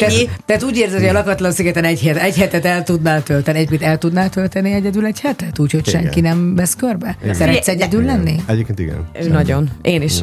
[0.00, 0.24] Ennyi.
[0.24, 3.58] Tehát, tehát úgy érzed, hogy a lakatlan szigeten egy, het, egy hetet el tudnál tölteni,
[3.58, 5.58] egyébként el tudnál tölteni egyedül egy hetet?
[5.58, 6.02] Úgyhogy Igen.
[6.02, 7.16] senki nem vesz körbe?
[7.22, 7.34] Igen.
[7.34, 8.36] Szeretsz egyedül lenni?
[8.46, 9.08] Egyébként igen.
[9.22, 9.70] Ő Nagyon.
[9.82, 10.20] Én is.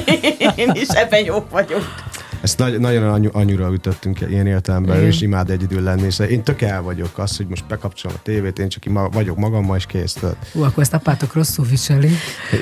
[0.56, 1.94] Én is ebben jók vagyok.
[2.40, 6.42] Ezt nagy, nagyon anyu, anyura ütöttünk ilyen értelemben, ő is imád egyedül lenni, és én
[6.42, 9.86] tök el vagyok az, hogy most bekapcsolom a tévét, én csak ima, vagyok magammal, és
[9.86, 10.12] kész.
[10.12, 12.10] Tehát, Ú, akkor ezt apátok rosszul viseli.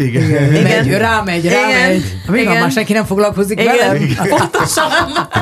[0.00, 0.22] igen.
[0.22, 0.54] Igen.
[0.54, 0.62] igen.
[0.62, 1.60] Megy, rámegy, Igen.
[1.70, 2.02] rámegy.
[2.26, 2.60] Mi van, Igen.
[2.60, 3.76] már senki nem foglalkozik Igen.
[3.76, 4.08] velem?
[4.28, 4.90] Pontosan.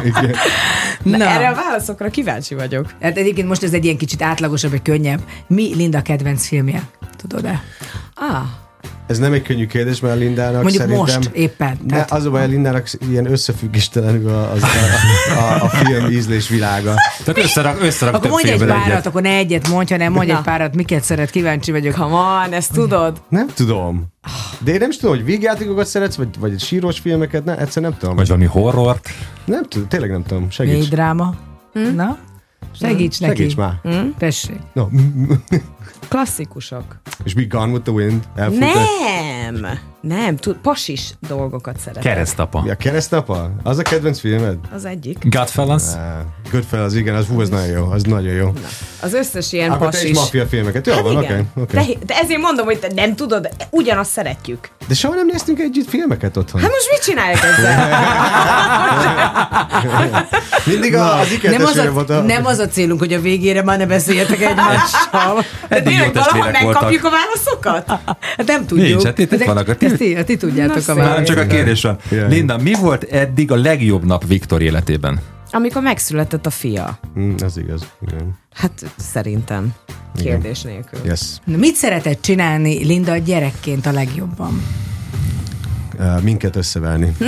[0.05, 0.35] igen.
[1.03, 1.17] Na.
[1.17, 1.25] Na.
[1.25, 2.87] Erre a válaszokra kíváncsi vagyok.
[3.01, 5.21] Hát egyébként most ez egy ilyen kicsit átlagosabb, egy könnyebb.
[5.47, 6.83] Mi Linda kedvenc filmje?
[7.17, 7.63] Tudod-e?
[8.15, 8.43] Ah,
[9.07, 11.05] Ez nem egy könnyű kérdés, mert a Lindának Mondjuk szerintem...
[11.17, 11.79] most éppen.
[11.83, 14.67] Ne, Tehát, az a baj, a Lindának ilyen összefüggéstelenül a, az, a,
[15.39, 16.95] a, a film ízlés világa.
[17.25, 19.07] Tehát összerak, összerak akkor mondj egy párat, egyet.
[19.07, 20.39] akkor ne egyet mondj, hanem mondj Na.
[20.39, 21.95] egy párat, miket szeret, kíváncsi vagyok.
[21.95, 23.23] come on, ezt tudod?
[23.29, 24.07] Nem tudom.
[24.59, 27.97] De én nem is tudom, hogy végjátékokat szeretsz, vagy, vagy sírós filmeket, ne, egyszer nem
[27.99, 28.17] tudom.
[28.17, 29.09] Vagy valami horrort.
[29.45, 30.41] Nem tudom, tényleg nem tudom.
[30.43, 30.89] Mély Segíts.
[30.89, 31.35] dráma.
[31.73, 31.95] Hm?
[31.95, 32.19] Na?
[32.81, 33.37] Segíts neki.
[33.37, 33.81] Segíts már.
[34.19, 34.59] Tessék.
[34.73, 34.87] No.
[36.09, 36.85] Klasszikusok.
[37.25, 38.23] És mi Gone with the Wind?
[38.37, 42.03] Elfut Nem, nem, tud, pasis dolgokat szeretek.
[42.03, 42.63] Keresztapa.
[42.63, 43.51] Mi a keresztapa?
[43.63, 44.57] Az a kedvenc filmed?
[44.75, 45.29] Az egyik.
[45.29, 45.83] Godfellas.
[45.83, 46.01] Uh,
[46.51, 48.53] Goodfellas, igen, az, hú, az nagyon jó, az nagyon jó.
[49.01, 50.15] Az összes ilyen Akkor pasis.
[50.19, 51.25] maffia filmeket, jó Hát van, oké.
[51.25, 51.51] igen.
[51.55, 54.69] Okay, De, de ezért mondom, hogy te nem tudod, ugyanazt szeretjük.
[54.89, 56.61] De soha nem néztünk együtt filmeket otthon.
[56.61, 57.91] Hát most mit csinálják ezzel?
[60.67, 62.23] Mindig a, az Nem az, film volt a, a...
[62.23, 65.45] nem az a célunk, hogy a végére már ne beszéljetek egymással.
[65.73, 66.83] Eddig jó testvérek voltak.
[66.83, 67.89] megkapjuk a válaszokat?
[68.37, 68.89] Hát nem tudjuk.
[68.89, 71.39] Nincs, hát itt Ezek- vannak a ti- Ezt ti, ti tudjátok Na a nem csak
[71.39, 71.99] a kérdés van.
[72.11, 72.29] Jaj.
[72.29, 75.21] Linda, mi volt eddig a legjobb nap Viktor életében?
[75.51, 76.99] Amikor megszületett a fia.
[77.19, 78.39] Mm, ez igaz, igen.
[78.55, 79.75] Hát szerintem.
[80.23, 80.99] Kérdés nélkül.
[81.05, 81.21] Yes.
[81.45, 84.63] Na, Mit szeretett csinálni Linda gyerekként a legjobban?
[86.23, 87.13] Minket összeverni.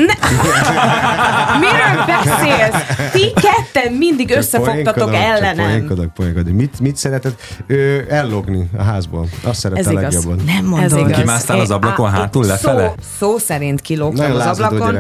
[1.61, 3.11] Miről beszélsz?
[3.13, 5.67] Ti ketten mindig összefogtatok csak ellenem.
[5.67, 6.53] Poénkodok, poénkodok.
[6.55, 7.41] Mit, mit szeretett?
[7.67, 9.29] Ő ellogni a házból.
[9.45, 10.41] Azt szerette Ez a legjobban.
[10.45, 11.17] Nem igaz.
[11.19, 12.87] Kimásztál az Én- ablakon á, hátul én lefele?
[12.87, 14.99] Szó, szó szerint kilógtam az ablakon.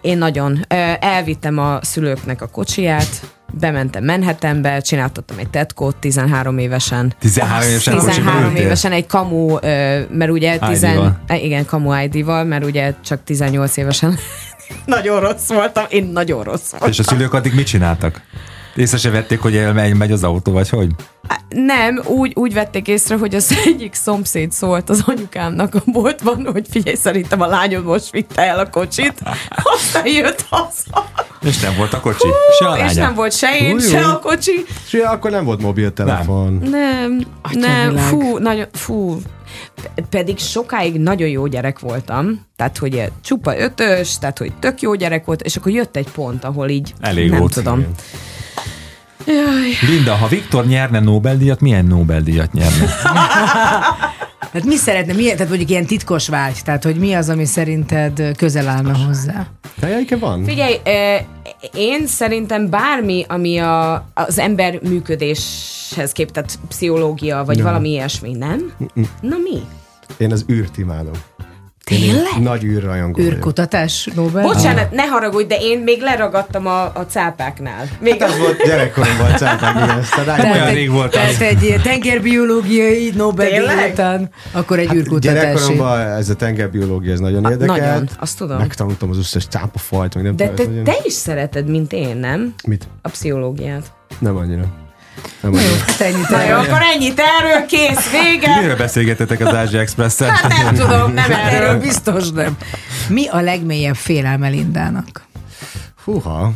[0.00, 0.64] Én nagyon.
[0.68, 3.20] Ö, Elvittem a szülőknek a kocsiját,
[3.60, 7.14] bementem Manhattanbe, csináltattam egy tetkót 13 évesen.
[7.18, 8.64] 13 évesen 13 kocsiba ültél?
[8.64, 9.56] évesen egy kamu,
[10.10, 10.70] mert ugye ID-val.
[10.70, 14.18] tizen, eh, igen, kamu ID-val, mert ugye csak 18 évesen
[14.84, 16.90] nagyon rossz voltam, én nagyon rossz voltam.
[16.90, 18.20] És a szülők addig mit csináltak?
[18.76, 20.90] Észre se vették, hogy elmegy, megy az autó, vagy hogy?
[21.48, 26.66] Nem, úgy, úgy vették észre, hogy az egyik szomszéd szólt az anyukámnak a boltban, hogy
[26.70, 29.14] figyelj, szerintem a lányod most vitte el a kocsit,
[29.74, 31.10] aztán jött haza.
[31.42, 32.28] És nem volt a kocsi.
[32.58, 33.02] Se a és lánya.
[33.02, 34.64] nem volt se én, Hú, se a kocsi.
[34.86, 36.52] És akkor nem volt mobiltelefon.
[36.52, 37.20] Nem.
[37.52, 39.20] Nem, nem, fú, nagyon, fú.
[40.10, 45.24] Pedig sokáig nagyon jó gyerek voltam, tehát hogy csupa ötös, tehát hogy tök jó gyerek
[45.24, 47.52] volt, és akkor jött egy pont, ahol így Elég nem volt.
[47.54, 47.86] tudom.
[49.26, 49.90] Jaj.
[49.90, 52.86] Linda, ha Viktor nyerne Nobel-díjat, milyen Nobel-díjat nyerne?
[54.52, 58.36] Hát mi szeretne, mi, tehát mondjuk ilyen titkos vágy, tehát hogy mi az, ami szerinted
[58.36, 59.46] közel állna hozzá?
[59.80, 60.44] Helyeike van?
[60.44, 60.74] Figyelj,
[61.74, 67.64] én szerintem bármi, ami a, az ember működéshez kép, tehát pszichológia, vagy Ja.
[67.64, 68.72] valami ilyesmi, nem?
[69.20, 69.60] Na mi?
[70.16, 71.12] Én az űrt imádom.
[71.84, 72.40] Tényleg?
[72.40, 73.20] Nagy űrrajongó.
[73.20, 74.42] Űrkutatás Nobel?
[74.42, 77.84] Bocsánat, ne haragudj, de én még leragadtam a, a cápáknál.
[78.00, 80.02] Még Hát az volt gyerekkoromban cápák, igen.
[80.26, 81.40] Rá- olyan egy- rég volt az.
[81.40, 85.38] egy tengerbiológiai Nobel után, akkor egy űrkutatási.
[85.40, 87.80] Gyerekkoromban ez a tengerbiológia, ez nagyon érdekelt.
[87.80, 88.58] nagyon, azt tudom.
[88.58, 92.54] Megtanultam az összes cápafajt, meg nem De te, te is szereted, mint én, nem?
[92.66, 92.88] Mit?
[93.02, 93.92] A pszichológiát.
[94.18, 94.64] Nem annyira.
[95.40, 95.84] Nem annyira.
[95.86, 98.60] Hát ennyit Na jó, akkor ennyit erről, kész, vége.
[98.60, 100.30] Miről beszélgetetek az Ázsia Express-en?
[100.30, 102.56] Hát nem tudom, nem Erről biztos nem.
[103.08, 105.22] Mi a legmélyebb félelme Lindának?
[106.04, 106.52] Húha,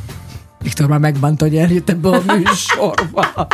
[0.62, 3.26] Viktor már megbánt, hogy eljött ebbe a műsorba.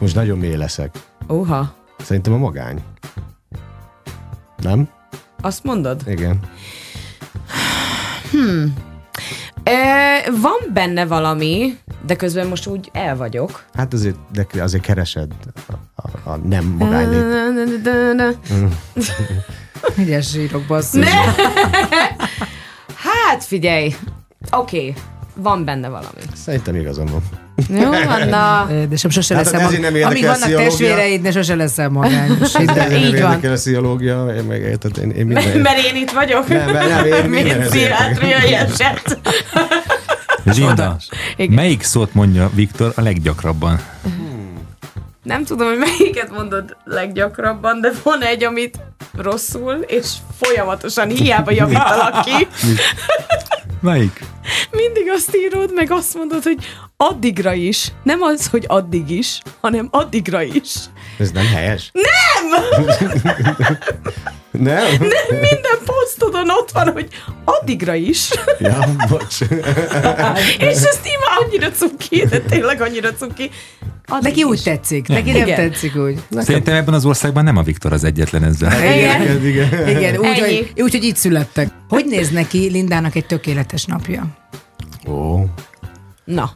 [0.00, 0.96] most nagyon mély leszek.
[1.26, 1.74] Uha,
[2.04, 2.82] Szerintem a magány.
[4.56, 4.88] Nem?
[5.40, 6.02] azt mondod?
[6.06, 6.40] Igen.
[9.62, 9.74] E,
[10.40, 13.64] van benne valami, de közben most úgy el vagyok.
[13.74, 15.32] Hát azért, de azért keresed
[15.66, 17.24] a, a, a nem magánylét.
[19.98, 21.06] Ügyes zsírok, basszus.
[22.94, 23.94] Hát figyelj,
[24.50, 24.94] oké, okay.
[25.34, 26.20] van benne valami.
[26.34, 27.22] Szerintem igazam van.
[27.68, 28.66] Jó van, na.
[28.88, 32.52] De sem sose Hát leszel nem Amíg vannak testvéreid, de sose leszel magányos.
[32.52, 33.32] De így nem van.
[33.32, 35.58] érdekel a pszichológia, én meg érted, én, én minden...
[35.58, 36.48] Mert én itt vagyok.
[36.48, 39.18] Nem, nem, én Mint mindenhez pszichiátriai eset.
[40.54, 40.96] Linda,
[41.36, 41.54] Igen.
[41.54, 43.80] melyik szót mondja Viktor a leggyakrabban?
[45.22, 48.78] Nem tudom, hogy melyiket mondod leggyakrabban, de van egy, amit
[49.16, 52.46] rosszul, és folyamatosan hiába javítalak ki.
[53.80, 54.24] Melyik?
[54.70, 56.58] Mindig azt írod, meg azt mondod, hogy
[56.96, 57.92] addigra is.
[58.02, 60.74] Nem az, hogy addig is, hanem addigra is.
[61.18, 61.90] Ez nem helyes?
[61.92, 62.64] Nem!
[64.58, 64.84] Nem?
[65.30, 67.08] Minden posztodon ott van, hogy
[67.44, 68.28] addigra is.
[68.58, 68.78] Ja,
[69.08, 69.40] bocs.
[70.58, 73.50] És ezt ima annyira cuki, de tényleg annyira cuki.
[74.06, 74.62] Addig Neki úgy is.
[74.62, 75.56] tetszik, neki nem Igen.
[75.56, 76.22] tetszik úgy.
[76.30, 78.72] Szerintem ebben az országban nem a Viktor az egyetlen ezzel.
[78.94, 79.22] Igen.
[79.22, 79.88] Igen, igen.
[79.88, 80.40] Igen, úgy, Ennyi.
[80.40, 81.68] hogy, úgy, hogy így születtek.
[81.88, 84.26] Hogy néz neki Lindának egy tökéletes napja?
[85.08, 85.44] Ó,
[86.24, 86.50] Na,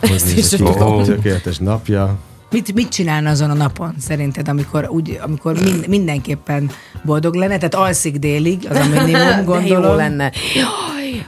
[0.00, 0.82] hogy Ezt néz is tudom.
[0.98, 2.18] a tökéletes napja.
[2.54, 6.70] Mit, mit csinálna azon a napon szerinted, amikor, úgy, amikor mind, mindenképpen
[7.04, 7.56] boldog lenne?
[7.56, 9.96] Tehát alszik délig, az a minimum, de jó gondolom.
[9.96, 10.32] lenne.
[10.54, 11.26] Jaj,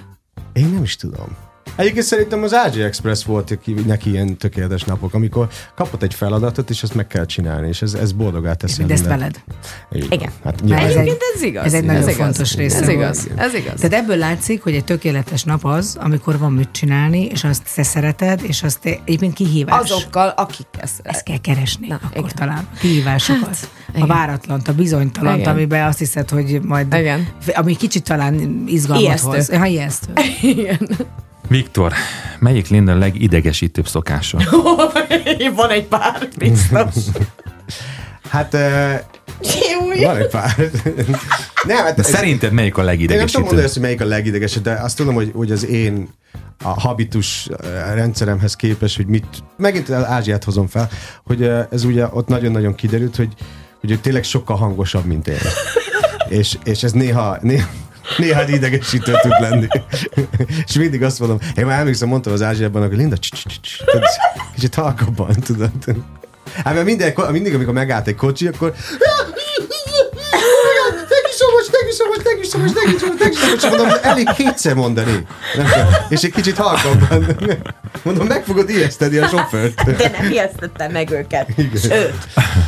[0.52, 1.36] Én nem is tudom.
[1.76, 6.82] Egyébként szerintem az Ázsia Express volt neki ilyen tökéletes napok, amikor kapott egy feladatot, és
[6.82, 8.78] azt meg kell csinálni, és ez, ez boldogá teszi.
[8.78, 9.40] Mindezt mindent.
[9.90, 10.10] veled.
[10.12, 10.30] Igen.
[10.44, 11.64] Hát Ez nyilván, egy- Egyébként ez igaz.
[11.64, 12.14] Ez egy nagyon igaz.
[12.14, 12.92] fontos része Ez volt.
[12.96, 13.28] igaz.
[13.36, 13.74] Ez igaz.
[13.80, 17.82] Tehát ebből látszik, hogy egy tökéletes nap az, amikor van mit csinálni, és azt te
[17.82, 19.80] szereted, és azt te, egyébként kihívás.
[19.90, 21.22] Azokkal, akikkel Ezt szeret.
[21.22, 22.30] kell keresni, Na, akkor igen.
[22.34, 22.68] talán.
[22.78, 23.46] Kihívásokat.
[23.48, 24.06] Hát, a igen.
[24.08, 25.52] váratlant, a bizonytalant, Igen.
[25.52, 26.92] amiben azt hiszed, hogy majd...
[26.94, 27.28] Igen.
[27.54, 29.28] Ami kicsit talán izgalmat Ijesztő.
[29.28, 29.50] hoz.
[29.54, 30.12] Ha, ijesztő.
[30.42, 30.88] Igen.
[31.48, 31.92] Viktor,
[32.38, 34.38] melyik Linda a legidegesítőbb szokása?
[35.56, 36.94] Van egy pár, biztos.
[38.30, 39.00] hát eh,
[39.40, 40.04] Júj.
[40.04, 40.54] van egy pár.
[41.66, 43.72] nem, hát ez- szerinted melyik a Én nem tudom mondani legidegesítőbb?
[43.72, 46.08] hogy melyik a legidegesebb, de azt tudom, hogy, hogy az én
[46.62, 47.48] a habitus
[47.94, 50.88] rendszeremhez képes, hogy mit, megint az Ázsiát hozom fel,
[51.24, 53.32] hogy ez ugye ott nagyon-nagyon kiderült, hogy,
[53.80, 55.38] hogy ő tényleg sokkal hangosabb, mint én.
[56.28, 57.68] és, és ez néha, néha
[58.16, 59.66] Néha idegesítő tud lenni.
[60.66, 63.16] és mindig azt mondom, én már emlékszem, mondtam az Ázsiában, hogy Linda,
[64.54, 65.70] kicsit halkabban, tudod.
[66.64, 68.74] Hát mert minden, mindig, amikor megállt egy kocsi, akkor
[71.36, 73.34] so much, thank you so much, thank you so much, thank you so much, thank
[73.34, 73.60] you so much.
[73.60, 75.26] Csak mondom, elég kétszer mondani.
[75.56, 75.88] Nem kell.
[76.08, 77.26] És egy kicsit halkabban.
[78.02, 79.96] Mondom, meg fogod ijeszteni a sofőrt.
[79.96, 81.48] De nem ijesztettem meg őket.
[81.56, 82.14] Sőt.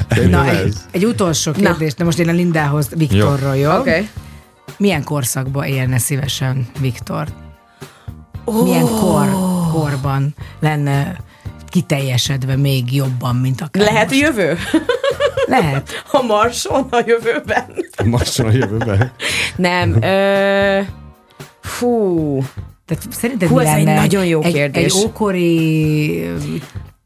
[0.09, 3.71] Szerintem Na, egy, egy utolsó kérdés, de most én a Lindához, Viktorról, jó?
[3.71, 3.79] Oké.
[3.79, 4.09] Okay.
[4.79, 7.27] Milyen korszakban élne szívesen Viktor?
[8.45, 9.29] Milyen kor,
[9.73, 11.17] korban lenne
[11.69, 14.21] kiteljesedve még jobban, mint akár Lehet most?
[14.21, 14.59] jövő?
[15.47, 15.91] Lehet.
[16.13, 17.65] A Marson a jövőben?
[18.05, 19.13] Masson a jövőben.
[19.57, 20.03] Nem.
[20.03, 20.81] Ö...
[21.61, 22.43] Fú.
[22.87, 24.95] Tehát szerinted Hú, mi ez egy lenne nagyon jó egy, kérdés.
[24.95, 26.31] Egy ókori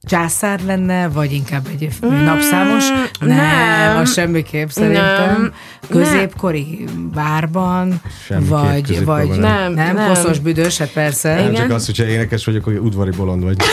[0.05, 2.85] császár lenne, vagy inkább egy napszámos?
[3.21, 3.97] Nem, nem.
[3.97, 5.41] az semmiképp szerintem.
[5.41, 5.53] Nem.
[5.89, 6.85] Középkori
[7.15, 9.39] bárban, Semmiképp vagy, vagy nem.
[9.39, 10.09] nem, Nem, nem, nem.
[10.09, 11.35] koszos büdös, hát persze.
[11.35, 11.55] Nem Igen.
[11.55, 13.57] csak az, hogyha énekes vagyok, hogy udvari bolond vagy.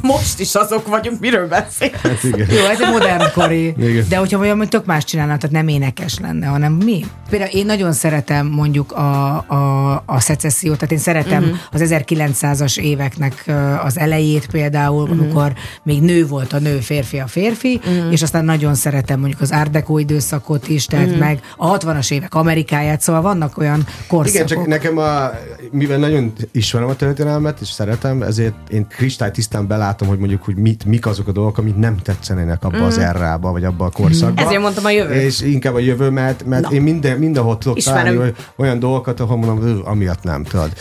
[0.00, 1.90] Most is azok vagyunk, miről beszél?
[2.02, 2.46] Hát igen.
[2.50, 3.66] Jó, ez a modernkori.
[3.66, 4.04] Igen.
[4.08, 7.04] De hogyha valami tök más csinálna, tehát nem énekes lenne, hanem mi?
[7.30, 11.58] Például én nagyon szeretem mondjuk a, a, a szecessziót, tehát én szeretem uh-huh.
[11.72, 13.52] az 1900-as éveknek
[13.84, 15.20] az elejét például, uh-huh.
[15.20, 15.45] amikor
[15.82, 18.12] még nő volt a nő, férfi a férfi, uh-huh.
[18.12, 21.20] és aztán nagyon szeretem mondjuk az Deco időszakot is, tehát uh-huh.
[21.20, 24.34] meg a 60-as évek Amerikáját, szóval vannak olyan korszakok.
[24.34, 25.30] Igen, csak nekem a,
[25.70, 30.84] mivel nagyon ismerem a történelmet, és szeretem, ezért én kristálytisztán belátom, hogy mondjuk, hogy mit,
[30.84, 34.42] mik azok a dolgok, amik nem tetszenének abba az errába, vagy abba a korszakba.
[34.42, 35.14] Ezért mondtam a jövő.
[35.14, 39.68] És inkább a jövő, mert, mert én minden, mindenhol tudok találni olyan dolgokat, ahol mondom,
[39.68, 40.72] "Ú, amiatt nem, tudod.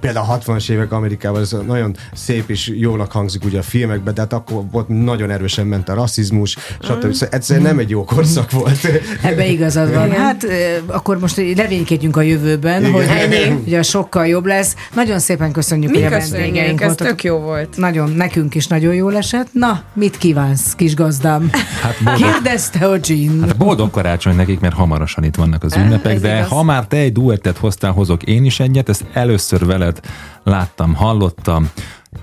[0.00, 4.20] Például a 60-as évek Amerikában ez nagyon szép és jónak hangzik ugye a filmekben, de
[4.20, 7.12] hát akkor volt nagyon erősen ment a rasszizmus, stb.
[7.12, 8.78] Szóval egyszerűen nem egy jó korszak volt.
[9.22, 10.10] Ebbe igazad van.
[10.10, 10.48] Hát ö,
[10.86, 12.92] akkor most reménykedjünk a jövőben, Igen.
[12.92, 14.74] hogy ugye sokkal jobb lesz.
[14.94, 17.06] Nagyon szépen köszönjük, Mi hogy a vendégeink ez voltak.
[17.06, 17.76] tök jó volt.
[17.76, 19.48] Nagyon, nekünk is nagyon jól esett.
[19.52, 21.50] Na, mit kívánsz, kis gazdám?
[21.82, 23.40] Hát boldog, Kérdezte a Jean.
[23.46, 26.48] hát boldog karácsony nekik, mert hamarosan itt vannak az ünnepek, ez de igaz.
[26.48, 30.00] ha már te egy duettet hoztál, hozok én is egyet, ezt először veled
[30.44, 31.70] láttam, hallottam,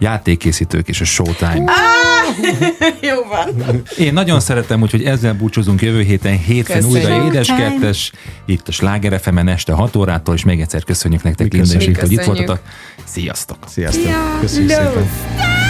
[0.02, 1.72] játékkészítők és a Showtime.
[3.10, 3.82] Jó van.
[3.98, 7.10] Én nagyon szeretem, úgyhogy ezzel búcsúzunk jövő héten, hétfőn Köszönjük.
[7.10, 8.12] újra édes kettes,
[8.46, 12.12] itt a Sláger FM-en este 6 órától, és még egyszer köszönjük nektek, Linda és hogy
[12.12, 12.60] itt voltatok.
[13.04, 13.58] Sziasztok!
[13.68, 14.40] Sziasztok!
[14.40, 15.61] Köszönjük szépen!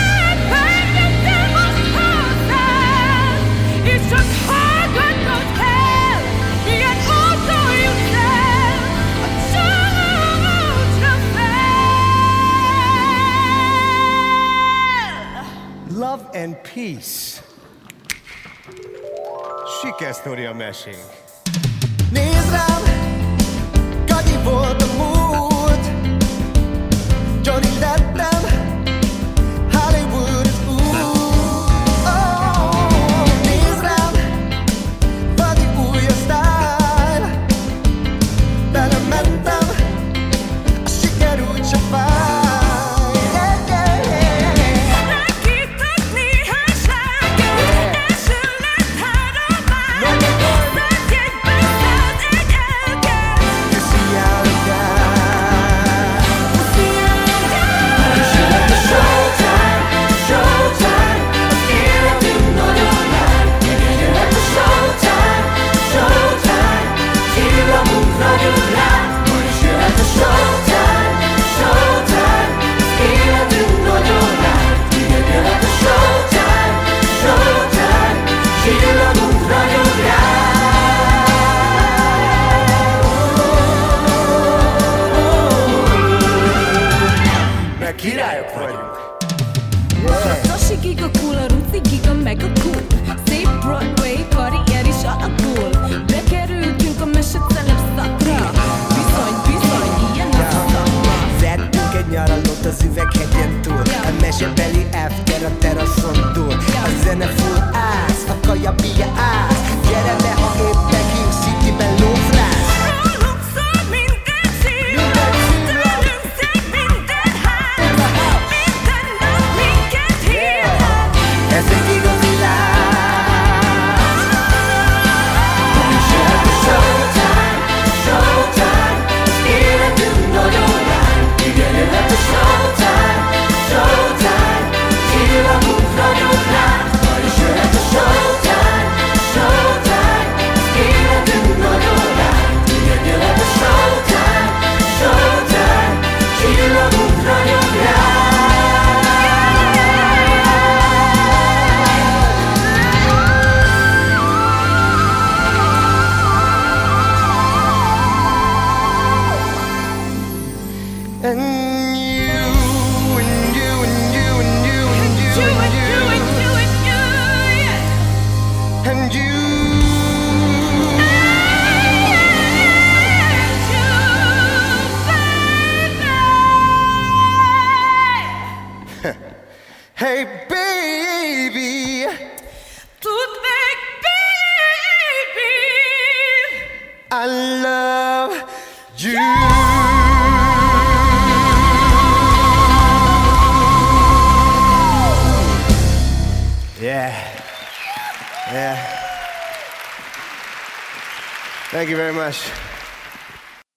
[19.84, 21.10] Sikersztori a mesénk.
[22.12, 22.84] Nézd rám,
[24.08, 24.81] Kadi volt